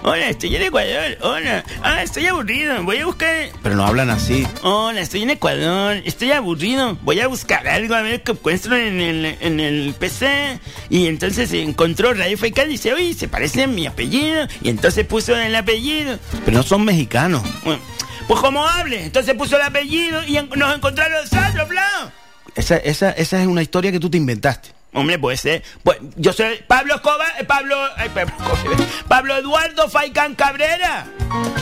Hola, 0.07 0.29
estoy 0.31 0.57
en 0.57 0.63
Ecuador. 0.63 1.19
Hola. 1.21 1.65
Ah, 1.83 2.03
estoy 2.03 2.27
aburrido. 2.27 2.83
Voy 2.85 2.99
a 2.99 3.07
buscar. 3.07 3.49
Pero 3.63 3.77
no 3.77 3.85
hablan 3.87 4.09
así. 4.11 4.47
Hola, 4.63 5.01
estoy 5.01 5.23
en 5.25 5.31
Ecuador, 5.31 6.01
estoy 6.05 6.33
aburrido. 6.33 6.97
Voy 7.03 7.21
a 7.21 7.27
buscar 7.29 7.67
algo 7.69 7.95
a 7.95 8.03
ver 8.03 8.23
qué 8.23 8.33
encuentro 8.33 8.77
en 8.77 9.01
el, 9.01 9.25
en 9.41 9.61
el 9.61 9.95
PC. 9.99 10.61
Y 10.91 11.07
entonces 11.09 11.53
encontró 11.53 12.15
Radio 12.15 12.39
Faicán 12.39 12.69
y 12.69 12.73
dice, 12.73 12.95
oye, 12.95 13.13
se 13.15 13.29
parece 13.29 13.65
a 13.65 13.67
mi 13.67 13.87
apellido. 13.87 14.47
Y 14.63 14.71
entonces 14.71 15.05
puso 15.07 15.37
el 15.37 15.55
apellido. 15.55 16.19
Pero 16.45 16.57
no 16.57 16.63
son 16.63 16.85
mexicanos. 16.85 17.43
Bueno, 17.65 17.81
pues 18.29 18.41
como 18.41 18.67
hable, 18.67 19.05
entonces 19.05 19.35
puso 19.35 19.57
el 19.57 19.63
apellido 19.63 20.25
y 20.25 20.37
en- 20.37 20.49
nos 20.57 20.75
encontraron 20.75 21.13
los 21.21 21.33
otros, 21.33 21.69
Blanc. 21.69 22.13
Esa, 22.55 22.77
esa, 22.79 23.11
esa 23.11 23.41
es 23.41 23.47
una 23.47 23.63
historia 23.63 23.93
que 23.93 24.01
tú 24.01 24.09
te 24.09 24.17
inventaste. 24.17 24.71
Hombre, 24.97 25.19
puede 25.19 25.37
ser. 25.37 25.63
Pues 25.83 25.99
yo 26.17 26.33
soy 26.33 26.57
Pablo 26.67 26.95
Escobar, 26.95 27.29
eh, 27.39 27.45
Pablo, 27.45 27.77
ay, 27.97 28.11
Pablo, 29.07 29.37
Eduardo 29.37 29.91
Faicán 29.91 30.35
Cabrera. 30.35 31.07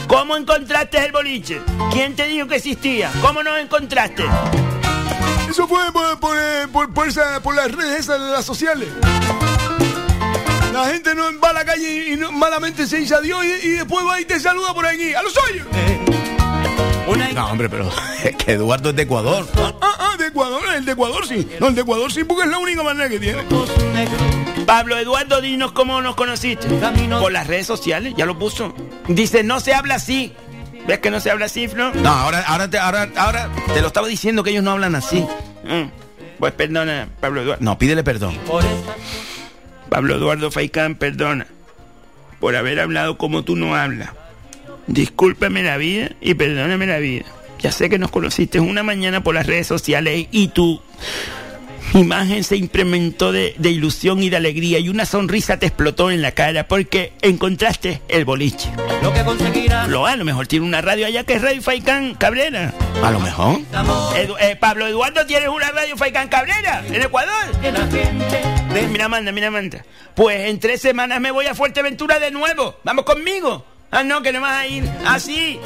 ¿Cómo 0.07 0.37
encontraste 0.37 1.05
el 1.05 1.11
boliche? 1.11 1.61
¿Quién 1.93 2.15
te 2.15 2.27
dijo 2.29 2.47
que 2.47 2.57
existía? 2.57 3.11
¿Cómo 3.21 3.43
nos 3.43 3.59
encontraste? 3.59 4.25
Eso 5.51 5.67
fue 5.67 5.91
por, 5.93 6.21
por, 6.21 6.37
eh, 6.39 6.69
por- 6.73 6.95
por 6.95 7.09
esa- 7.09 7.41
por 7.41 7.57
las 7.57 7.73
redes 7.73 8.01
esas 8.01 8.21
de 8.21 8.29
las 8.29 8.45
sociales. 8.45 8.89
La 10.73 10.87
gente 10.87 11.15
no 11.17 11.25
va 11.41 11.51
a 11.51 11.53
la 11.55 11.65
calle 11.65 12.13
y 12.13 12.17
no- 12.17 12.31
malamente 12.33 12.87
se 12.87 12.99
dice 12.99 13.15
adiós 13.17 13.45
y, 13.45 13.67
y 13.67 13.71
después 13.71 14.07
va 14.07 14.21
y 14.21 14.25
te 14.25 14.39
saluda 14.39 14.73
por 14.75 14.87
aquí. 14.87 15.13
¡A 15.13 15.23
los 15.23 15.33
No, 17.35 17.47
hombre, 17.49 17.69
pero 17.69 17.89
es 18.25 18.37
que 18.37 18.53
Eduardo 18.53 18.91
es 18.91 18.97
de 18.97 19.03
Ecuador. 19.03 19.47
Ah, 19.57 19.73
ah, 19.83 20.17
de 20.19 20.29
Ecuador, 20.29 20.63
el 20.75 20.85
de 20.85 20.93
Ecuador 20.93 21.27
sí. 21.27 21.49
No, 21.61 21.69
el 21.69 21.75
de 21.75 21.83
Ecuador 21.83 22.11
sí, 22.13 22.25
porque 22.25 22.45
es 22.45 22.49
la 22.49 22.59
única 22.59 22.83
manera 22.83 23.09
que 23.09 23.19
tiene. 23.19 23.43
Pablo 24.67 24.97
Eduardo, 24.97 25.41
dinos 25.41 25.73
cómo 25.73 26.01
nos 26.01 26.15
conociste. 26.15 26.67
Por 27.21 27.33
las 27.33 27.47
redes 27.47 27.67
sociales, 27.67 28.15
ya 28.17 28.25
lo 28.27 28.39
puso. 28.39 28.75
Dice, 29.09 29.43
no 29.43 29.61
se 29.61 29.75
habla 29.75 29.97
así. 29.97 30.33
¿Ves 30.87 30.99
que 31.01 31.11
no 31.11 31.19
se 31.21 31.31
habla 31.31 31.47
así, 31.47 31.67
Flo? 31.69 31.93
No, 31.95 32.09
ahora, 32.11 32.45
ahora, 32.47 32.69
te, 32.69 32.79
ahora, 32.79 33.09
ahora 33.17 33.49
te 33.73 33.81
lo 33.81 33.87
estaba 33.89 34.07
diciendo 34.07 34.43
que 34.43 34.51
ellos 34.51 34.63
no 34.65 34.71
hablan 34.73 34.95
así. 34.95 35.21
Mm, 35.65 35.89
Pues 36.39 36.53
perdona, 36.53 37.09
Pablo 37.21 37.43
Eduardo. 37.43 37.65
No, 37.65 37.79
pídele 37.79 38.05
perdón. 38.05 38.39
Pablo 39.89 40.15
Eduardo 40.17 40.51
Faicán, 40.51 40.95
perdona 40.97 41.47
por 42.41 42.57
haber 42.57 42.81
hablado 42.81 43.17
como 43.17 43.43
tú 43.45 43.57
no 43.57 43.75
hablas. 43.75 44.11
Discúlpame 44.87 45.63
la 45.63 45.77
vida 45.77 46.11
y 46.21 46.35
perdóname 46.35 46.87
la 46.87 46.99
vida. 46.99 47.25
Ya 47.61 47.73
sé 47.73 47.89
que 47.89 47.99
nos 47.99 48.11
conociste 48.11 48.61
una 48.61 48.83
mañana 48.83 49.23
por 49.23 49.35
las 49.35 49.47
redes 49.47 49.67
sociales 49.67 50.27
y 50.31 50.49
tú 50.49 50.81
imagen 51.95 52.43
se 52.43 52.57
implementó 52.57 53.31
de, 53.31 53.55
de 53.57 53.71
ilusión 53.71 54.23
y 54.23 54.29
de 54.29 54.37
alegría 54.37 54.79
y 54.81 54.89
una 54.89 55.07
sonrisa 55.07 55.59
te 55.59 55.67
explotó 55.67 56.11
en 56.11 56.23
la 56.23 56.33
cara 56.33 56.67
porque 56.67 57.13
encontraste 57.23 58.01
el 58.09 58.25
boliche. 58.25 58.69
Lo 59.03 59.13
que 59.13 59.23
conseguirás. 59.23 59.89
Lo, 59.89 60.05
a 60.07 60.17
lo 60.17 60.25
mejor 60.25 60.47
tiene 60.49 60.67
una 60.67 60.81
radio 60.81 61.07
allá 61.07 61.25
que 61.25 61.35
es 61.35 61.43
Radio 61.43 61.63
Faicán 61.63 62.15
Cabrera. 62.15 62.75
A 63.03 63.11
lo 63.11 63.21
mejor. 63.21 63.61
Edu- 64.17 64.37
eh, 64.41 64.57
Pablo 64.57 64.87
Eduardo, 64.89 65.25
¿tienes 65.27 65.49
una 65.49 65.71
radio 65.71 65.97
Faicán 65.97 66.29
Cabrera 66.29 66.85
en 66.91 67.01
Ecuador? 67.03 67.33
Mira, 68.91 69.09
manda, 69.09 69.31
mira, 69.31 69.51
manda. 69.51 69.85
Pues 70.17 70.49
en 70.49 70.59
tres 70.59 70.81
semanas 70.81 71.21
me 71.21 71.31
voy 71.31 71.47
a 71.47 71.55
Fuerteventura 71.55 72.19
de 72.19 72.31
nuevo. 72.33 72.77
¿Vamos 72.83 73.05
conmigo? 73.05 73.65
Ah, 73.97 74.03
no, 74.03 74.21
que 74.23 74.33
no 74.33 74.41
vas 74.41 74.57
a 74.57 74.67
ir 74.67 74.91
así. 75.07 75.61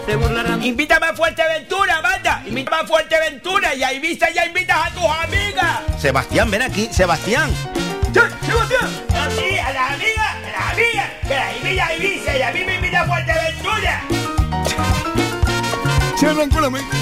Invítame 0.61 1.07
a 1.07 1.15
Fuerteventura, 1.15 2.03
banda. 2.03 2.43
Invítame 2.47 2.83
a 2.83 2.87
Fuerteventura 2.87 3.75
y 3.75 3.83
a 3.83 3.95
Ibiza 3.95 4.31
ya 4.31 4.45
invitas 4.45 4.77
a 4.77 4.91
tus 4.91 5.05
amigas. 5.05 5.81
Sebastián, 5.99 6.51
ven 6.51 6.61
aquí, 6.61 6.91
Sebastián. 6.93 7.51
Sebastián. 8.13 8.91
Así, 9.15 9.59
a 9.59 9.73
las 9.73 9.93
amigas, 9.93 10.37
a 10.45 10.51
las 10.51 10.73
amigas. 10.73 11.11
Que 11.27 11.35
las 11.35 11.57
invita 11.57 11.87
a 11.87 11.95
Ibiza 11.95 12.37
y 12.37 12.43
a 12.43 12.53
mí 12.53 12.65
me 12.67 12.75
invita 12.75 13.01
a 13.01 13.07
Fuerteventura. 13.07 14.03
Se 16.21 16.27
arrancó 16.27 16.61
la 16.61 16.69
mente. 16.69 16.97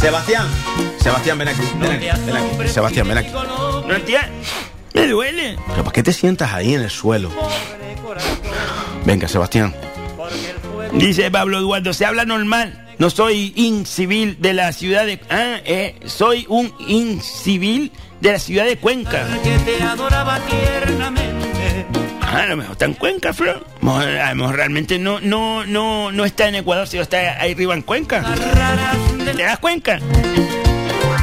Sebastián. 0.00 0.48
Sebastián, 1.00 1.38
ven 1.38 1.48
aquí. 1.48 1.62
Ven 1.78 1.92
aquí, 1.92 2.08
ven 2.26 2.36
aquí. 2.36 2.68
Sebastián, 2.68 3.06
ven 3.06 3.18
aquí. 3.18 3.30
No 3.30 3.94
entiendes. 3.94 4.48
Me 4.94 5.06
duele. 5.06 5.56
¿Pero 5.68 5.84
por 5.84 5.92
qué 5.92 6.02
te 6.02 6.12
sientas 6.12 6.52
ahí 6.52 6.74
en 6.74 6.82
el 6.82 6.90
suelo? 6.90 7.30
Venga, 9.04 9.28
Sebastián. 9.28 9.74
Dice 10.92 11.30
Pablo 11.30 11.58
Eduardo, 11.58 11.92
se 11.92 12.04
habla 12.06 12.24
normal. 12.24 12.86
No 12.98 13.10
soy 13.10 13.52
incivil 13.56 14.36
de 14.40 14.54
la 14.54 14.72
ciudad 14.72 15.06
de... 15.06 15.20
Ah, 15.30 15.58
eh, 15.64 15.94
soy 16.06 16.46
un 16.48 16.72
incivil 16.86 17.92
de 18.20 18.32
la 18.32 18.38
ciudad 18.38 18.64
de 18.64 18.76
Cuenca. 18.76 19.24
Que 19.44 19.56
te 19.58 19.82
adoraba 19.82 20.40
tiernamente. 20.40 21.86
Ah, 22.20 22.42
a 22.42 22.46
lo 22.46 22.56
mejor 22.56 22.72
está 22.72 22.84
en 22.86 22.94
Cuenca, 22.94 23.32
Flor. 23.32 23.64
A 23.80 23.84
lo 23.84 23.92
mejor- 23.92 24.08
a 24.18 24.30
lo 24.30 24.34
mejor 24.36 24.56
realmente 24.56 24.98
no, 24.98 25.20
no, 25.20 25.64
no, 25.64 26.10
no 26.10 26.24
está 26.24 26.48
en 26.48 26.56
Ecuador, 26.56 26.88
sino 26.88 27.02
está 27.04 27.40
ahí 27.40 27.52
arriba 27.52 27.74
en 27.74 27.82
Cuenca. 27.82 28.24
¿Te 29.36 29.42
das 29.44 29.58
cuenta? 29.60 30.00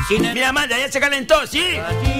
Mira, 0.10 0.50
Amanda, 0.50 0.78
ya 0.78 0.92
se 0.92 1.00
calentó, 1.00 1.48
¿sí? 1.48 1.64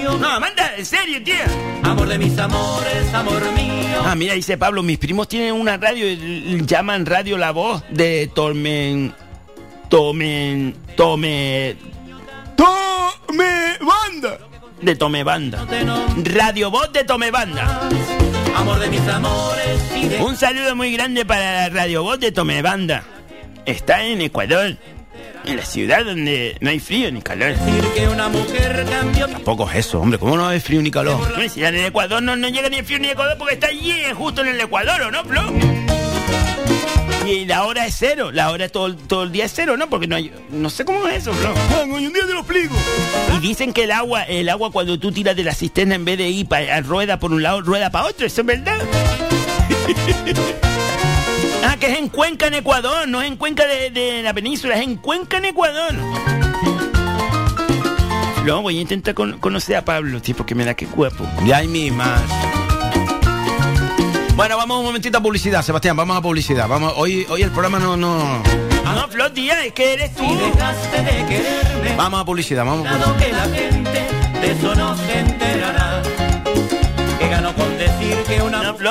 No, 0.02 0.28
Amanda, 0.28 0.74
en 0.76 0.84
serio, 0.84 1.22
tía. 1.22 1.46
Amor 1.84 2.08
de 2.08 2.18
mis 2.18 2.36
amores, 2.38 3.14
amor 3.14 3.40
mío. 3.52 4.02
Ah, 4.04 4.14
mira, 4.16 4.34
dice 4.34 4.58
Pablo, 4.58 4.82
mis 4.82 4.98
primos 4.98 5.28
tienen 5.28 5.52
una 5.54 5.76
radio, 5.76 6.06
y 6.08 6.64
llaman 6.66 7.06
Radio 7.06 7.38
La 7.38 7.52
Voz 7.52 7.84
de 7.90 8.30
Tormen... 8.34 9.14
Tomen... 9.88 10.74
Tome... 10.96 11.76
Tome 12.56 13.78
Banda. 13.80 14.38
De 14.82 14.96
Tome 14.96 15.22
Banda. 15.22 15.66
Radio 16.24 16.70
Voz 16.70 16.92
de 16.92 17.04
Tome 17.04 17.30
Banda. 17.30 17.88
Amor 18.56 18.80
de 18.80 18.88
mis 18.88 19.06
amores 19.08 19.80
y 19.94 20.08
de... 20.08 20.22
Un 20.22 20.36
saludo 20.36 20.74
muy 20.74 20.92
grande 20.92 21.24
para 21.24 21.68
la 21.68 21.68
Radio 21.68 22.02
Voz 22.02 22.18
de 22.18 22.32
Tome 22.32 22.62
Banda. 22.62 23.04
Está 23.64 24.04
en 24.04 24.22
Ecuador, 24.22 24.76
en 25.46 25.56
la 25.56 25.64
ciudad 25.64 26.04
donde 26.04 26.56
no 26.60 26.70
hay 26.70 26.80
frío 26.80 27.10
ni 27.10 27.22
calor. 27.22 27.54
que 27.94 28.08
una 28.08 28.28
mujer 28.28 28.84
cambió 28.88 29.28
Tampoco 29.28 29.70
es 29.70 29.76
eso, 29.86 30.00
hombre. 30.00 30.18
¿Cómo 30.18 30.36
no 30.36 30.48
hay 30.48 30.60
frío 30.60 30.82
ni 30.82 30.90
calor? 30.90 31.20
No, 31.38 31.48
si 31.48 31.64
en 31.64 31.74
el 31.74 31.86
Ecuador 31.86 32.22
no, 32.22 32.36
no 32.36 32.48
llega 32.48 32.68
ni 32.68 32.78
el 32.78 32.84
frío 32.84 32.98
ni 32.98 33.06
el 33.06 33.12
Ecuador 33.12 33.36
porque 33.38 33.54
está 33.54 33.68
allí, 33.68 33.92
eh, 33.92 34.12
justo 34.12 34.42
en 34.42 34.48
el 34.48 34.60
Ecuador, 34.60 35.00
¿o 35.02 35.10
no, 35.10 35.24
Flo? 35.24 35.42
Y 37.26 37.44
la 37.44 37.64
hora 37.64 37.86
es 37.86 37.96
cero, 37.98 38.30
la 38.30 38.50
hora 38.50 38.68
todo, 38.68 38.94
todo 38.94 39.24
el 39.24 39.32
día 39.32 39.46
es 39.46 39.52
cero, 39.54 39.76
¿no? 39.76 39.88
Porque 39.88 40.06
no 40.06 40.16
hay, 40.16 40.32
no 40.50 40.70
sé 40.70 40.84
cómo 40.84 41.06
es 41.08 41.18
eso, 41.18 41.32
Flo. 41.32 41.54
un 41.84 42.12
día 42.12 42.22
te 42.26 42.32
lo 42.32 42.40
explico. 42.40 42.74
Y 43.36 43.40
dicen 43.40 43.72
que 43.72 43.84
el 43.84 43.92
agua, 43.92 44.22
el 44.22 44.48
agua 44.48 44.70
cuando 44.70 44.98
tú 44.98 45.10
tiras 45.10 45.34
de 45.34 45.42
la 45.44 45.54
cisterna 45.54 45.96
en 45.96 46.04
vez 46.04 46.18
de 46.18 46.28
ir 46.28 46.46
para 46.46 46.80
rueda 46.80 47.18
por 47.18 47.32
un 47.32 47.42
lado, 47.42 47.62
rueda 47.62 47.90
para 47.90 48.06
otro, 48.06 48.26
¿eso 48.26 48.42
es 48.42 48.46
verdad? 48.46 48.78
ah, 51.64 51.76
que 51.78 51.86
es 51.92 51.98
en 51.98 52.08
Cuenca, 52.08 52.46
en 52.46 52.54
Ecuador, 52.54 53.06
no 53.08 53.20
es 53.22 53.28
en 53.28 53.36
Cuenca 53.36 53.66
de, 53.66 53.90
de 53.90 54.22
la 54.22 54.32
península, 54.34 54.76
es 54.76 54.82
en 54.82 54.96
Cuenca, 54.96 55.38
en 55.38 55.46
Ecuador. 55.46 55.94
Luego 58.44 58.62
voy 58.62 58.78
a 58.78 58.80
intentar 58.80 59.14
con- 59.14 59.38
conocer 59.38 59.76
a 59.76 59.84
Pablo, 59.84 60.22
tío, 60.22 60.36
porque 60.36 60.54
me 60.54 60.64
da 60.64 60.74
que 60.74 60.86
guapo. 60.86 61.24
Ya 61.44 61.58
hay 61.58 61.68
mi 61.68 61.90
más. 61.90 62.22
Bueno, 64.36 64.56
vamos 64.56 64.78
un 64.80 64.84
momentito 64.84 65.18
a 65.18 65.20
publicidad, 65.22 65.62
Sebastián. 65.62 65.96
Vamos 65.96 66.16
a 66.16 66.20
publicidad. 66.20 66.68
Vamos, 66.68 66.92
hoy, 66.96 67.26
hoy 67.28 67.42
el 67.42 67.50
programa 67.50 67.78
no, 67.78 67.96
no. 67.96 68.42
Ah, 68.84 68.94
no, 68.94 69.06
es 69.64 69.72
que 69.72 69.94
eres 69.94 70.14
tú. 70.14 70.22
dejaste 70.22 71.02
de 71.02 71.26
quererme. 71.26 71.96
Vamos 71.96 72.20
a 72.20 72.24
publicidad, 72.24 72.64
vamos. 72.64 72.86
a 72.86 72.90
Dado 72.98 73.14
publicidad. 73.14 73.44
que 73.50 73.50
la 73.50 73.56
gente 73.56 74.38
de 74.40 74.52
eso 74.52 74.74
no 74.74 74.96
se 74.96 75.18
enterará. 75.18 75.95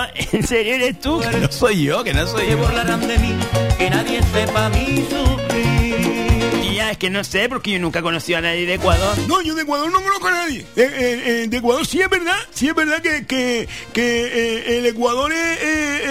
¿en 0.31 0.45
serio 0.47 0.75
eres 0.75 0.99
tú? 0.99 1.19
Que 1.19 1.37
no 1.37 1.51
soy 1.51 1.83
yo, 1.83 2.03
que 2.03 2.13
no 2.13 2.27
soy 2.27 2.49
yo. 2.49 2.57
burlarán 2.57 3.07
de 3.07 3.17
mí. 3.17 3.35
Que 3.77 3.89
nadie 3.89 4.21
sepa 4.33 4.69
mi 4.69 5.05
sufrir. 5.09 6.61
Tía, 6.61 6.91
es 6.91 6.97
que 6.97 7.09
no 7.09 7.23
sé, 7.23 7.47
porque 7.49 7.71
yo 7.71 7.79
nunca 7.79 7.99
he 7.99 8.01
conocido 8.01 8.39
a 8.39 8.41
nadie 8.41 8.65
de 8.65 8.75
Ecuador. 8.75 9.15
No, 9.27 9.41
yo 9.41 9.55
de 9.55 9.61
Ecuador 9.63 9.91
no 9.91 10.01
conozco 10.01 10.27
a 10.27 10.31
nadie. 10.31 10.61
Eh, 10.61 10.65
eh, 10.75 11.23
eh, 11.43 11.47
de 11.47 11.57
Ecuador 11.57 11.85
sí 11.85 12.01
es 12.01 12.09
verdad, 12.09 12.37
sí 12.51 12.67
es 12.67 12.75
verdad 12.75 13.01
que, 13.01 13.25
que, 13.25 13.67
que 13.93 14.25
eh, 14.25 14.77
el 14.79 14.85
Ecuador 14.85 15.31
es, 15.31 15.37
eh, 15.61 16.01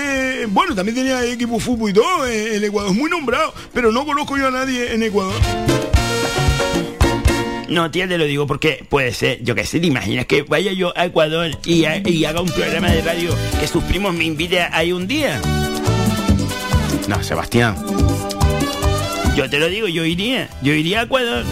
eh, 0.42 0.46
bueno, 0.48 0.74
también 0.74 0.96
tenía 0.96 1.24
equipo 1.24 1.54
de 1.54 1.60
fútbol 1.60 1.90
y 1.90 1.92
todo, 1.92 2.26
eh, 2.26 2.56
el 2.56 2.64
Ecuador 2.64 2.90
es 2.92 2.96
muy 2.96 3.10
nombrado, 3.10 3.52
pero 3.72 3.90
no 3.92 4.04
conozco 4.04 4.36
yo 4.38 4.48
a 4.48 4.50
nadie 4.50 4.94
en 4.94 5.02
Ecuador. 5.02 5.34
No, 7.68 7.90
tía, 7.90 8.06
te 8.06 8.18
lo 8.18 8.24
digo 8.24 8.46
porque 8.46 8.84
puede 8.88 9.12
ser, 9.12 9.42
yo 9.42 9.54
qué 9.54 9.64
sé, 9.64 9.80
te 9.80 9.86
imaginas 9.86 10.26
que 10.26 10.42
vaya 10.42 10.72
yo 10.72 10.92
a 10.96 11.06
Ecuador 11.06 11.50
y, 11.64 11.84
ha- 11.86 11.96
y 12.06 12.24
haga 12.24 12.40
un 12.40 12.50
programa 12.50 12.90
de 12.90 13.00
radio 13.02 13.34
que 13.58 13.66
sus 13.66 13.82
primos 13.84 14.14
me 14.14 14.24
inviten 14.24 14.66
ahí 14.72 14.92
un 14.92 15.06
día. 15.06 15.40
No, 17.08 17.22
Sebastián. 17.22 17.76
Yo 19.34 19.48
te 19.50 19.58
lo 19.58 19.68
digo, 19.68 19.88
yo 19.88 20.04
iría, 20.04 20.48
yo 20.62 20.72
iría 20.74 21.00
a 21.00 21.02
Ecuador. 21.04 21.44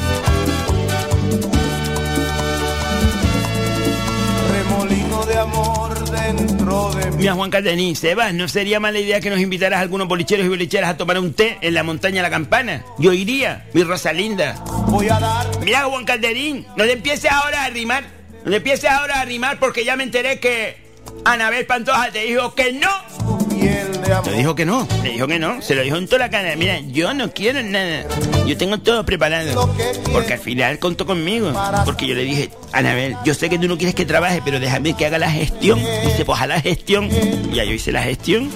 Dentro 6.72 7.00
de 7.00 7.10
mí. 7.10 7.16
Mira, 7.18 7.34
Juan 7.34 7.50
Caldenín, 7.50 7.96
Sebas, 7.96 8.34
¿no 8.34 8.48
sería 8.48 8.80
mala 8.80 8.98
idea 8.98 9.20
que 9.20 9.30
nos 9.30 9.40
invitaras 9.40 9.78
a 9.78 9.82
algunos 9.82 10.08
bolicheros 10.08 10.46
y 10.46 10.48
bolicheras 10.48 10.90
a 10.90 10.96
tomar 10.96 11.18
un 11.18 11.32
té 11.34 11.58
en 11.60 11.74
la 11.74 11.82
montaña 11.82 12.16
de 12.16 12.22
la 12.22 12.30
campana? 12.30 12.84
Yo 12.98 13.12
iría, 13.12 13.66
mi 13.72 13.82
Rosalinda. 13.82 14.54
Voy 14.88 15.08
a 15.08 15.18
dar 15.18 15.46
Mira, 15.60 15.84
Juan 15.84 16.04
Calderín, 16.04 16.66
no 16.76 16.84
le 16.84 16.92
empieces 16.92 17.30
ahora 17.30 17.64
a 17.64 17.70
rimar. 17.70 18.04
No 18.44 18.50
le 18.50 18.56
empieces 18.56 18.90
ahora 18.90 19.20
a 19.20 19.24
rimar 19.24 19.58
porque 19.58 19.84
ya 19.84 19.96
me 19.96 20.02
enteré 20.02 20.40
que 20.40 20.76
Anabel 21.24 21.66
Pantoja 21.66 22.10
te 22.10 22.24
dijo 22.24 22.54
que 22.54 22.72
no. 22.72 23.41
Piel 23.54 24.02
de 24.02 24.12
amor. 24.12 24.24
Te 24.24 24.32
dijo 24.32 24.54
que 24.54 24.64
no. 24.64 24.88
Le 25.02 25.10
dijo 25.10 25.26
que 25.26 25.38
no, 25.38 25.62
se 25.62 25.74
lo 25.74 25.82
dijo 25.82 25.96
en 25.96 26.06
toda 26.06 26.20
la 26.20 26.30
cara. 26.30 26.54
Mira, 26.56 26.80
yo 26.80 27.14
no 27.14 27.32
quiero 27.32 27.62
nada. 27.62 28.04
Yo 28.46 28.56
tengo 28.56 28.78
todo 28.78 29.04
preparado. 29.04 29.70
Porque 30.12 30.34
al 30.34 30.38
final 30.38 30.78
contó 30.78 31.06
conmigo. 31.06 31.52
Porque 31.84 32.06
yo 32.06 32.14
le 32.14 32.24
dije, 32.24 32.50
Anabel, 32.72 33.16
yo 33.24 33.34
sé 33.34 33.48
que 33.48 33.58
tú 33.58 33.68
no 33.68 33.76
quieres 33.76 33.94
que 33.94 34.04
trabaje, 34.04 34.42
pero 34.44 34.60
déjame 34.60 34.94
que 34.94 35.06
haga 35.06 35.18
la 35.18 35.30
gestión. 35.30 35.78
Dice, 36.04 36.24
pues 36.24 36.40
a 36.40 36.46
la 36.46 36.60
gestión. 36.60 37.08
Y 37.50 37.56
ya 37.56 37.64
yo 37.64 37.72
hice 37.72 37.92
la 37.92 38.02
gestión. 38.02 38.50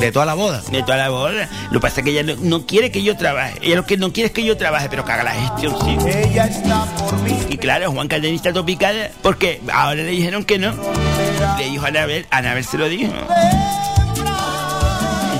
De 0.00 0.12
toda 0.12 0.26
la 0.26 0.34
boda. 0.34 0.62
De 0.70 0.82
toda 0.82 0.96
la 0.96 1.08
boda. 1.10 1.48
Lo 1.70 1.80
que 1.80 1.80
pasa 1.80 2.00
es 2.00 2.04
que 2.04 2.10
ella 2.10 2.22
no, 2.22 2.36
no 2.40 2.66
quiere 2.66 2.90
que 2.90 3.02
yo 3.02 3.16
trabaje. 3.16 3.58
Ella 3.62 3.76
lo 3.76 3.86
que 3.86 3.96
no 3.96 4.12
quiere 4.12 4.28
es 4.28 4.32
que 4.32 4.44
yo 4.44 4.56
trabaje, 4.56 4.88
pero 4.88 5.04
que 5.04 5.12
haga 5.12 5.24
la 5.24 5.32
gestión, 5.32 5.76
sí. 5.84 5.96
Ella 6.08 6.46
está 6.46 6.84
por 6.96 7.18
mí. 7.20 7.36
Y 7.48 7.56
claro, 7.58 7.90
Juan 7.92 8.08
Calderón 8.08 8.36
está 8.36 8.52
topicada 8.52 9.10
porque 9.22 9.60
ahora 9.72 9.96
le 9.96 10.10
dijeron 10.10 10.44
que 10.44 10.58
no. 10.58 10.74
Le 11.58 11.64
dijo 11.64 11.84
a 11.84 11.88
Anabel, 11.88 12.26
Anabel 12.30 12.64
se 12.64 12.78
lo 12.78 12.88
dijo. 12.88 13.12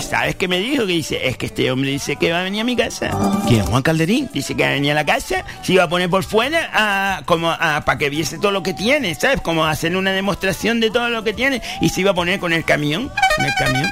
¿Y 0.09 0.11
sabes 0.11 0.37
qué 0.37 0.49
me 0.49 0.59
dijo? 0.59 0.87
Que 0.87 0.93
dice, 0.95 1.29
es 1.29 1.37
que 1.37 1.45
este 1.47 1.71
hombre 1.71 1.91
dice 1.91 2.17
que 2.17 2.33
va 2.33 2.41
a 2.41 2.43
venir 2.43 2.63
a 2.63 2.65
mi 2.65 2.75
casa. 2.75 3.11
¿Quién? 3.47 3.63
¿Juan 3.67 3.83
Calderín? 3.83 4.31
Dice 4.33 4.55
que 4.55 4.63
va 4.63 4.71
a 4.71 4.73
venir 4.73 4.93
a 4.93 4.95
la 4.95 5.05
casa, 5.05 5.45
se 5.63 5.75
iba 5.75 5.83
a 5.85 5.89
poner 5.91 6.09
por 6.09 6.25
fuera 6.25 6.71
a, 6.73 7.23
como 7.27 7.51
a, 7.51 7.83
para 7.85 7.99
que 7.99 8.09
viese 8.09 8.39
todo 8.39 8.51
lo 8.51 8.63
que 8.63 8.73
tiene, 8.73 9.15
¿sabes? 9.15 9.43
Como 9.43 9.67
hacer 9.67 9.95
una 9.97 10.13
demostración 10.13 10.81
de 10.81 10.91
todo 10.91 11.11
lo 11.11 11.25
que 11.25 11.35
tiene 11.35 11.61
y 11.83 11.91
se 11.91 12.01
iba 12.01 12.13
a 12.13 12.15
poner 12.15 12.41
con 12.41 12.55
el 12.55 12.65
camión, 12.65 13.13
en 13.37 13.45
el 13.45 13.53
camión. 13.59 13.87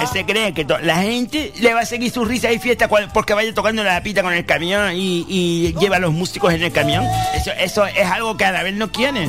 Él 0.00 0.06
se 0.12 0.24
cree 0.24 0.52
que 0.54 0.66
la 0.82 0.96
gente 0.96 1.52
le 1.60 1.74
va 1.74 1.80
a 1.80 1.86
seguir 1.86 2.10
sus 2.10 2.26
risas 2.26 2.52
y 2.52 2.58
fiestas 2.58 2.88
cual- 2.88 3.10
porque 3.12 3.34
vaya 3.34 3.52
tocando 3.54 3.84
la 3.84 4.02
pita 4.02 4.22
con 4.22 4.32
el 4.32 4.44
camión 4.46 4.92
y, 4.96 5.24
y 5.28 5.74
lleva 5.78 5.96
a 5.96 5.98
los 6.00 6.12
músicos 6.12 6.52
en 6.54 6.62
el 6.62 6.72
camión. 6.72 7.04
Eso, 7.34 7.52
eso 7.58 7.86
es 7.86 8.06
algo 8.06 8.36
que 8.36 8.44
Anabel 8.44 8.78
no 8.78 8.90
quiere. 8.90 9.26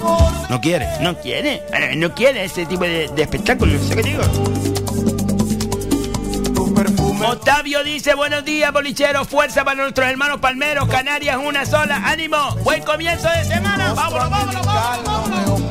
No 0.50 0.60
quiere. 0.62 0.88
No 1.02 1.18
quiere. 1.18 1.62
Anabel 1.74 2.00
no 2.00 2.14
quiere 2.14 2.46
ese 2.46 2.66
tipo 2.66 2.84
de, 2.84 3.10
de 3.10 3.22
espectáculo. 3.22 3.78
¿Sé 3.84 3.96
qué 3.96 4.04
digo? 4.04 4.22
Octavio 7.24 7.84
dice, 7.84 8.16
buenos 8.16 8.44
días, 8.44 8.72
bolicheros, 8.74 9.28
fuerza 9.28 9.64
para 9.64 9.82
nuestros 9.82 10.08
hermanos 10.08 10.40
palmeros, 10.40 10.88
Canarias, 10.88 11.38
una 11.38 11.66
sola, 11.66 12.02
ánimo, 12.06 12.56
buen 12.64 12.84
comienzo 12.84 13.30
de 13.30 13.46
semana, 13.46 13.94
vámonos, 13.94 14.30
vámonos, 14.30 14.66
vámonos, 14.66 15.62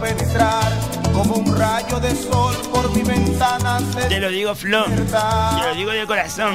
como 1.13 1.35
un 1.35 1.59
rayo 1.59 2.01
de 2.01 2.15
sol 2.15 2.55
por 2.73 2.95
mi 2.95 3.03
ventana 3.03 3.79
Te 4.09 4.21
lo 4.21 4.31
digo, 4.31 4.55
Flor. 4.55 4.87
Te 4.87 5.69
lo 5.69 5.75
digo 5.75 5.91
de 5.91 6.07
corazón. 6.07 6.55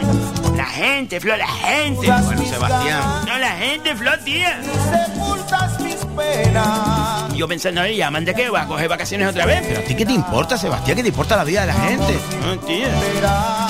La 0.55 0.65
gente, 0.65 1.19
Flor, 1.19 1.37
la 1.37 1.47
gente. 1.47 2.07
Bueno, 2.07 2.45
Sebastián. 2.45 3.03
No, 3.27 3.37
la 3.37 3.51
gente, 3.51 3.95
Flor, 3.95 4.17
tía. 4.23 4.59
Sepultas 4.89 5.79
mis 5.81 5.95
penas. 5.95 7.33
Yo 7.35 7.47
pensando, 7.47 7.81
oye, 7.81 7.97
llaman 7.97 8.25
de 8.25 8.33
qué, 8.33 8.49
va 8.49 8.61
a 8.61 8.67
coger 8.67 8.87
vacaciones 8.87 9.27
otra 9.27 9.45
vez. 9.45 9.63
Pero 9.67 9.81
a 9.81 9.83
ti 9.83 9.95
qué 9.95 10.05
te 10.05 10.13
importa, 10.13 10.57
Sebastián, 10.57 10.95
qué 10.97 11.03
te 11.03 11.09
importa 11.09 11.35
la 11.35 11.43
vida 11.43 11.61
de 11.61 11.67
la 11.67 11.73
gente. 11.73 12.19
No, 12.41 12.57
tía. 12.59 13.64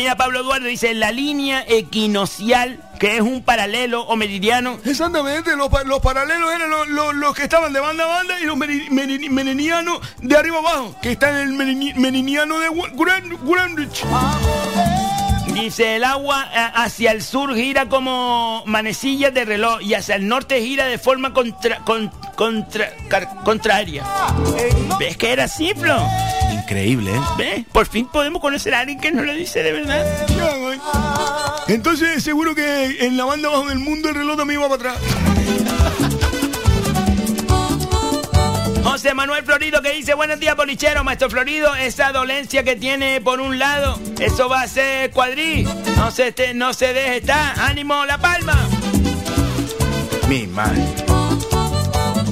Mira, 0.00 0.16
Pablo 0.16 0.40
Eduardo 0.40 0.66
dice, 0.66 0.94
la 0.94 1.12
línea 1.12 1.62
equinocial, 1.68 2.80
que 2.98 3.16
es 3.16 3.20
un 3.20 3.42
paralelo 3.42 4.00
o 4.04 4.16
meridiano. 4.16 4.78
Exactamente, 4.82 5.54
los, 5.56 5.68
pa- 5.68 5.84
los 5.84 6.00
paralelos 6.00 6.50
eran 6.54 6.70
los, 6.70 6.88
los- 6.88 7.14
los 7.16 7.34
que 7.34 7.42
estaban 7.42 7.70
de 7.74 7.80
banda 7.80 8.04
a 8.04 8.06
banda 8.06 8.40
y 8.40 8.44
los 8.44 8.56
meninianos 8.56 10.00
de 10.22 10.36
arriba 10.38 10.56
abajo, 10.60 10.96
que 11.02 11.12
están 11.12 11.36
en 11.36 11.48
el 11.48 11.52
meniniano 11.96 12.58
de 12.60 12.68
Gran- 12.94 13.28
Greenwich. 13.44 14.02
Dice, 15.52 15.96
el 15.96 16.04
agua 16.04 16.42
a- 16.42 16.84
hacia 16.84 17.12
el 17.12 17.22
sur 17.22 17.54
gira 17.54 17.86
como 17.88 18.62
manecillas 18.66 19.32
de 19.34 19.44
reloj 19.44 19.80
y 19.82 19.94
hacia 19.94 20.14
el 20.16 20.26
norte 20.26 20.60
gira 20.62 20.86
de 20.86 20.98
forma 20.98 21.32
contra, 21.32 21.78
con- 21.84 22.10
contra- 22.36 22.90
car- 23.08 23.28
contraria. 23.44 24.04
¿Ves 24.98 25.16
que 25.16 25.32
era 25.32 25.44
así, 25.44 25.72
Flo? 25.76 25.96
Increíble, 26.52 27.12
¿eh? 27.14 27.20
¿Ves? 27.36 27.64
Por 27.72 27.86
fin 27.86 28.06
podemos 28.06 28.40
conocer 28.40 28.74
a 28.74 28.80
alguien 28.80 29.00
que 29.00 29.10
nos 29.12 29.24
lo 29.26 29.32
dice 29.34 29.62
de 29.62 29.72
verdad. 29.72 30.04
Entonces 31.68 32.22
seguro 32.22 32.54
que 32.54 33.04
en 33.04 33.16
la 33.16 33.24
banda 33.24 33.48
abajo 33.48 33.66
del 33.68 33.78
mundo 33.80 34.08
el 34.08 34.14
reloj 34.14 34.36
también 34.36 34.60
va 34.62 34.68
para 34.68 34.92
atrás. 34.92 34.98
José 38.82 39.14
Manuel 39.14 39.44
Florido 39.44 39.82
que 39.82 39.92
dice, 39.92 40.14
buenos 40.14 40.40
días, 40.40 40.56
bolichero, 40.56 41.04
maestro 41.04 41.30
Florido, 41.30 41.74
esa 41.74 42.12
dolencia 42.12 42.64
que 42.64 42.76
tiene 42.76 43.20
por 43.20 43.40
un 43.40 43.58
lado, 43.58 43.98
eso 44.18 44.48
va 44.48 44.62
a 44.62 44.68
ser 44.68 45.10
cuadrí. 45.10 45.64
No 45.96 46.10
se, 46.10 46.32
te- 46.32 46.54
no 46.54 46.72
se 46.72 46.92
deje 46.92 47.18
estar. 47.18 47.58
ánimo, 47.60 48.04
La 48.04 48.18
Palma. 48.18 48.56
Mi 50.28 50.46
madre. 50.46 50.82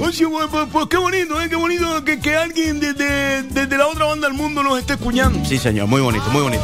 Oye, 0.01 0.27
pues, 0.27 0.47
pues, 0.49 0.67
pues, 0.71 0.87
qué 0.87 0.97
bonito, 0.97 1.39
¿eh? 1.41 1.49
Qué 1.49 1.55
bonito 1.55 2.03
que, 2.03 2.19
que 2.19 2.35
alguien 2.35 2.79
desde, 2.79 3.43
desde 3.43 3.77
la 3.77 3.87
otra 3.87 4.05
banda 4.05 4.27
del 4.27 4.35
mundo 4.35 4.63
nos 4.63 4.79
esté 4.79 4.93
escuchando. 4.93 5.47
Sí, 5.47 5.57
señor, 5.57 5.87
muy 5.87 6.01
bonito, 6.01 6.25
muy 6.31 6.41
bonito. 6.41 6.63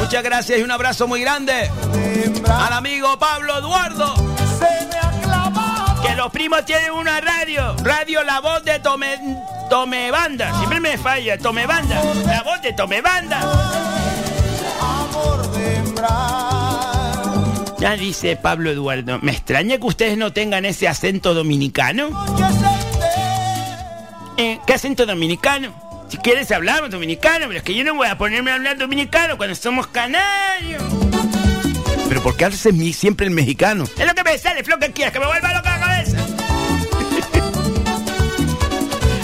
Muchas 0.00 0.22
gracias 0.22 0.58
y 0.58 0.62
un 0.62 0.70
abrazo 0.70 1.06
muy 1.08 1.20
grande 1.20 1.70
al 2.48 2.72
amigo 2.72 3.18
Pablo 3.18 3.58
Eduardo. 3.58 4.14
Los 6.16 6.30
primos 6.32 6.64
tienen 6.64 6.92
una 6.92 7.20
radio, 7.20 7.76
radio 7.82 8.22
La 8.24 8.40
Voz 8.40 8.64
de 8.64 8.78
Tome, 8.80 9.18
Tome 9.68 10.10
Banda. 10.10 10.56
Siempre 10.56 10.80
me 10.80 10.96
falla, 10.96 11.36
Tome 11.36 11.66
Banda. 11.66 12.02
La 12.26 12.42
voz 12.42 12.62
de 12.62 12.72
Tome 12.72 13.02
Banda. 13.02 13.40
Ya 17.78 17.96
dice 17.96 18.36
Pablo 18.36 18.70
Eduardo, 18.70 19.18
me 19.20 19.32
extraña 19.32 19.76
que 19.76 19.86
ustedes 19.86 20.16
no 20.16 20.32
tengan 20.32 20.64
ese 20.64 20.88
acento 20.88 21.34
dominicano. 21.34 22.08
Eh, 24.38 24.58
¿Qué 24.66 24.72
acento 24.72 25.04
dominicano? 25.04 25.72
Si 26.08 26.16
quieres 26.18 26.50
hablamos 26.50 26.90
dominicano, 26.90 27.46
pero 27.46 27.58
es 27.58 27.62
que 27.62 27.74
yo 27.74 27.84
no 27.84 27.94
voy 27.94 28.08
a 28.08 28.16
ponerme 28.16 28.52
a 28.52 28.54
hablar 28.54 28.78
dominicano 28.78 29.36
cuando 29.36 29.54
somos 29.54 29.88
canarios. 29.88 30.82
Pero 32.08 32.22
¿por 32.22 32.36
qué 32.36 32.44
haces 32.44 32.72
mi- 32.74 32.92
siempre 32.92 33.26
el 33.26 33.32
mexicano? 33.32 33.84
Es 33.98 34.06
lo 34.06 34.14
que 34.14 34.22
me 34.24 34.38
sale, 34.38 34.62
Flo, 34.64 34.78
que 34.78 34.92
quieras, 34.92 35.12
que 35.12 35.20
me 35.20 35.26
vuelva 35.26 35.52
loca 35.52 35.78
la 35.78 35.86
cabeza. 35.86 36.16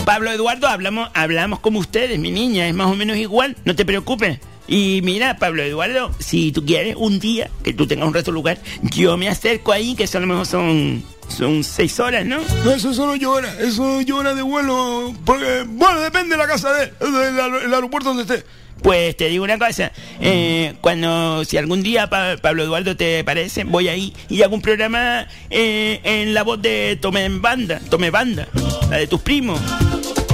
Pablo 0.05 0.31
Eduardo, 0.33 0.67
hablamos, 0.67 1.11
hablamos 1.15 1.61
como 1.61 1.79
ustedes, 1.79 2.19
mi 2.19 2.31
niña, 2.31 2.67
es 2.69 2.75
más 2.75 2.89
o 2.89 2.95
menos 2.97 3.17
igual, 3.17 3.57
no 3.65 3.77
te 3.77 3.85
preocupes. 3.85 4.41
Y 4.67 5.01
mira, 5.05 5.37
Pablo 5.39 5.63
Eduardo, 5.63 6.13
si 6.19 6.51
tú 6.53 6.65
quieres 6.65 6.97
un 6.97 7.19
día 7.21 7.51
que 7.63 7.73
tú 7.73 7.87
tengas 7.87 8.09
un 8.09 8.15
resto 8.15 8.33
lugar, 8.33 8.59
yo 8.83 9.17
me 9.17 9.29
acerco 9.29 9.73
ahí, 9.73 9.95
que 9.95 10.05
eso 10.05 10.19
a 10.19 10.21
lo 10.21 10.27
mejor 10.27 10.47
son, 10.47 11.03
son 11.29 11.63
seis 11.65 11.99
horas, 12.01 12.25
¿no? 12.27 12.39
No, 12.65 12.71
eso 12.73 12.93
solo 12.95 13.15
llora, 13.17 13.55
eso 13.61 14.01
llora 14.01 14.35
de 14.35 14.43
vuelo. 14.43 15.15
Porque, 15.25 15.65
bueno, 15.67 16.01
depende 16.01 16.31
de 16.31 16.37
la 16.37 16.47
casa 16.49 16.73
de 16.73 16.85
él, 16.85 16.91
del 17.01 17.39
aer- 17.39 17.65
el 17.65 17.75
aeropuerto 17.75 18.13
donde 18.15 18.23
esté. 18.35 18.47
Pues 18.83 19.17
te 19.17 19.29
digo 19.29 19.45
una 19.45 19.59
cosa, 19.59 19.93
eh, 20.21 20.75
cuando, 20.81 21.45
si 21.45 21.57
algún 21.57 21.83
día 21.85 22.11
Pa- 22.11 22.37
Pablo 22.41 22.65
Eduardo 22.65 22.97
te 22.97 23.23
parece, 23.23 23.63
voy 23.63 23.89
ahí 23.89 24.13
y 24.29 24.43
hago 24.43 24.57
un 24.57 24.61
programa 24.63 25.29
eh, 25.51 26.01
en 26.03 26.35
la 26.35 26.43
voz 26.43 26.61
de 26.61 26.99
Tome 27.01 27.29
Banda, 27.29 27.81
Tome 27.89 28.11
Banda, 28.11 28.49
la 28.91 28.97
de 28.97 29.07
tus 29.07 29.21
primos. 29.21 29.61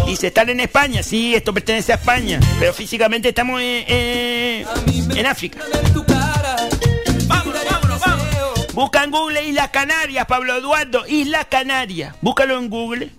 Dice, 0.06 0.28
están 0.28 0.48
en 0.48 0.60
España, 0.60 1.02
sí, 1.02 1.34
esto 1.34 1.52
pertenece 1.52 1.92
a 1.92 1.96
España, 1.96 2.40
pero 2.58 2.72
físicamente 2.72 3.28
estamos 3.28 3.60
eh, 3.62 4.64
en 5.14 5.26
África. 5.26 5.58
Vámonos, 7.26 7.62
vámonos, 7.70 8.00
vámonos. 8.00 8.72
Busca 8.72 9.04
en 9.04 9.10
Google 9.10 9.46
Islas 9.46 9.68
Canarias, 9.68 10.24
Pablo 10.26 10.56
Eduardo, 10.56 11.06
Islas 11.06 11.46
Canarias. 11.50 12.14
Búscalo 12.22 12.58
en 12.58 12.70
Google. 12.70 13.10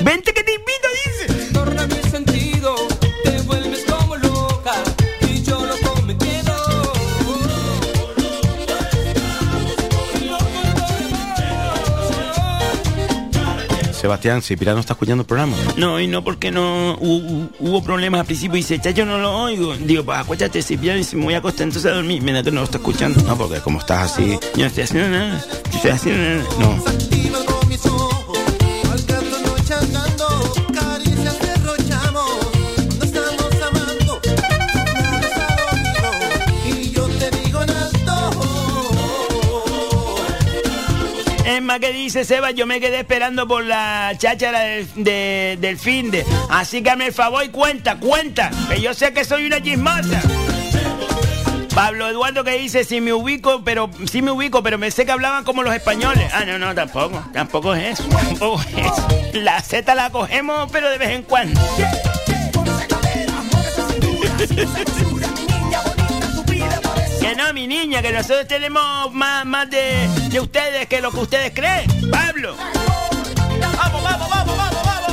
Vente 0.00 0.34
que 0.34 0.42
te 0.42 0.52
invito, 0.54 0.88
dice. 1.04 1.52
Sebastián, 14.02 14.42
si 14.42 14.56
Pilar 14.56 14.74
no 14.74 14.80
está 14.80 14.94
escuchando 14.94 15.22
el 15.22 15.26
programa. 15.28 15.56
No, 15.76 16.00
y 16.00 16.08
no 16.08 16.24
porque 16.24 16.50
no 16.50 16.96
hubo, 17.00 17.48
hubo 17.60 17.84
problemas 17.84 18.18
al 18.22 18.26
principio 18.26 18.56
y 18.56 18.62
dice, 18.62 18.80
"Cha, 18.80 18.90
yo 18.90 19.06
no 19.06 19.16
lo 19.18 19.32
oigo. 19.32 19.76
Digo, 19.76 20.02
pues 20.02 20.18
acuéstate, 20.18 20.60
si 20.60 20.74
y 20.74 21.04
si 21.04 21.14
me 21.14 21.22
voy 21.22 21.34
a 21.34 21.38
acostar 21.38 21.68
entonces 21.68 21.88
a 21.88 21.94
dormir. 21.94 22.20
Mira, 22.20 22.42
tú 22.42 22.50
no 22.50 22.62
lo 22.62 22.64
estás 22.64 22.80
escuchando. 22.80 23.22
No, 23.22 23.38
porque 23.38 23.60
como 23.60 23.78
estás 23.78 24.10
así. 24.10 24.36
Yo 24.54 24.62
no 24.62 24.66
estoy 24.66 24.82
haciendo 24.82 25.08
nada. 25.08 25.44
Yo 25.70 25.76
estoy 25.76 25.90
haciendo 25.92 26.20
nada. 26.20 26.44
No. 26.58 27.41
Que 41.80 41.92
dice 41.92 42.24
Seba, 42.24 42.50
yo 42.52 42.66
me 42.66 42.80
quedé 42.80 43.00
esperando 43.00 43.48
por 43.48 43.64
la 43.64 44.12
cháchara 44.18 44.60
del, 44.60 44.86
de- 44.94 45.56
del 45.60 45.78
fin 45.78 46.10
de. 46.10 46.24
Así 46.50 46.82
que 46.82 46.90
hazme 46.90 47.06
el 47.06 47.12
favor 47.12 47.42
y 47.44 47.48
cuenta, 47.48 47.96
cuenta, 47.98 48.50
que 48.68 48.80
yo 48.80 48.94
sé 48.94 49.12
que 49.12 49.24
soy 49.24 49.46
una 49.46 49.60
chismosa. 49.60 50.20
Pablo 51.74 52.08
Eduardo 52.08 52.44
que 52.44 52.58
dice, 52.58 52.84
si 52.84 53.00
me 53.00 53.12
ubico, 53.14 53.62
pero 53.64 53.90
sí 54.10 54.20
me 54.22 54.30
ubico, 54.30 54.62
pero 54.62 54.76
me 54.78 54.90
sé 54.90 55.06
que 55.06 55.12
hablaban 55.12 55.42
como 55.44 55.62
los 55.62 55.74
españoles. 55.74 56.30
Ah, 56.34 56.44
no, 56.44 56.58
no, 56.58 56.74
tampoco, 56.74 57.24
tampoco 57.32 57.74
es 57.74 57.98
eso, 57.98 58.08
tampoco 58.08 58.60
es 58.60 58.86
eso. 58.86 59.08
La 59.32 59.60
Z 59.62 59.94
la 59.94 60.10
cogemos, 60.10 60.70
pero 60.70 60.90
de 60.90 60.98
vez 60.98 61.10
en 61.10 61.22
cuando. 61.22 61.58
Que 67.32 67.38
no, 67.38 67.50
mi 67.54 67.66
niña, 67.66 68.02
que 68.02 68.12
nosotros 68.12 68.46
tenemos 68.46 69.10
más, 69.14 69.46
más 69.46 69.70
de, 69.70 70.06
de 70.28 70.38
ustedes 70.38 70.86
que 70.86 71.00
lo 71.00 71.10
que 71.10 71.20
ustedes 71.20 71.52
creen. 71.54 71.88
Pablo. 72.10 72.54
Vamos, 72.58 74.02
vamos, 74.02 74.28
vamos, 74.28 74.54
vamos, 74.58 74.82
vamos. 74.84 75.12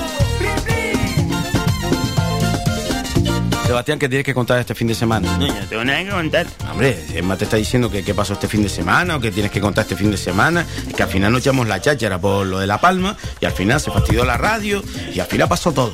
Sebastián, 3.66 4.00
¿qué 4.00 4.10
tienes 4.10 4.26
que 4.26 4.34
contar 4.34 4.60
este 4.60 4.76
fin 4.76 4.88
de 4.90 4.96
semana? 4.96 5.38
No, 5.38 5.48
yo 5.48 5.54
no 5.54 5.68
tengo 5.68 5.86
nada 5.86 6.04
que 6.04 6.10
contar. 6.10 6.48
Hombre, 6.70 7.06
Emma 7.14 7.38
te 7.38 7.46
está 7.46 7.56
diciendo 7.56 7.90
que 7.90 8.04
qué 8.04 8.14
pasó 8.14 8.34
este 8.34 8.50
fin 8.50 8.64
de 8.64 8.70
semana 8.70 9.16
o 9.16 9.22
que 9.22 9.32
tienes 9.32 9.54
que 9.54 9.62
contar 9.62 9.84
este 9.84 9.96
fin 9.96 10.12
de 10.12 10.18
semana. 10.18 10.66
Es 10.90 10.94
que 10.94 11.04
al 11.04 11.10
final 11.10 11.32
nos 11.32 11.40
echamos 11.40 11.70
la 11.70 11.80
cháchara 11.80 12.20
por 12.20 12.46
lo 12.46 12.60
de 12.60 12.68
La 12.68 12.82
Palma 12.82 13.16
y 13.40 13.46
al 13.46 13.54
final 13.54 13.80
se 13.80 13.91
fastidió 13.91 14.26
la 14.26 14.36
radio 14.36 14.84
y 15.14 15.22
al 15.22 15.28
final 15.28 15.48
pasó 15.48 15.72
todo. 15.72 15.94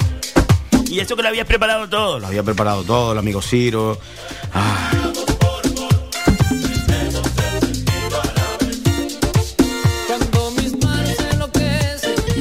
Y 0.88 1.02
eso 1.02 1.16
que 1.16 1.22
lo 1.22 1.28
habías 1.28 1.46
preparado 1.46 1.88
todo. 1.88 2.18
Lo 2.20 2.26
había 2.26 2.42
preparado 2.42 2.84
todo, 2.84 3.12
el 3.12 3.20
amigo 3.20 3.44
Ciro. 3.44 4.00
Ay, 4.52 5.25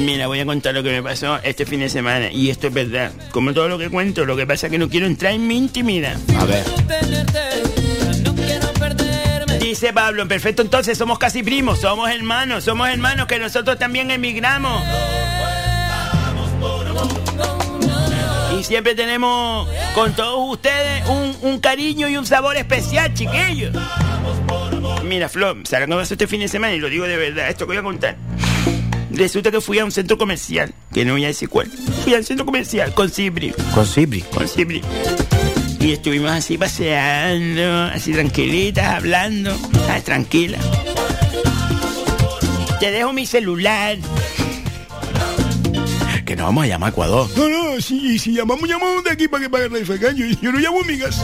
Mira, 0.05 0.27
voy 0.27 0.39
a 0.39 0.45
contar 0.45 0.75
lo 0.75 0.83
que 0.83 0.91
me 0.91 1.01
pasó 1.01 1.39
este 1.41 1.65
fin 1.65 1.79
de 1.79 1.89
semana. 1.89 2.31
Y 2.31 2.51
esto 2.51 2.67
es 2.67 2.73
verdad. 2.73 3.11
Como 3.31 3.53
todo 3.53 3.67
lo 3.67 3.79
que 3.79 3.89
cuento, 3.89 4.23
lo 4.23 4.37
que 4.37 4.45
pasa 4.45 4.67
es 4.67 4.71
que 4.71 4.77
no 4.77 4.87
quiero 4.87 5.07
entrar 5.07 5.33
en 5.33 5.47
mi 5.47 5.57
intimidad. 5.57 6.15
a 6.39 6.45
ver. 6.45 6.63
tenerte, 6.63 7.39
no 8.23 8.35
quiero 8.35 8.71
perderme. 8.73 9.57
Dice 9.57 9.91
Pablo, 9.93 10.27
perfecto, 10.27 10.61
entonces 10.61 10.95
somos 10.95 11.17
casi 11.17 11.41
primos, 11.41 11.79
somos 11.81 12.07
hermanos, 12.11 12.63
somos 12.63 12.87
hermanos 12.87 13.25
que 13.25 13.39
nosotros 13.39 13.79
también 13.79 14.11
emigramos. 14.11 14.83
Y 18.59 18.63
siempre 18.63 18.93
tenemos 18.93 19.67
con 19.95 20.13
todos 20.13 20.51
ustedes 20.51 21.03
un, 21.09 21.35
un 21.41 21.59
cariño 21.59 22.07
y 22.07 22.15
un 22.15 22.27
sabor 22.27 22.57
especial, 22.57 23.11
chiquillos. 23.15 23.75
Mira, 25.03 25.29
Flo, 25.29 25.55
¿sabes 25.65 25.87
qué 25.87 25.95
pasó 25.95 26.13
este 26.13 26.27
fin 26.27 26.41
de 26.41 26.47
semana? 26.47 26.73
Y 26.73 26.79
lo 26.79 26.89
digo 26.89 27.05
de 27.05 27.17
verdad, 27.17 27.49
esto 27.49 27.65
que 27.65 27.73
voy 27.73 27.77
a 27.77 27.83
contar. 27.83 28.17
Resulta 29.15 29.49
que 29.49 29.61
fui 29.61 29.79
a 29.79 29.85
un 29.85 29.91
centro 29.91 30.17
comercial, 30.17 30.73
que 30.93 31.05
no 31.05 31.13
voy 31.13 31.23
a 31.23 31.27
decir 31.27 31.47
cuál. 31.47 31.67
Fui 32.03 32.13
al 32.13 32.25
centro 32.25 32.45
comercial 32.45 32.93
con 32.93 33.09
Cibri. 33.09 33.53
Con 33.73 33.85
Cibri. 33.85 34.21
Con 34.21 34.45
Cibri. 34.45 34.81
Y 35.79 35.93
estuvimos 35.93 36.31
así 36.31 36.57
paseando, 36.57 37.83
así 37.93 38.11
tranquilitas, 38.11 38.85
hablando. 38.85 39.57
Ah, 39.89 40.01
tranquila. 40.03 40.57
Te 42.81 42.91
dejo 42.91 43.13
mi 43.13 43.25
celular. 43.25 43.97
Que 46.25 46.35
nos 46.35 46.47
vamos 46.47 46.65
a 46.65 46.67
llamar 46.67 46.89
a 46.89 46.91
Ecuador. 46.91 47.29
No, 47.37 47.47
no, 47.47 47.79
si, 47.79 48.19
si 48.19 48.33
llamamos, 48.33 48.67
llamamos 48.67 49.01
de 49.05 49.11
aquí 49.11 49.29
para 49.29 49.43
que 49.43 49.49
pague 49.49 49.69
Radio 49.69 49.85
Faikán. 49.85 50.17
Yo, 50.17 50.25
yo 50.41 50.51
no 50.51 50.59
llamo 50.59 50.81
amigas. 50.81 51.23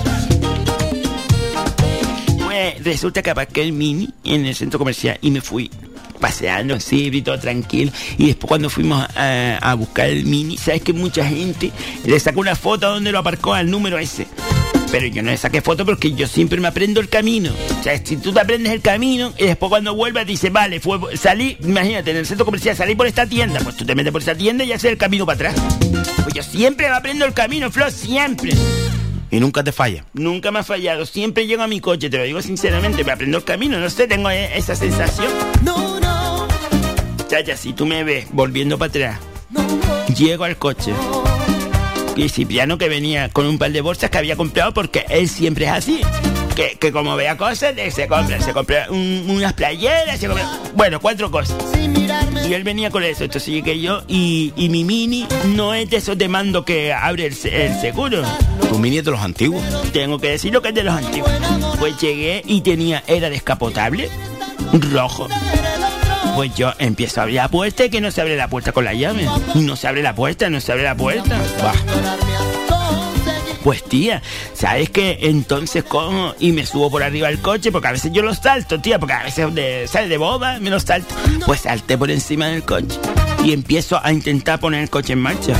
Pues 2.45 2.83
resulta 2.85 3.21
que 3.21 3.31
aparqué 3.31 3.63
el 3.63 3.73
mini 3.73 4.13
en 4.23 4.45
el 4.45 4.55
centro 4.55 4.79
comercial 4.79 5.17
y 5.21 5.31
me 5.31 5.41
fui 5.41 5.69
paseando 6.21 6.75
así, 6.75 7.07
y 7.11 7.21
todo 7.21 7.37
tranquilo. 7.37 7.91
Y 8.17 8.27
después 8.27 8.47
cuando 8.47 8.69
fuimos 8.69 9.05
a, 9.15 9.57
a 9.61 9.73
buscar 9.73 10.07
el 10.07 10.23
mini, 10.25 10.57
sabes 10.57 10.81
que 10.83 10.93
mucha 10.93 11.25
gente 11.25 11.71
le 12.05 12.17
sacó 12.19 12.39
una 12.39 12.55
foto 12.55 12.89
donde 12.89 13.11
lo 13.11 13.19
aparcó 13.19 13.53
al 13.53 13.69
número 13.69 13.99
ese. 13.99 14.27
Pero 14.91 15.07
yo 15.07 15.23
no 15.23 15.31
le 15.31 15.37
saqué 15.37 15.61
foto 15.61 15.85
porque 15.85 16.13
yo 16.13 16.27
siempre 16.27 16.59
me 16.59 16.67
aprendo 16.67 16.99
el 16.99 17.07
camino. 17.07 17.51
O 17.79 17.83
sea, 17.83 17.97
si 18.03 18.17
tú 18.17 18.33
te 18.33 18.41
aprendes 18.41 18.73
el 18.73 18.81
camino 18.81 19.33
y 19.37 19.45
después 19.45 19.69
cuando 19.69 19.95
vuelvas 19.95 20.27
dices, 20.27 20.51
vale, 20.51 20.81
fue, 20.81 20.99
salí, 21.15 21.57
imagínate, 21.61 22.11
en 22.11 22.17
el 22.17 22.25
centro 22.25 22.43
comercial 22.45 22.75
salí 22.75 22.93
por 22.95 23.07
esta 23.07 23.25
tienda, 23.25 23.61
pues 23.63 23.77
tú 23.77 23.85
te 23.85 23.95
metes 23.95 24.11
por 24.11 24.21
esa 24.21 24.35
tienda 24.35 24.65
y 24.65 24.73
haces 24.73 24.91
el 24.91 24.97
camino 24.97 25.25
para 25.25 25.49
atrás. 25.49 25.55
Pues 26.23 26.33
yo 26.35 26.43
siempre 26.43 26.89
me 26.89 26.95
aprendo 26.95 27.23
el 27.25 27.33
camino, 27.33 27.71
Flo, 27.71 27.89
siempre. 27.89 28.51
Y 29.31 29.39
nunca 29.39 29.63
te 29.63 29.71
falla. 29.71 30.03
Nunca 30.13 30.51
me 30.51 30.59
ha 30.59 30.63
fallado. 30.63 31.05
Siempre 31.05 31.47
llego 31.47 31.63
a 31.63 31.67
mi 31.67 31.79
coche, 31.79 32.09
te 32.09 32.17
lo 32.17 32.23
digo 32.25 32.41
sinceramente. 32.41 33.05
Me 33.05 33.13
aprendo 33.13 33.37
el 33.37 33.45
camino, 33.45 33.79
no 33.79 33.89
sé, 33.89 34.05
tengo 34.07 34.29
e- 34.29 34.57
esa 34.57 34.75
sensación. 34.75 35.31
No, 35.63 35.77
no. 35.77 35.80
Chacha, 37.31 37.55
si 37.55 37.71
tú 37.71 37.85
me 37.85 38.03
ves 38.03 38.25
volviendo 38.33 38.77
para 38.77 38.89
atrás, 38.89 39.19
llego 40.17 40.43
al 40.43 40.57
coche. 40.57 40.91
Y 42.17 42.27
Cipriano 42.27 42.77
que 42.77 42.89
venía 42.89 43.29
con 43.29 43.45
un 43.45 43.57
par 43.57 43.71
de 43.71 43.79
bolsas 43.79 44.09
que 44.09 44.17
había 44.17 44.35
comprado 44.35 44.73
porque 44.73 45.05
él 45.07 45.29
siempre 45.29 45.63
es 45.65 45.71
así. 45.71 46.01
Que, 46.57 46.75
que 46.77 46.91
como 46.91 47.15
vea 47.15 47.37
cosas, 47.37 47.73
se 47.93 48.07
compra, 48.09 48.41
se 48.41 48.51
compra 48.51 48.87
un- 48.89 49.23
unas 49.29 49.53
playeras, 49.53 50.19
se 50.19 50.27
compra, 50.27 50.45
bueno, 50.75 50.99
cuatro 50.99 51.31
cosas. 51.31 51.55
Y 52.49 52.53
él 52.53 52.63
venía 52.65 52.91
con 52.91 53.01
eso, 53.05 53.23
entonces 53.23 53.47
llegué 53.53 53.79
yo 53.79 54.03
y, 54.09 54.51
y 54.57 54.67
mi 54.67 54.83
mini 54.83 55.25
no 55.55 55.73
es 55.73 55.89
de 55.89 55.97
esos 55.97 56.17
de 56.17 56.27
mando 56.27 56.65
que 56.65 56.91
abre 56.91 57.27
el, 57.27 57.37
el 57.49 57.79
seguro. 57.79 58.23
Tu 58.67 58.77
mini 58.77 58.97
es 58.97 59.05
de 59.05 59.11
los 59.11 59.21
antiguos. 59.21 59.63
Tengo 59.93 60.19
que 60.19 60.31
decirlo 60.31 60.61
que 60.61 60.67
es 60.69 60.75
de 60.75 60.83
los 60.83 60.93
antiguos. 60.95 61.31
Pues 61.79 61.97
llegué 62.01 62.41
y 62.45 62.59
tenía, 62.59 63.01
era 63.07 63.29
descapotable, 63.29 64.09
rojo. 64.91 65.29
Pues 66.35 66.53
yo 66.55 66.73
empiezo 66.79 67.19
a 67.19 67.23
abrir 67.23 67.37
la 67.37 67.47
puerta 67.49 67.85
y 67.85 67.89
que 67.89 68.01
no 68.01 68.11
se 68.11 68.21
abre 68.21 68.37
la 68.37 68.47
puerta 68.47 68.71
con 68.71 68.85
la 68.85 68.93
llave. 68.93 69.27
No 69.55 69.75
se 69.75 69.87
abre 69.87 70.01
la 70.01 70.15
puerta, 70.15 70.49
no 70.49 70.61
se 70.61 70.71
abre 70.71 70.83
la 70.83 70.95
puerta. 70.95 71.39
Bah. 71.61 71.73
Pues 73.63 73.83
tía, 73.83 74.23
¿sabes 74.53 74.89
qué? 74.89 75.19
Entonces 75.21 75.83
cojo 75.83 76.33
y 76.39 76.51
me 76.51 76.65
subo 76.65 76.89
por 76.89 77.03
arriba 77.03 77.27
del 77.27 77.41
coche, 77.41 77.71
porque 77.71 77.89
a 77.89 77.91
veces 77.91 78.11
yo 78.11 78.23
lo 78.23 78.33
salto, 78.33 78.81
tía, 78.81 78.97
porque 78.97 79.13
a 79.13 79.23
veces 79.23 79.53
de, 79.53 79.87
sale 79.87 80.07
de 80.07 80.17
boba, 80.17 80.59
me 80.59 80.71
lo 80.71 80.79
salto. 80.79 81.13
Pues 81.45 81.61
salté 81.61 81.95
por 81.97 82.09
encima 82.09 82.47
del 82.47 82.63
coche 82.63 82.97
y 83.43 83.53
empiezo 83.53 84.03
a 84.03 84.11
intentar 84.11 84.59
poner 84.59 84.81
el 84.81 84.89
coche 84.89 85.13
en 85.13 85.19
marcha. 85.19 85.53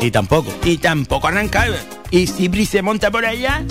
Y 0.00 0.10
tampoco. 0.10 0.54
Y 0.64 0.78
tampoco 0.78 1.26
arrancaba. 1.26 1.76
Y 2.10 2.26
Cipri 2.26 2.64
se 2.64 2.82
monta 2.82 3.10
por 3.10 3.26
allá. 3.26 3.64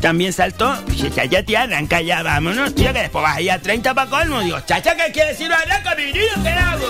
También 0.00 0.32
saltó. 0.32 0.74
Dice, 0.86 1.10
chacha, 1.10 1.42
tía, 1.42 1.62
arranca 1.62 2.00
ya, 2.00 2.22
vámonos, 2.22 2.74
tío, 2.74 2.92
que 2.92 3.00
después 3.00 3.22
vas 3.22 3.36
a 3.36 3.40
ir 3.40 3.50
a 3.50 3.58
30 3.60 3.94
para 3.94 4.08
colmo. 4.10 4.40
Digo, 4.40 4.60
chacha, 4.60 4.94
¿qué 4.96 5.12
quiere 5.12 5.30
decir 5.30 5.52
arranca, 5.52 5.94
mi 5.96 6.04
niño? 6.06 6.42
¿Qué 6.42 6.48
hago? 6.50 6.86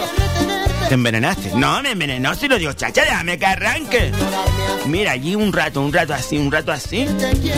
¿Te 0.88 0.94
envenenaste? 0.94 1.50
No, 1.54 1.82
me 1.82 1.90
envenenó, 1.92 2.34
si 2.34 2.48
lo 2.48 2.56
digo, 2.58 2.72
chacha, 2.72 3.02
déjame 3.02 3.38
que 3.38 3.46
arranque. 3.46 4.12
Mira, 4.86 5.12
allí 5.12 5.34
un 5.34 5.52
rato, 5.52 5.80
un 5.82 5.92
rato 5.92 6.14
así, 6.14 6.38
un 6.38 6.50
rato 6.50 6.72
así, 6.72 7.06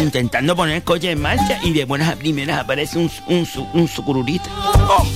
intentando 0.00 0.56
poner 0.56 0.76
el 0.76 0.82
coche 0.82 1.12
en 1.12 1.20
marcha 1.20 1.60
y 1.62 1.72
de 1.72 1.84
buenas 1.84 2.08
a 2.08 2.16
primeras 2.16 2.58
aparece 2.58 2.98
un, 2.98 3.10
un, 3.28 3.46
un 3.74 3.88
sucururita. 3.88 4.48
Oh. 4.88 5.06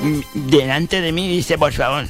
Mm, 0.00 0.20
Delante 0.48 1.00
de 1.00 1.10
mí 1.12 1.28
dice, 1.28 1.58
por 1.58 1.72
favor, 1.72 2.06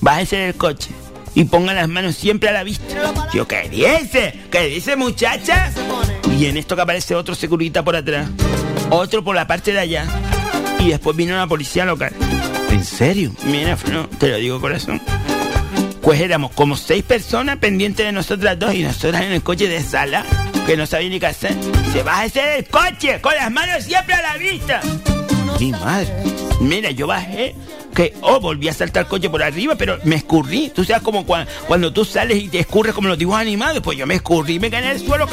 bájese 0.00 0.36
del 0.36 0.54
coche 0.56 0.90
y 1.34 1.44
ponga 1.44 1.72
las 1.74 1.88
manos 1.88 2.16
siempre 2.16 2.48
a 2.48 2.52
la 2.52 2.64
vista. 2.64 2.84
Yo, 3.32 3.46
¿qué 3.46 3.68
dice? 3.68 4.34
¿Qué 4.50 4.66
dice, 4.66 4.96
muchacha? 4.96 5.70
Y 6.38 6.46
en 6.46 6.56
esto 6.56 6.74
que 6.76 6.82
aparece 6.82 7.14
otro 7.14 7.34
securita 7.34 7.84
por 7.84 7.94
atrás, 7.96 8.28
otro 8.90 9.22
por 9.22 9.34
la 9.36 9.46
parte 9.46 9.72
de 9.72 9.78
allá, 9.78 10.06
y 10.80 10.88
después 10.88 11.16
vino 11.16 11.36
la 11.36 11.46
policía 11.46 11.84
local. 11.84 12.12
¿En 12.70 12.84
serio? 12.84 13.32
Mira, 13.44 13.76
no, 13.92 14.08
te 14.08 14.28
lo 14.28 14.36
digo 14.38 14.60
corazón. 14.60 15.00
Pues 16.00 16.20
éramos 16.20 16.50
como 16.52 16.76
seis 16.76 17.04
personas 17.04 17.58
pendientes 17.58 18.04
de 18.04 18.10
nosotras 18.12 18.58
dos 18.58 18.74
y 18.74 18.82
nosotras 18.82 19.22
en 19.22 19.32
el 19.32 19.42
coche 19.42 19.68
de 19.68 19.80
sala, 19.82 20.24
que 20.66 20.76
no 20.76 20.84
sabía 20.86 21.10
ni 21.10 21.20
qué 21.20 21.26
hacer. 21.26 21.54
Se 21.92 22.02
bájese 22.02 22.40
del 22.42 22.64
coche, 22.66 23.20
con 23.20 23.34
las 23.36 23.50
manos 23.52 23.84
siempre 23.84 24.14
a 24.14 24.22
la 24.22 24.36
vista. 24.36 24.80
¡Qué 25.58 25.66
madre! 25.70 26.08
Mira, 26.60 26.90
yo 26.90 27.06
bajé, 27.06 27.54
que, 27.94 28.14
oh, 28.22 28.40
volví 28.40 28.68
a 28.68 28.72
saltar 28.72 29.02
el 29.04 29.08
coche 29.08 29.30
por 29.30 29.42
arriba, 29.44 29.76
pero 29.76 29.98
me 30.04 30.16
escurrí. 30.16 30.72
Tú 30.74 30.84
sabes 30.84 31.02
como 31.02 31.24
cua- 31.24 31.46
cuando 31.68 31.92
tú 31.92 32.04
sales 32.04 32.42
y 32.42 32.48
te 32.48 32.58
escurres 32.58 32.94
como 32.94 33.06
los 33.08 33.18
dibujos 33.18 33.40
animados, 33.40 33.80
pues 33.80 33.96
yo 33.98 34.06
me 34.06 34.14
escurrí, 34.14 34.58
me 34.58 34.70
caí 34.70 34.82
en 34.84 34.90
el 34.90 34.98
suelo, 35.00 35.28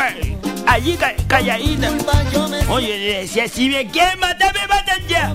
allí 0.68 0.95
ca- 0.95 1.15
calladita. 1.27 1.91
Oye, 2.69 2.98
le 2.98 3.18
decía, 3.22 3.48
si 3.48 3.69
me 3.69 3.88
quieren 3.88 4.19
matar, 4.19 4.53
me 4.53 4.68
matan 4.68 5.02
ya. 5.07 5.34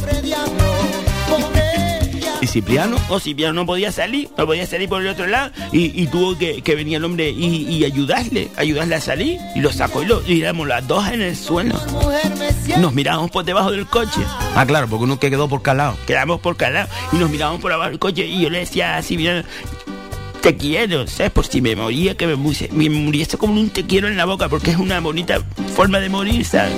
¿Y 2.40 2.46
Cipriano? 2.46 2.96
O 3.09 3.18
Cipriano 3.18 3.55
no 3.55 3.64
podía 3.64 3.90
salir, 3.90 4.28
no 4.36 4.44
podía 4.44 4.66
salir 4.66 4.86
por 4.86 5.01
el 5.01 5.09
otro 5.09 5.26
lado 5.26 5.51
y, 5.72 5.98
y 6.02 6.06
tuvo 6.09 6.36
que, 6.36 6.60
que 6.60 6.74
venir 6.74 6.96
el 6.96 7.05
hombre 7.05 7.30
y, 7.30 7.46
y 7.68 7.84
ayudarle, 7.86 8.51
ayudarle 8.56 8.96
a 8.96 9.01
salir. 9.01 9.40
Y 9.55 9.60
lo 9.60 9.72
sacó 9.72 10.02
y 10.02 10.06
lo 10.06 10.22
y 10.26 10.42
éramos 10.42 10.68
las 10.68 10.86
dos 10.86 11.09
en 11.09 11.22
el 11.22 11.36
suelo. 11.36 11.74
Nos 12.78 12.92
mirábamos 12.92 13.30
por 13.30 13.44
debajo 13.46 13.70
del 13.70 13.86
coche. 13.86 14.20
Ah, 14.55 14.66
claro, 14.66 14.88
porque 14.88 15.05
uno 15.05 15.18
que 15.18 15.30
quedó 15.30 15.48
por 15.48 15.62
calado. 15.62 15.96
Quedamos 16.06 16.38
por 16.40 16.56
cada 16.56 16.70
lado 16.72 16.88
y 17.12 17.16
nos 17.16 17.30
mirábamos 17.30 17.62
por 17.62 17.72
abajo 17.72 17.88
del 17.90 17.98
coche 17.98 18.26
y 18.26 18.42
yo 18.42 18.51
le 18.51 18.59
decía 18.59 18.98
a 18.98 19.02
Cipriano, 19.02 19.42
te 20.44 20.56
quiero, 20.58 21.06
¿sabes? 21.06 21.32
Por 21.32 21.46
si 21.46 21.62
me 21.62 21.74
moría, 21.74 22.14
que 22.18 22.26
me, 22.26 22.36
muriese- 22.36 22.68
me 22.70 22.90
muriese 22.90 23.38
como 23.38 23.58
un 23.58 23.70
te 23.70 23.86
quiero 23.86 24.08
en 24.08 24.16
la 24.18 24.26
boca, 24.26 24.50
porque 24.50 24.72
es 24.72 24.76
una 24.76 25.00
bonita 25.00 25.42
forma 25.74 26.00
de 26.00 26.10
morir, 26.10 26.44
¿sabes? 26.44 26.74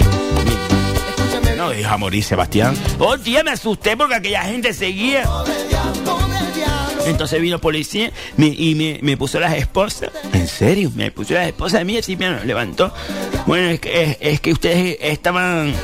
No 1.57 1.71
deja 1.71 1.97
morir, 1.97 2.23
Sebastián. 2.23 2.77
Oh, 3.01 3.19
tía, 3.19 3.43
me 3.43 3.51
asusté 3.51 3.97
porque 3.97 4.15
aquella 4.15 4.43
gente 4.45 4.73
seguía. 4.73 5.25
Entonces 7.07 7.41
vino 7.41 7.59
policía 7.61 8.13
me- 8.37 8.47
y 8.57 8.77
me, 8.77 9.01
me 9.03 9.17
puso 9.17 9.41
las 9.41 9.55
esposas. 9.55 10.11
¿En 10.33 10.47
serio? 10.47 10.93
Me 10.95 11.11
puso 11.11 11.35
las 11.35 11.49
esposas 11.49 11.81
de 11.81 11.85
mí 11.87 11.99
y 12.07 12.17
me 12.17 12.45
levantó. 12.45 12.95
Bueno, 13.47 13.69
es 13.71 13.81
que, 13.81 14.03
es, 14.03 14.17
es 14.21 14.41
que 14.41 14.53
ustedes 14.53 14.97
estaban 15.01 15.75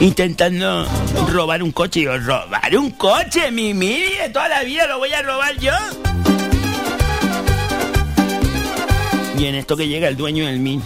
intentando 0.00 0.86
robar 1.30 1.62
un 1.62 1.72
coche. 1.72 2.00
Y 2.00 2.04
yo, 2.04 2.18
¿robar 2.18 2.76
un 2.76 2.90
coche? 2.90 3.50
Mi 3.50 3.72
mini 3.72 4.16
de 4.22 4.28
toda 4.30 4.48
la 4.50 4.62
vida 4.64 4.86
lo 4.86 4.98
voy 4.98 5.12
a 5.14 5.22
robar 5.22 5.58
yo. 5.58 5.72
Y 9.42 9.46
en 9.46 9.56
esto 9.56 9.76
que 9.76 9.88
llega 9.88 10.06
el 10.06 10.16
dueño 10.16 10.46
del 10.46 10.60
mini. 10.60 10.84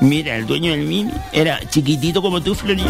Mira, 0.00 0.36
el 0.36 0.46
dueño 0.46 0.70
del 0.70 0.82
mini 0.82 1.10
era 1.32 1.58
chiquitito 1.68 2.22
como 2.22 2.40
tú, 2.40 2.54
Florida. 2.54 2.88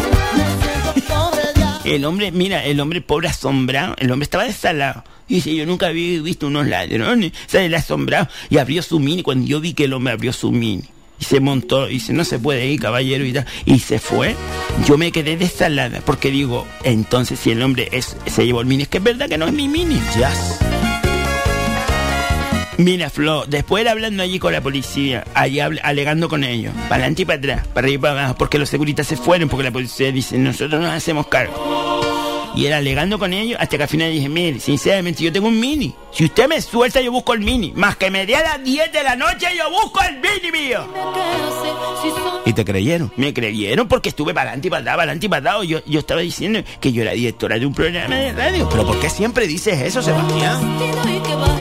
El 1.83 2.05
hombre, 2.05 2.31
mira, 2.31 2.63
el 2.63 2.79
hombre 2.79 3.01
pobre 3.01 3.27
asombrado, 3.27 3.95
el 3.97 4.11
hombre 4.11 4.25
estaba 4.25 4.43
desalado. 4.43 5.03
Dice, 5.27 5.55
yo 5.55 5.65
nunca 5.65 5.87
había 5.87 6.21
visto 6.21 6.45
unos 6.45 6.67
ladrones. 6.67 7.31
Él 7.53 7.73
asombrado. 7.73 8.27
Y 8.51 8.59
abrió 8.59 8.83
su 8.83 8.99
mini. 8.99 9.23
Cuando 9.23 9.47
yo 9.47 9.59
vi 9.59 9.73
que 9.73 9.85
el 9.85 9.93
hombre 9.93 10.13
abrió 10.13 10.31
su 10.31 10.51
mini. 10.51 10.83
Y 11.19 11.23
se 11.23 11.39
montó. 11.39 11.89
Y 11.89 11.93
dice, 11.93 12.13
no 12.13 12.23
se 12.23 12.37
puede 12.37 12.67
ir, 12.67 12.79
caballero. 12.79 13.25
Y, 13.65 13.79
se 13.79 13.97
fue. 13.97 14.35
Yo 14.87 14.99
me 14.99 15.11
quedé 15.11 15.37
desalada. 15.37 16.01
Porque 16.05 16.29
digo, 16.29 16.67
entonces 16.83 17.39
si 17.39 17.49
el 17.49 17.63
hombre 17.63 17.89
es, 17.93 18.15
se 18.27 18.45
llevó 18.45 18.61
el 18.61 18.67
mini, 18.67 18.83
es 18.83 18.89
que 18.89 18.99
es 18.99 19.03
verdad 19.03 19.27
que 19.27 19.39
no 19.39 19.47
es 19.47 19.53
mi 19.53 19.67
mini. 19.67 19.99
Ya. 20.19 20.31
Mira, 22.77 23.09
Flo, 23.09 23.45
después 23.45 23.83
de 23.83 23.91
hablando 23.91 24.23
allí 24.23 24.39
con 24.39 24.51
la 24.51 24.61
policía, 24.61 25.23
allí 25.35 25.59
alegando 25.59 26.27
con 26.27 26.43
ellos, 26.43 26.73
para 26.89 26.95
adelante 26.95 27.21
y 27.21 27.25
para 27.25 27.37
atrás, 27.37 27.67
para 27.67 27.85
arriba 27.85 27.95
y 27.95 28.01
para 28.01 28.19
abajo, 28.19 28.35
porque 28.37 28.57
los 28.57 28.69
securitas 28.69 29.05
se 29.05 29.15
fueron, 29.15 29.47
porque 29.47 29.63
la 29.63 29.71
policía 29.71 30.11
dice, 30.11 30.37
nosotros 30.37 30.81
nos 30.81 30.91
hacemos 30.91 31.27
cargo. 31.27 31.92
Y 32.55 32.67
era 32.67 32.77
alegando 32.77 33.17
con 33.17 33.33
ellos 33.33 33.57
hasta 33.59 33.77
que 33.77 33.83
al 33.83 33.89
final 33.89 34.11
dije, 34.11 34.29
mire, 34.29 34.59
sinceramente, 34.59 35.23
yo 35.23 35.31
tengo 35.31 35.47
un 35.47 35.59
mini. 35.59 35.93
Si 36.11 36.25
usted 36.25 36.47
me 36.47 36.61
suelta, 36.61 37.01
yo 37.01 37.11
busco 37.11 37.33
el 37.33 37.39
mini. 37.39 37.71
Más 37.75 37.95
que 37.97 38.11
me 38.11 38.25
dé 38.27 38.35
a 38.35 38.43
las 38.43 38.63
10 38.63 38.91
de 38.91 39.03
la 39.03 39.15
noche, 39.15 39.47
yo 39.57 39.71
busco 39.71 39.99
el 40.03 40.15
mini 40.17 40.51
mío. 40.51 40.87
¿Y 42.45 42.53
te 42.53 42.63
creyeron? 42.63 43.11
Me 43.15 43.33
creyeron 43.33 43.87
porque 43.87 44.09
estuve 44.09 44.33
para 44.33 44.49
adelante 44.51 44.67
y 44.67 44.71
para 44.71 44.83
para 44.83 44.93
adelante 44.95 45.25
y 45.25 45.29
para. 45.29 45.63
Yo, 45.63 45.79
yo 45.85 45.99
estaba 45.99 46.21
diciendo 46.21 46.63
que 46.79 46.91
yo 46.91 47.01
era 47.01 47.13
directora 47.13 47.57
de 47.57 47.65
un 47.65 47.73
programa 47.73 48.15
de 48.15 48.33
radio. 48.33 48.69
¿Pero 48.69 48.85
por 48.85 48.99
qué 48.99 49.09
siempre 49.09 49.47
dices 49.47 49.81
eso, 49.81 50.01
Sebastián? 50.01 50.77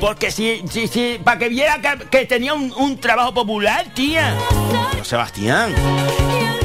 Porque 0.01 0.31
si, 0.31 0.63
si, 0.71 0.89
si, 0.89 1.19
para 1.23 1.39
que 1.39 1.49
viera 1.49 1.81
que, 1.81 2.07
que 2.09 2.27
tenía 2.27 2.53
un, 2.55 2.73
un 2.77 2.99
trabajo 2.99 3.33
popular, 3.33 3.87
tía. 3.95 4.35
Pero 4.93 5.05
Sebastián. 5.05 5.73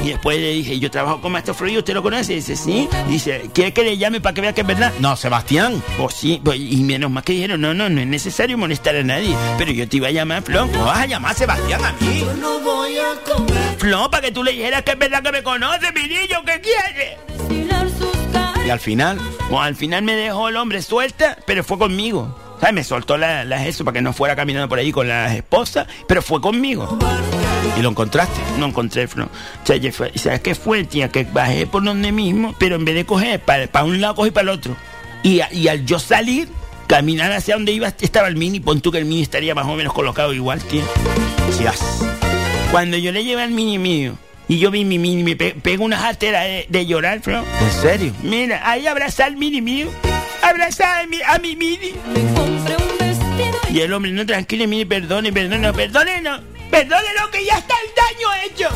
Y 0.08 0.12
después 0.12 0.40
le 0.40 0.52
dije, 0.54 0.80
yo 0.80 0.90
trabajo 0.90 1.20
con 1.20 1.34
Maestro 1.34 1.54
Florido, 1.54 1.80
¿usted 1.80 1.94
lo 1.94 2.02
conoce? 2.02 2.36
dice, 2.36 2.56
sí. 2.56 2.88
dice, 3.10 3.50
¿quiere 3.54 3.74
que 3.74 3.84
le 3.84 3.98
llame 3.98 4.22
para 4.22 4.34
que 4.34 4.40
vea 4.40 4.54
que 4.54 4.62
es 4.62 4.68
verdad? 4.68 4.94
No, 5.02 5.18
Sebastián. 5.18 5.84
Pues 5.98 6.16
sí, 6.16 6.40
pues, 6.42 6.58
y 6.62 6.78
menos 6.78 7.12
más 7.12 7.26
que 7.26 7.34
dijeron, 7.34 7.60
no, 7.60 7.74
no, 7.74 7.90
no 7.90 8.00
es 8.00 8.08
necesario 8.08 8.58
molestar 8.58 8.96
a 8.96 9.04
nadie. 9.04 9.36
Pero 9.58 9.74
yo 9.74 9.86
te 9.86 9.98
iba 9.98 10.08
a 10.08 10.12
llamar, 10.12 10.44
Flon. 10.44 10.72
¿No 10.72 10.86
vas 10.86 11.00
a 11.00 11.06
llamar 11.08 11.34
a 11.34 11.36
Sebastián 11.36 11.84
a 11.84 11.92
mí? 12.00 12.24
No 12.40 12.58
voy 12.62 12.96
a 12.98 13.20
comer. 13.30 13.76
Flon, 13.80 14.10
para 14.10 14.22
que 14.22 14.32
tú 14.32 14.46
le 14.46 14.54
dijeras 14.54 14.84
que 14.84 14.92
es 14.92 14.98
verdad 14.98 15.22
que 15.22 15.32
me 15.34 15.44
conoce, 15.44 15.92
mi 15.92 16.04
niño, 16.04 16.42
¿qué 16.46 16.62
quiere? 16.62 17.18
Y 18.66 18.70
al 18.70 18.80
final, 18.80 19.20
Bueno, 19.50 19.62
al 19.62 19.76
final 19.76 20.04
me 20.04 20.16
dejó 20.16 20.48
el 20.48 20.56
hombre 20.56 20.82
suelta, 20.84 21.38
pero 21.46 21.66
fue 21.66 21.78
conmigo. 21.78 22.34
¿Sabes? 22.62 22.76
Me 22.76 22.84
soltó 22.86 23.18
las 23.18 23.46
la 23.46 23.68
eso 23.68 23.84
para 23.84 23.96
que 23.96 24.02
no 24.02 24.14
fuera 24.14 24.38
caminando 24.38 24.70
por 24.70 24.80
ahí 24.80 24.94
con 24.94 25.10
las 25.10 25.36
esposas, 25.36 25.86
pero 26.08 26.22
fue 26.22 26.40
conmigo. 26.40 26.98
¿Y 27.78 27.82
lo 27.82 27.90
encontraste? 27.90 28.40
No 28.58 28.68
encontré, 28.68 29.08
Flon. 29.08 29.28
O 29.28 29.66
sea, 29.66 29.76
ya 29.78 29.92
fue- 29.92 30.12
¿sabes 30.16 30.42
qué 30.42 30.56
fue, 30.56 30.84
tía? 30.84 31.10
Que 31.10 31.24
bajé 31.24 31.68
por 31.68 31.84
donde 31.84 32.12
mismo, 32.12 32.56
pero 32.60 32.76
en 32.76 32.86
vez 32.86 32.96
de 32.96 33.06
coger 33.06 33.40
para, 33.40 33.84
un 33.84 34.02
lado, 34.02 34.16
cogí 34.16 34.32
para 34.32 34.44
el 34.44 34.50
otro. 34.58 34.76
Y, 35.24 35.40
a- 35.42 35.52
y 35.54 35.68
al 35.68 35.86
yo 35.86 36.00
salir, 36.00 36.48
caminar 36.88 37.32
hacia 37.32 37.56
donde 37.56 37.72
iba, 37.72 37.88
estaba 38.00 38.28
el 38.28 38.36
mini, 38.36 38.60
pon 38.60 38.82
tú 38.82 38.92
que 38.92 38.98
el 39.00 39.06
mini 39.06 39.22
estaría 39.22 39.54
más 39.56 39.66
o 39.66 39.76
menos 39.76 39.94
colocado 39.94 40.34
igual, 40.34 40.62
tío. 40.64 40.84
Cuando 42.72 42.98
yo 42.98 43.12
le 43.12 43.24
llevé 43.24 43.42
al 43.44 43.52
mini 43.52 43.78
mío, 43.80 44.18
y 44.50 44.60
yo 44.60 44.72
vi 44.72 44.86
mi 44.86 44.98
mini, 44.98 45.24
me 45.24 45.36
pe- 45.36 45.56
pego 45.62 45.84
una 45.84 45.98
jartera 45.98 46.42
de, 46.44 46.66
de 46.70 46.86
llorar, 46.86 47.20
Flon. 47.22 47.44
¿En 47.62 47.82
serio? 47.82 48.14
Mira, 48.24 48.62
ahí 48.70 48.88
abrazar 48.88 49.28
al 49.28 49.38
mini 49.38 49.62
mío. 49.62 49.90
Abrazar 50.42 51.04
a 51.04 51.08
mi, 51.08 51.18
a 51.26 51.38
mi 51.40 51.56
mini. 51.56 51.92
Y 53.74 53.82
el 53.82 53.92
hombre, 53.94 54.12
no, 54.12 54.26
tranquilo, 54.26 54.68
mire, 54.68 54.86
perdone, 54.86 55.34
perdone, 55.34 55.60
no, 55.60 55.74
perdone, 55.74 56.22
no. 56.22 56.40
Perdone 56.70 57.08
lo 57.20 57.32
que 57.32 57.46
ya 57.46 57.58
está 57.58 57.76
el 57.84 57.92
daño 57.96 58.28
hecho. 58.46 58.70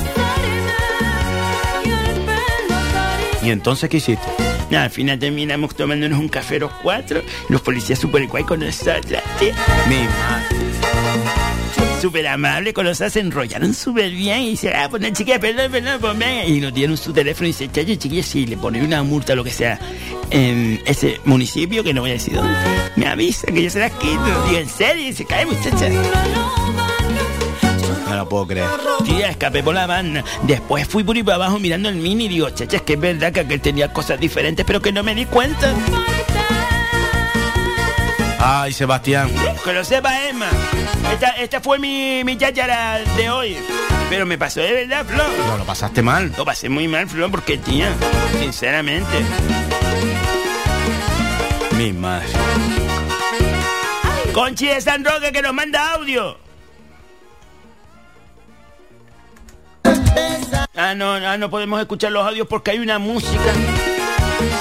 ¿Y 3.44 3.50
entonces 3.50 3.90
qué 3.90 3.98
hiciste? 3.98 4.26
Nada, 4.70 4.86
al 4.86 4.92
final 4.92 5.20
terminamos 5.20 5.76
tomándonos 5.76 6.20
un 6.20 6.30
café 6.30 6.60
los 6.60 6.72
cuatro. 6.82 7.22
Los 7.50 7.62
policías 7.62 8.00
súper 8.00 8.28
guay 8.28 8.44
con 8.44 8.60
nosotros. 8.62 9.22
tío. 9.40 9.52
Mi 9.90 9.98
madre. 9.98 10.62
Súper 12.02 12.28
amable 12.28 12.74
con 12.74 12.86
nosotros, 12.86 13.14
se 13.14 13.20
enrollaron 13.20 13.74
súper 13.74 14.10
bien. 14.12 14.42
Y 14.42 14.50
dice, 14.52 14.74
ah, 14.74 14.88
pues 14.90 15.02
no, 15.04 15.10
chiquilla, 15.10 15.40
perdón, 15.40 15.72
perdón, 15.72 16.00
pues 16.00 16.18
venga. 16.18 16.46
Y 16.46 16.60
nos 16.60 16.74
dieron 16.74 16.98
su 16.98 17.14
teléfono 17.14 17.48
y 17.48 17.52
dice, 17.52 17.70
chacho, 17.72 17.94
chiquilla, 17.96 18.24
si 18.24 18.48
le 18.48 18.58
ponen 18.58 18.86
una 18.86 19.04
multa 19.04 19.34
o 19.34 19.36
lo 19.36 19.44
que 19.44 19.52
sea 19.52 19.78
en 20.32 20.82
ese 20.86 21.20
municipio, 21.26 21.84
que 21.84 21.94
no 21.94 22.02
voy 22.02 22.12
a 22.12 22.14
decir 22.14 22.34
dónde, 22.34 22.58
me 22.96 23.08
avisa 23.08 23.48
que 23.48 23.64
yo 23.64 23.70
se 23.70 23.80
las 23.80 23.92
quito. 23.92 24.46
Digo, 24.48 24.60
¿en 24.60 24.70
serio? 24.70 25.10
Y 25.10 25.14
se 25.14 25.26
cae, 25.26 25.46
muchacha. 25.46 25.90
No 28.12 28.18
lo 28.18 28.30
puedo 28.30 28.46
creer. 28.46 28.68
Tía, 29.06 29.30
escapé 29.30 29.64
por 29.64 29.74
la 29.74 29.88
banda. 29.88 30.22
Después 30.44 30.86
fui 30.86 31.02
por 31.02 31.16
ahí 31.16 31.24
para 31.24 31.36
abajo 31.36 31.60
mirando 31.60 31.88
el 31.88 31.96
mini 31.96 32.26
y 32.26 32.28
digo, 32.28 32.50
chacha, 32.50 32.76
es 32.76 32.82
que 32.82 32.94
es 32.94 33.00
verdad 33.00 33.32
que 33.32 33.40
aquel 33.40 33.62
tenía 33.62 33.94
cosas 33.94 34.20
diferentes, 34.20 34.66
pero 34.66 34.82
que 34.82 34.92
no 34.92 35.02
me 35.02 35.16
di 35.16 35.26
cuenta. 35.26 35.74
Ay, 38.38 38.74
Sebastián. 38.74 39.32
Que 39.64 39.72
lo 39.72 39.86
sepa, 39.86 40.28
Emma. 40.28 40.50
Esta, 41.14 41.30
esta 41.38 41.62
fue 41.62 41.80
mi, 41.80 42.22
mi 42.26 42.38
cháchara 42.38 43.00
de 43.16 43.30
hoy. 43.30 43.58
Pero 44.10 44.26
me 44.26 44.38
pasó 44.38 44.60
de 44.60 44.74
verdad, 44.74 45.06
Flor. 45.06 45.30
No 45.48 45.58
lo 45.58 45.64
pasaste 45.64 46.02
mal. 46.02 46.34
Lo 46.38 46.44
pasé 46.44 46.68
muy 46.68 46.90
mal, 46.90 47.08
Flor, 47.08 47.32
porque, 47.32 47.60
tía, 47.60 47.94
sinceramente. 48.42 49.24
Mi 51.78 51.94
madre. 51.94 52.28
Conchi 54.34 54.68
de 54.68 54.82
San 54.82 55.06
Roque 55.06 55.32
que 55.32 55.42
nos 55.42 55.54
manda 55.54 55.94
audio. 55.94 56.51
Ah, 60.76 60.96
no, 60.96 61.14
ah, 61.14 61.38
no 61.38 61.50
podemos 61.50 61.80
escuchar 61.80 62.12
los 62.12 62.26
audios 62.26 62.48
porque 62.48 62.72
hay 62.72 62.80
una 62.80 63.00
música. 63.00 63.54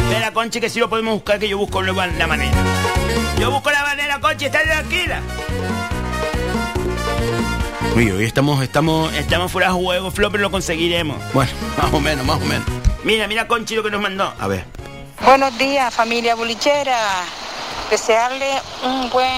Espera, 0.02 0.32
Conchi, 0.32 0.60
que 0.60 0.68
si 0.68 0.78
lo 0.78 0.90
podemos 0.90 1.14
buscar, 1.14 1.38
que 1.38 1.48
yo 1.48 1.56
busco 1.56 1.82
la 1.82 1.92
manera. 2.26 2.56
Yo 3.38 3.50
busco 3.50 3.70
la 3.70 3.82
manera, 3.82 4.20
Conchi, 4.20 4.44
está 4.46 4.62
tranquila. 4.62 5.20
Uy, 7.96 8.10
hoy 8.10 8.24
estamos, 8.24 8.62
estamos. 8.62 9.12
Estamos 9.14 9.50
fuera 9.50 9.68
de 9.68 9.74
juego, 9.74 10.10
Flo, 10.10 10.30
pero 10.30 10.42
lo 10.42 10.50
conseguiremos. 10.50 11.16
Bueno, 11.32 11.50
más 11.76 11.92
o 11.92 12.00
menos, 12.00 12.24
más 12.26 12.36
o 12.36 12.44
menos. 12.44 12.64
Mira, 13.02 13.26
mira, 13.26 13.48
Conchi, 13.48 13.74
lo 13.74 13.82
que 13.82 13.90
nos 13.90 14.00
mandó. 14.00 14.32
A 14.38 14.46
ver. 14.46 14.64
Buenos 15.24 15.56
días, 15.58 15.92
familia 15.92 16.34
bolichera. 16.34 17.24
Desearle 17.90 18.60
un 18.84 19.10
buen, 19.10 19.30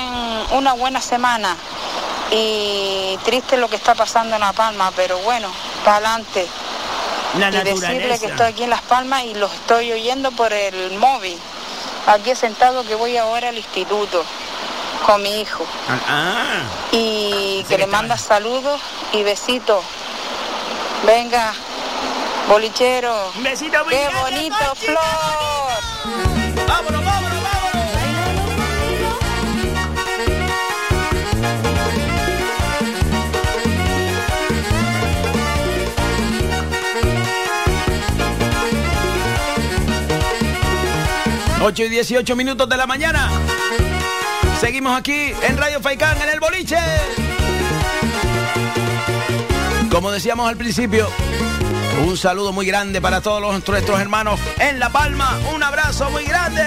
una 0.53 0.75
buena 0.75 1.01
semana. 1.01 1.57
Y 2.35 3.19
triste 3.25 3.57
lo 3.59 3.69
que 3.69 3.77
está 3.77 3.95
pasando 3.95 4.35
en 4.35 4.41
La 4.41 4.53
Palma, 4.53 4.91
pero 4.97 5.19
bueno, 5.19 5.49
para 5.85 5.99
adelante. 5.99 6.47
La 7.39 7.49
y 7.49 7.63
decirle 7.63 8.19
que 8.19 8.27
estoy 8.27 8.47
aquí 8.47 8.65
en 8.65 8.71
Las 8.71 8.83
Palmas 8.83 9.25
y 9.25 9.35
los 9.35 9.53
estoy 9.53 9.93
oyendo 9.93 10.33
por 10.33 10.53
el 10.53 10.99
móvil. 10.99 11.39
Aquí 12.07 12.35
sentado 12.35 12.85
que 12.85 12.95
voy 12.95 13.17
ahora 13.17 13.51
al 13.51 13.57
instituto 13.57 14.25
con 15.07 15.23
mi 15.23 15.41
hijo. 15.41 15.65
Ah, 15.89 16.63
Y 16.91 17.65
que 17.69 17.79
le 17.79 17.87
manda 17.87 18.17
saludos 18.17 18.81
y 19.13 19.23
besitos. 19.23 19.85
Venga, 21.07 21.53
bolichero. 22.49 23.33
Un 23.37 23.43
besito 23.43 23.85
Qué 23.89 24.09
bonito, 24.23 24.75
Flor. 24.77 24.99
vámonos, 26.67 27.05
vámonos, 27.05 27.32
8 41.65 41.85
y 41.85 41.89
18 41.91 42.35
minutos 42.35 42.69
de 42.69 42.77
la 42.77 42.89
mañana. 42.89 43.31
Seguimos 44.61 44.99
aquí 44.99 45.33
en 45.43 45.57
Radio 45.57 45.81
Faicán, 45.81 46.21
en 46.21 46.29
el 46.29 46.41
boliche. 46.41 46.77
Como 49.89 50.11
decíamos 50.11 50.49
al 50.49 50.57
principio, 50.57 51.09
un 52.05 52.17
saludo 52.17 52.53
muy 52.53 52.67
grande 52.67 53.01
para 53.01 53.21
todos 53.21 53.41
nuestros 53.41 54.01
hermanos 54.01 54.41
en 54.59 54.81
La 54.81 54.91
Palma. 54.91 55.39
Un 55.55 55.63
abrazo 55.63 56.11
muy 56.11 56.25
grande. 56.25 56.65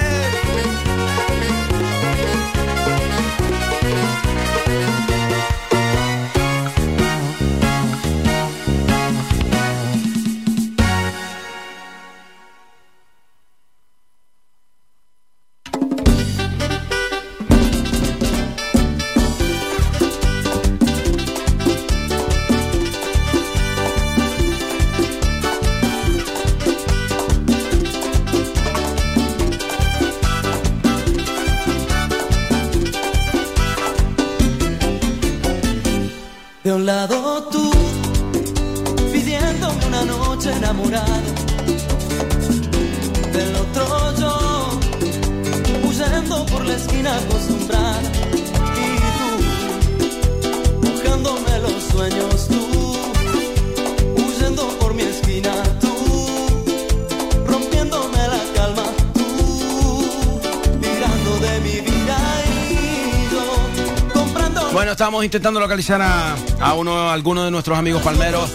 Estábamos 65.15 65.25
intentando 65.25 65.59
localizar 65.61 66.01
a, 66.01 66.35
a 66.59 66.73
uno, 66.73 67.09
a 67.09 67.15
de 67.45 67.51
nuestros 67.51 67.77
amigos 67.77 68.01
palmeros, 68.01 68.51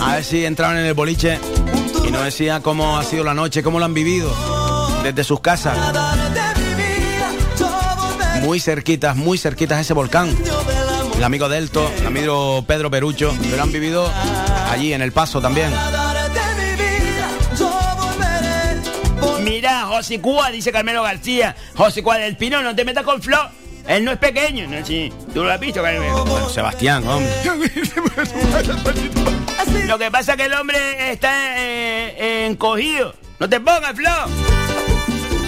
a 0.00 0.14
ver 0.14 0.24
si 0.24 0.44
entraban 0.44 0.78
en 0.78 0.86
el 0.86 0.94
boliche 0.94 1.40
y 2.06 2.12
nos 2.12 2.22
decía 2.22 2.60
cómo 2.62 2.96
ha 2.96 3.02
sido 3.02 3.24
la 3.24 3.34
noche, 3.34 3.60
cómo 3.60 3.80
lo 3.80 3.86
han 3.86 3.94
vivido 3.94 4.32
desde 5.02 5.24
sus 5.24 5.40
casas. 5.40 5.76
Muy 8.40 8.60
cerquitas, 8.60 9.16
muy 9.16 9.36
cerquitas 9.36 9.80
ese 9.80 9.94
volcán. 9.94 10.32
El 11.16 11.24
amigo 11.24 11.48
Delto, 11.48 11.90
el 11.98 12.06
amigo 12.06 12.64
Pedro 12.68 12.88
Perucho, 12.88 13.36
que 13.42 13.56
lo 13.56 13.62
han 13.64 13.72
vivido 13.72 14.08
allí 14.70 14.92
en 14.92 15.02
El 15.02 15.10
Paso 15.10 15.40
también. 15.40 15.72
Mira, 19.42 19.86
José 19.86 20.20
Cuba, 20.20 20.52
dice 20.52 20.70
Carmelo 20.70 21.02
García. 21.02 21.56
José 21.74 22.04
Cuba 22.04 22.18
del 22.18 22.36
Pino, 22.36 22.62
no 22.62 22.76
te 22.76 22.84
metas 22.84 23.02
con 23.02 23.20
Flo. 23.20 23.55
Él 23.88 24.04
no 24.04 24.12
es 24.12 24.18
pequeño, 24.18 24.66
¿no? 24.68 24.84
Sí. 24.84 25.12
¿Tú 25.32 25.44
lo 25.44 25.50
has 25.50 25.60
visto? 25.60 25.80
Bueno, 25.80 26.48
Sebastián, 26.48 27.06
hombre. 27.06 27.30
Lo 29.86 29.98
que 29.98 30.10
pasa 30.10 30.32
es 30.32 30.38
que 30.38 30.46
el 30.46 30.54
hombre 30.54 31.12
está 31.12 31.58
eh, 31.58 32.16
eh, 32.18 32.46
encogido. 32.50 33.14
No 33.38 33.48
te 33.48 33.60
pongas, 33.60 33.94
Flo. 33.94 34.10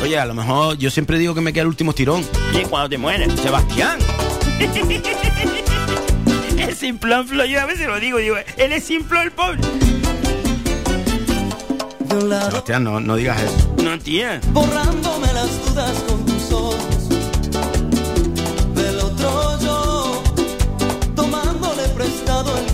Oye, 0.03 0.19
a 0.19 0.27
lo 0.27 0.35
mejor 0.35 0.79
yo 0.79 0.91
siempre 0.91 1.19
digo 1.19 1.35
que 1.35 1.41
me 1.41 1.53
queda 1.53 1.63
el 1.63 1.69
último 1.69 1.93
tirón. 1.93 2.25
Y 2.53 2.65
cuando 2.67 2.89
te 2.89 2.99
mueres. 2.99 3.33
Sebastián. 3.41 3.99
es 6.59 6.79
simplón, 6.79 7.27
Flo. 7.27 7.45
Yo 7.45 7.61
a 7.61 7.67
veces 7.67 7.89
lo 7.89 7.99
digo, 7.99 8.19
digo, 8.19 8.37
él 8.57 8.73
es 8.73 8.85
simplón, 8.85 9.25
el 9.25 9.33
pobre. 9.33 9.59
Sebastián, 12.09 12.85
no, 12.85 13.01
no 13.01 13.17
digas 13.17 13.43
eso. 13.43 13.75
No, 13.83 13.99
tía. 13.99 14.41
borrándome 14.53 15.33
las 15.33 15.67
dudas 15.67 15.93
con 16.07 16.18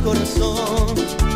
corazón 0.05 1.34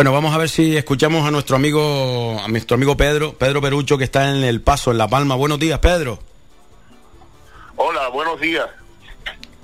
Bueno, 0.00 0.14
vamos 0.14 0.34
a 0.34 0.38
ver 0.38 0.48
si 0.48 0.78
escuchamos 0.78 1.28
a 1.28 1.30
nuestro 1.30 1.56
amigo, 1.56 2.40
a 2.42 2.48
nuestro 2.48 2.76
amigo 2.76 2.96
Pedro, 2.96 3.34
Pedro 3.34 3.60
Perucho, 3.60 3.98
que 3.98 4.04
está 4.04 4.30
en 4.30 4.42
el 4.44 4.62
paso, 4.62 4.92
en 4.92 4.96
La 4.96 5.06
Palma. 5.08 5.34
Buenos 5.34 5.58
días, 5.58 5.78
Pedro. 5.78 6.18
Hola, 7.76 8.08
buenos 8.08 8.40
días. 8.40 8.66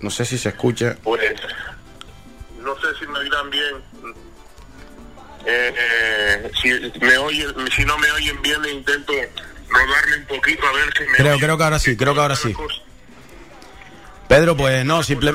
No 0.00 0.10
sé 0.10 0.26
si 0.26 0.36
se 0.36 0.50
escucha. 0.50 0.98
Pues 1.02 1.22
no 2.60 2.74
sé 2.74 2.88
si 3.00 3.06
me 3.06 3.18
oirán 3.18 3.48
bien. 3.48 3.76
Eh, 5.46 5.74
eh, 5.74 6.50
si 6.60 6.68
me 7.00 7.16
oyen, 7.16 7.54
si 7.74 7.86
no 7.86 7.96
me 7.96 8.10
oyen 8.10 8.42
bien, 8.42 8.62
intento 8.74 9.14
rodarme 9.70 10.16
un 10.18 10.26
poquito 10.26 10.66
a 10.66 10.72
ver 10.72 10.92
si 10.98 11.04
me 11.04 11.16
Creo, 11.16 11.28
oyen. 11.28 11.40
creo 11.40 11.56
que 11.56 11.64
ahora 11.64 11.78
sí, 11.78 11.96
creo 11.96 12.12
que 12.12 12.20
ahora 12.20 12.36
sí. 12.36 12.54
Pedro, 14.28 14.56
pues 14.56 14.84
no, 14.84 15.02
simple- 15.02 15.32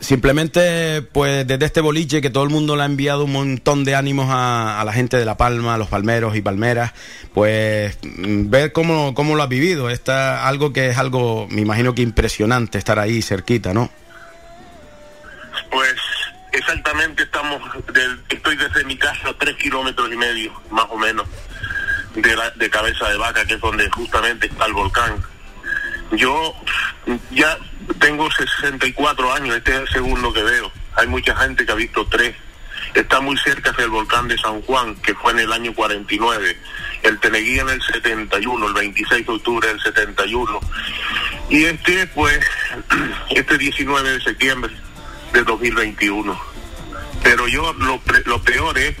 simplemente 0.00 1.02
pues 1.02 1.46
desde 1.46 1.64
este 1.64 1.80
boliche 1.80 2.20
que 2.20 2.30
todo 2.30 2.42
el 2.44 2.50
mundo 2.50 2.74
le 2.76 2.82
ha 2.82 2.86
enviado 2.86 3.24
un 3.24 3.32
montón 3.32 3.84
de 3.84 3.94
ánimos 3.94 4.26
a, 4.30 4.80
a 4.80 4.84
la 4.84 4.92
gente 4.92 5.16
de 5.16 5.24
La 5.24 5.36
Palma, 5.36 5.74
a 5.74 5.78
los 5.78 5.88
palmeros 5.88 6.34
y 6.36 6.40
palmeras, 6.42 6.92
pues 7.34 7.96
mm, 8.02 8.50
ver 8.50 8.72
cómo, 8.72 9.14
cómo 9.14 9.36
lo 9.36 9.42
has 9.42 9.48
vivido. 9.48 9.90
Está 9.90 10.46
algo 10.48 10.72
que 10.72 10.88
es 10.88 10.98
algo, 10.98 11.46
me 11.50 11.60
imagino 11.60 11.94
que 11.94 12.02
impresionante 12.02 12.78
estar 12.78 12.98
ahí 12.98 13.22
cerquita, 13.22 13.72
¿no? 13.72 13.90
Pues 15.70 15.94
exactamente 16.52 17.22
estamos, 17.22 17.60
del- 17.92 18.20
estoy 18.28 18.56
desde 18.56 18.84
mi 18.84 18.96
casa 18.96 19.28
a 19.28 19.34
tres 19.38 19.56
kilómetros 19.56 20.12
y 20.12 20.16
medio, 20.16 20.52
más 20.70 20.86
o 20.90 20.98
menos, 20.98 21.26
de, 22.14 22.34
la, 22.36 22.50
de 22.50 22.70
Cabeza 22.70 23.08
de 23.08 23.16
Vaca, 23.18 23.44
que 23.44 23.54
es 23.54 23.60
donde 23.60 23.88
justamente 23.90 24.46
está 24.46 24.66
el 24.66 24.72
volcán. 24.72 25.14
Yo 26.12 26.54
ya 27.30 27.58
tengo 28.00 28.30
64 28.30 29.32
años, 29.34 29.56
este 29.56 29.72
es 29.72 29.80
el 29.80 29.88
segundo 29.88 30.32
que 30.32 30.42
veo. 30.42 30.70
Hay 30.94 31.06
mucha 31.06 31.36
gente 31.36 31.64
que 31.64 31.72
ha 31.72 31.76
visto 31.76 32.06
tres. 32.06 32.34
Está 32.94 33.20
muy 33.20 33.36
cerca 33.38 33.72
del 33.72 33.90
volcán 33.90 34.28
de 34.28 34.38
San 34.38 34.62
Juan, 34.62 34.94
que 34.96 35.14
fue 35.14 35.32
en 35.32 35.40
el 35.40 35.52
año 35.52 35.74
49. 35.74 36.56
El 37.02 37.18
Teneguía 37.20 37.62
en 37.62 37.70
el 37.70 37.82
71, 37.82 38.66
el 38.68 38.74
26 38.74 39.26
de 39.26 39.32
octubre 39.32 39.68
del 39.68 39.80
71. 39.80 40.60
Y 41.50 41.64
este, 41.64 42.06
pues, 42.08 42.40
este 43.30 43.58
19 43.58 44.10
de 44.10 44.20
septiembre 44.20 44.72
de 45.32 45.42
2021. 45.42 46.40
Pero 47.22 47.48
yo, 47.48 47.72
lo, 47.74 48.00
lo 48.24 48.42
peor 48.42 48.78
es 48.78 48.96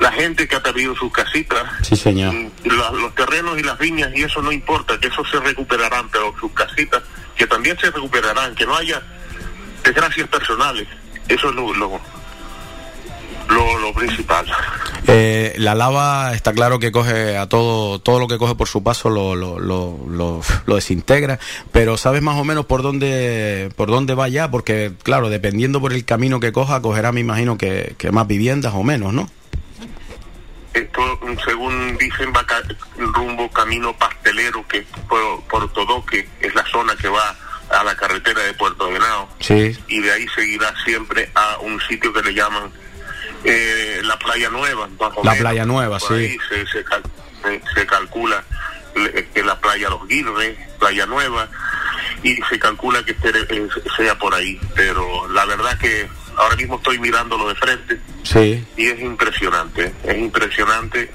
la 0.00 0.12
gente 0.12 0.46
que 0.48 0.56
ha 0.56 0.62
perdido 0.62 0.94
sus 0.96 1.12
casitas, 1.12 1.62
Sí, 1.82 1.96
señor. 1.96 2.34
la- 2.64 2.90
los 2.92 3.14
terrenos 3.14 3.58
y 3.58 3.62
las 3.62 3.78
viñas, 3.78 4.10
y 4.14 4.22
eso 4.22 4.42
no 4.42 4.52
importa, 4.52 4.98
que 5.00 5.08
eso 5.08 5.24
se 5.24 5.38
recuperarán, 5.40 6.08
pero 6.10 6.34
sus 6.40 6.52
casitas, 6.52 7.02
que 7.36 7.46
también 7.46 7.78
se 7.78 7.90
recuperarán, 7.90 8.54
que 8.54 8.66
no 8.66 8.76
haya 8.76 9.02
desgracias 9.84 10.28
personales. 10.28 10.86
Eso 11.28 11.48
es 11.50 11.54
lo, 11.54 11.72
lo, 11.74 12.00
lo, 13.48 13.78
lo 13.78 13.92
principal. 13.94 14.46
Eh, 15.06 15.54
la 15.58 15.74
lava 15.74 16.32
está 16.34 16.52
claro 16.54 16.78
que 16.78 16.90
coge 16.92 17.36
a 17.36 17.46
todo, 17.48 17.98
todo 17.98 18.18
lo 18.18 18.26
que 18.26 18.38
coge 18.38 18.54
por 18.54 18.68
su 18.68 18.82
paso 18.82 19.10
lo, 19.10 19.34
lo, 19.36 19.58
lo, 19.58 19.98
lo- 20.08 20.42
desintegra, 20.74 21.38
pero 21.72 21.96
¿sabes 21.98 22.22
más 22.22 22.38
o 22.38 22.44
menos 22.44 22.64
por 22.66 22.82
dónde, 22.82 23.70
por 23.76 23.88
dónde 23.90 24.14
va 24.14 24.28
ya? 24.28 24.50
Porque, 24.50 24.92
claro, 25.02 25.28
dependiendo 25.28 25.80
por 25.80 25.92
el 25.92 26.04
camino 26.04 26.40
que 26.40 26.52
coja, 26.52 26.80
cogerá, 26.82 27.12
me 27.12 27.20
imagino, 27.20 27.56
que, 27.58 27.94
que 27.98 28.10
más 28.10 28.26
viviendas 28.26 28.72
o 28.74 28.82
menos, 28.82 29.12
¿no? 29.12 29.28
Esto, 30.74 31.20
según 31.44 31.96
dicen, 31.98 32.32
va 32.36 32.44
ca- 32.44 32.62
rumbo 32.96 33.50
camino 33.50 33.96
pastelero, 33.96 34.66
que 34.68 34.82
por, 35.08 35.42
por 35.44 35.72
Todoque 35.72 36.28
es 36.40 36.54
la 36.54 36.64
zona 36.66 36.94
que 36.96 37.08
va 37.08 37.34
a 37.70 37.82
la 37.84 37.96
carretera 37.96 38.42
de 38.42 38.52
Puerto 38.54 38.90
Venado. 38.90 39.28
Sí. 39.40 39.76
y 39.88 40.00
de 40.00 40.12
ahí 40.12 40.26
seguirá 40.34 40.74
siempre 40.84 41.30
a 41.34 41.58
un 41.60 41.80
sitio 41.82 42.12
que 42.12 42.22
le 42.22 42.34
llaman 42.34 42.70
eh, 43.44 44.00
la 44.04 44.18
Playa 44.18 44.50
Nueva. 44.50 44.88
La 44.98 45.08
menos. 45.10 45.36
Playa 45.38 45.64
Nueva, 45.64 45.98
Por 45.98 46.12
ahí 46.14 46.30
sí. 46.30 46.38
se, 46.48 46.66
se 46.66 46.84
cal- 46.84 47.02
se- 47.42 47.62
se 47.74 47.86
calcula 47.86 48.42
que 49.34 49.42
la 49.42 49.60
playa 49.60 49.90
Los 49.90 50.06
Guirres, 50.06 50.56
Playa 50.78 51.04
Nueva, 51.06 51.48
y 52.22 52.36
se 52.48 52.58
calcula 52.60 53.04
que 53.04 53.10
eh, 53.22 53.68
sea 53.96 54.16
por 54.18 54.34
ahí. 54.34 54.58
Pero 54.76 55.28
la 55.28 55.44
verdad 55.46 55.76
que 55.78 56.08
ahora 56.36 56.56
mismo 56.56 56.76
estoy 56.76 56.98
mirándolo 56.98 57.48
de 57.48 57.54
frente 57.54 58.00
Sí. 58.22 58.64
y 58.76 58.86
es 58.86 59.00
impresionante, 59.00 59.92
es 60.04 60.18
impresionante 60.18 61.10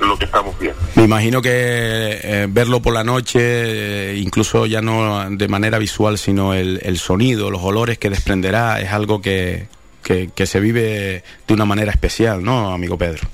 lo 0.00 0.18
que 0.18 0.24
estamos 0.24 0.58
viendo. 0.58 0.80
Me 0.96 1.04
imagino 1.04 1.40
que 1.40 1.50
eh, 1.52 2.46
verlo 2.50 2.82
por 2.82 2.92
la 2.92 3.04
noche, 3.04 3.38
eh, 3.40 4.16
incluso 4.16 4.66
ya 4.66 4.80
no 4.82 5.28
de 5.30 5.48
manera 5.48 5.78
visual, 5.78 6.18
sino 6.18 6.54
el, 6.54 6.80
el 6.82 6.98
sonido, 6.98 7.50
los 7.50 7.62
olores 7.62 7.98
que 7.98 8.10
desprenderá, 8.10 8.80
es 8.80 8.90
algo 8.90 9.20
que, 9.22 9.68
que, 10.02 10.30
que 10.34 10.46
se 10.46 10.58
vive 10.58 11.22
de 11.46 11.54
una 11.54 11.64
manera 11.64 11.92
especial, 11.92 12.42
¿no, 12.42 12.72
amigo 12.72 12.98
Pedro? 12.98 13.28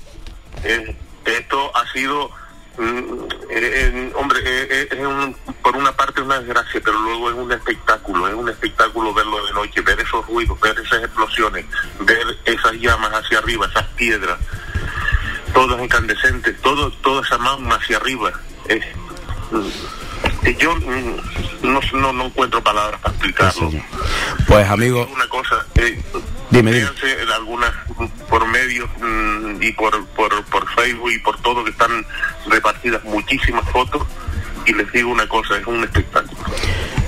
Eh, 0.63 0.95
esto 1.25 1.71
ha 1.75 1.91
sido, 1.91 2.29
eh, 2.79 3.29
eh, 3.49 4.13
hombre, 4.15 4.39
eh, 4.43 4.67
eh, 4.69 4.87
es 4.91 4.99
un- 5.05 5.35
por 5.61 5.75
una 5.75 5.91
parte 5.91 6.21
una 6.21 6.39
desgracia, 6.39 6.81
pero 6.83 6.97
luego 6.99 7.29
es 7.29 7.35
un 7.35 7.51
espectáculo, 7.51 8.27
es 8.27 8.33
un 8.33 8.49
espectáculo 8.49 9.13
verlo 9.13 9.45
de 9.45 9.53
noche, 9.53 9.81
ver 9.81 9.99
esos 9.99 10.25
ruidos, 10.27 10.59
ver 10.61 10.77
esas 10.79 11.03
explosiones, 11.03 11.65
ver 11.99 12.25
esas 12.45 12.73
llamas 12.73 13.11
hacia 13.13 13.39
arriba, 13.39 13.67
esas 13.67 13.85
piedras, 13.89 14.39
todas 15.53 15.81
incandescentes, 15.81 16.59
todo, 16.61 16.91
toda 17.01 17.21
esa 17.25 17.37
magma 17.37 17.75
hacia 17.75 17.97
arriba. 17.97 18.31
Mm, 19.51 19.67
eh, 20.43 20.55
yo 20.59 20.75
mm, 20.75 21.63
no, 21.63 21.79
no, 21.93 22.13
no 22.13 22.25
encuentro 22.25 22.63
palabras 22.63 22.99
para 23.01 23.13
explicarlo. 23.15 23.71
Pues, 24.47 24.69
amigo, 24.69 25.07
Una 25.13 25.27
cosa, 25.27 25.65
eh, 25.75 26.01
Dime, 26.49 26.71
dime. 26.71 26.87
en 27.21 27.29
algunas 27.29 27.71
por 28.27 28.47
medios 28.47 28.89
mm, 28.99 29.61
y 29.61 29.71
por, 29.73 30.05
por, 30.07 30.43
por 30.45 30.67
Facebook 30.69 31.11
y 31.11 31.19
por 31.19 31.39
todo 31.41 31.63
que 31.63 31.69
están 31.71 32.05
repartidas 32.47 33.03
muchísimas 33.03 33.69
fotos 33.69 34.01
y 34.65 34.73
les 34.73 34.91
digo 34.91 35.11
una 35.11 35.27
cosa, 35.27 35.57
es 35.57 35.65
un 35.67 35.83
espectáculo. 35.83 36.39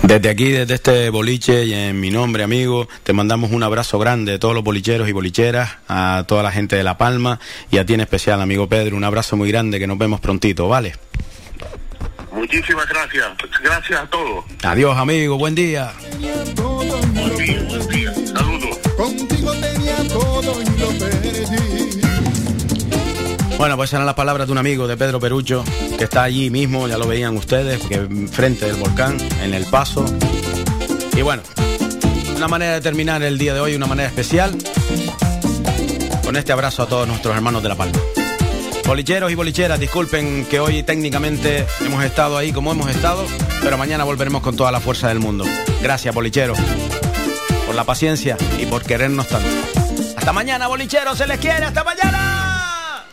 Desde 0.04 0.30
aquí, 0.30 0.52
desde 0.52 0.74
este 0.74 1.10
boliche 1.10 1.64
y 1.66 1.74
en 1.74 2.00
mi 2.00 2.10
nombre, 2.10 2.44
amigo, 2.44 2.88
te 3.04 3.14
mandamos 3.14 3.52
un 3.52 3.64
abrazo 3.64 4.00
grande 4.00 4.34
a 4.34 4.40
todos 4.40 4.54
los 4.54 4.64
bolicheros 4.64 5.08
y 5.08 5.12
bolicheras, 5.12 5.78
a 5.88 6.24
toda 6.28 6.44
la 6.44 6.52
gente 6.52 6.76
de 6.76 6.84
La 6.84 6.98
Palma 6.98 7.40
y 7.72 7.78
a 7.78 7.86
ti 7.86 7.94
en 7.94 8.02
especial, 8.02 8.42
amigo 8.42 8.68
Pedro, 8.68 8.96
un 8.98 9.04
abrazo 9.04 9.38
muy 9.38 9.50
grande 9.52 9.80
que 9.80 9.88
nos 9.88 9.98
vemos 9.98 10.20
prontito, 10.20 10.68
¿vale? 10.68 10.96
Muchísimas 12.32 12.88
gracias, 12.88 13.28
gracias 13.62 14.00
a 14.00 14.08
todos. 14.08 14.46
Adiós, 14.64 14.98
amigo, 14.98 15.38
buen 15.38 15.54
día. 15.56 15.92
Buen 16.20 17.38
día, 17.38 17.64
buen 17.68 17.88
día. 17.90 18.14
Saludos. 18.14 18.78
Contigo 18.96 19.52
tenía 19.54 19.98
todo 20.08 20.62
y 20.62 20.66
lo 20.80 20.88
perdí. 21.00 21.32
Bueno, 23.58 23.78
pues 23.78 23.94
eran 23.94 24.08
las 24.08 24.16
palabras 24.16 24.48
de 24.48 24.54
un 24.54 24.58
amigo 24.58 24.88
de 24.88 24.98
Pedro 24.98 25.20
Perucho, 25.20 25.64
que 25.98 26.06
está 26.06 26.24
allí 26.24 26.50
mismo, 26.50 26.88
ya 26.88 26.98
lo 26.98 27.06
veían 27.06 27.38
ustedes, 27.38 27.80
que 27.86 28.08
frente 28.32 28.66
del 28.66 28.78
volcán, 28.78 29.18
en 29.44 29.54
el 29.54 29.66
paso. 29.66 30.04
Y 31.16 31.22
bueno, 31.22 31.44
una 32.36 32.48
manera 32.48 32.74
de 32.74 32.82
terminar 32.82 33.22
el 33.22 33.38
día 33.38 33.54
de 33.54 33.60
hoy, 33.60 33.76
una 33.76 33.86
manera 33.86 34.10
especial. 34.10 34.58
Con 36.24 36.36
este 36.38 36.52
abrazo 36.52 36.82
a 36.82 36.88
todos 36.88 37.08
nuestros 37.08 37.36
hermanos 37.36 37.62
de 37.62 37.70
La 37.70 37.76
Palma. 37.76 38.00
Bolicheros 38.86 39.32
y 39.32 39.36
bolicheras, 39.36 39.80
disculpen 39.80 40.46
que 40.46 40.60
hoy 40.60 40.84
técnicamente 40.84 41.66
hemos 41.86 42.04
estado 42.04 42.38
ahí 42.38 42.52
como 42.52 42.72
hemos 42.72 42.90
estado, 42.90 43.26
pero 43.64 43.78
mañana 43.78 44.04
volveremos 44.04 44.42
con 44.42 44.56
toda 44.56 44.72
la 44.72 44.80
fuerza 44.80 45.08
del 45.08 45.20
mundo. 45.20 45.46
Gracias, 45.82 46.14
bolicheros, 46.14 46.58
por 47.66 47.76
la 47.76 47.86
paciencia 47.86 48.38
y 48.60 48.66
por 48.66 48.84
querernos 48.84 49.28
tanto. 49.28 49.48
Hasta 50.18 50.34
mañana, 50.34 50.68
bolicheros, 50.68 51.18
se 51.18 51.26
les 51.26 51.40
quiere, 51.40 51.66
hasta 51.66 51.84
mañana. 51.84 53.06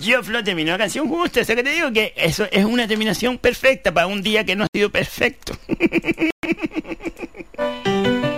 Yo, 0.00 0.22
Flo, 0.22 0.42
terminó 0.44 0.72
la 0.72 0.78
canción 0.78 1.08
justa. 1.08 1.40
O 1.40 1.44
sea 1.44 1.56
que 1.56 1.64
te 1.64 1.70
digo 1.70 1.92
que 1.92 2.14
eso 2.16 2.46
es 2.50 2.64
una 2.64 2.86
terminación 2.86 3.38
perfecta 3.38 3.92
para 3.92 4.06
un 4.06 4.22
día 4.22 4.44
que 4.44 4.56
no 4.56 4.64
ha 4.64 4.68
sido 4.72 4.90
perfecto. 4.90 5.56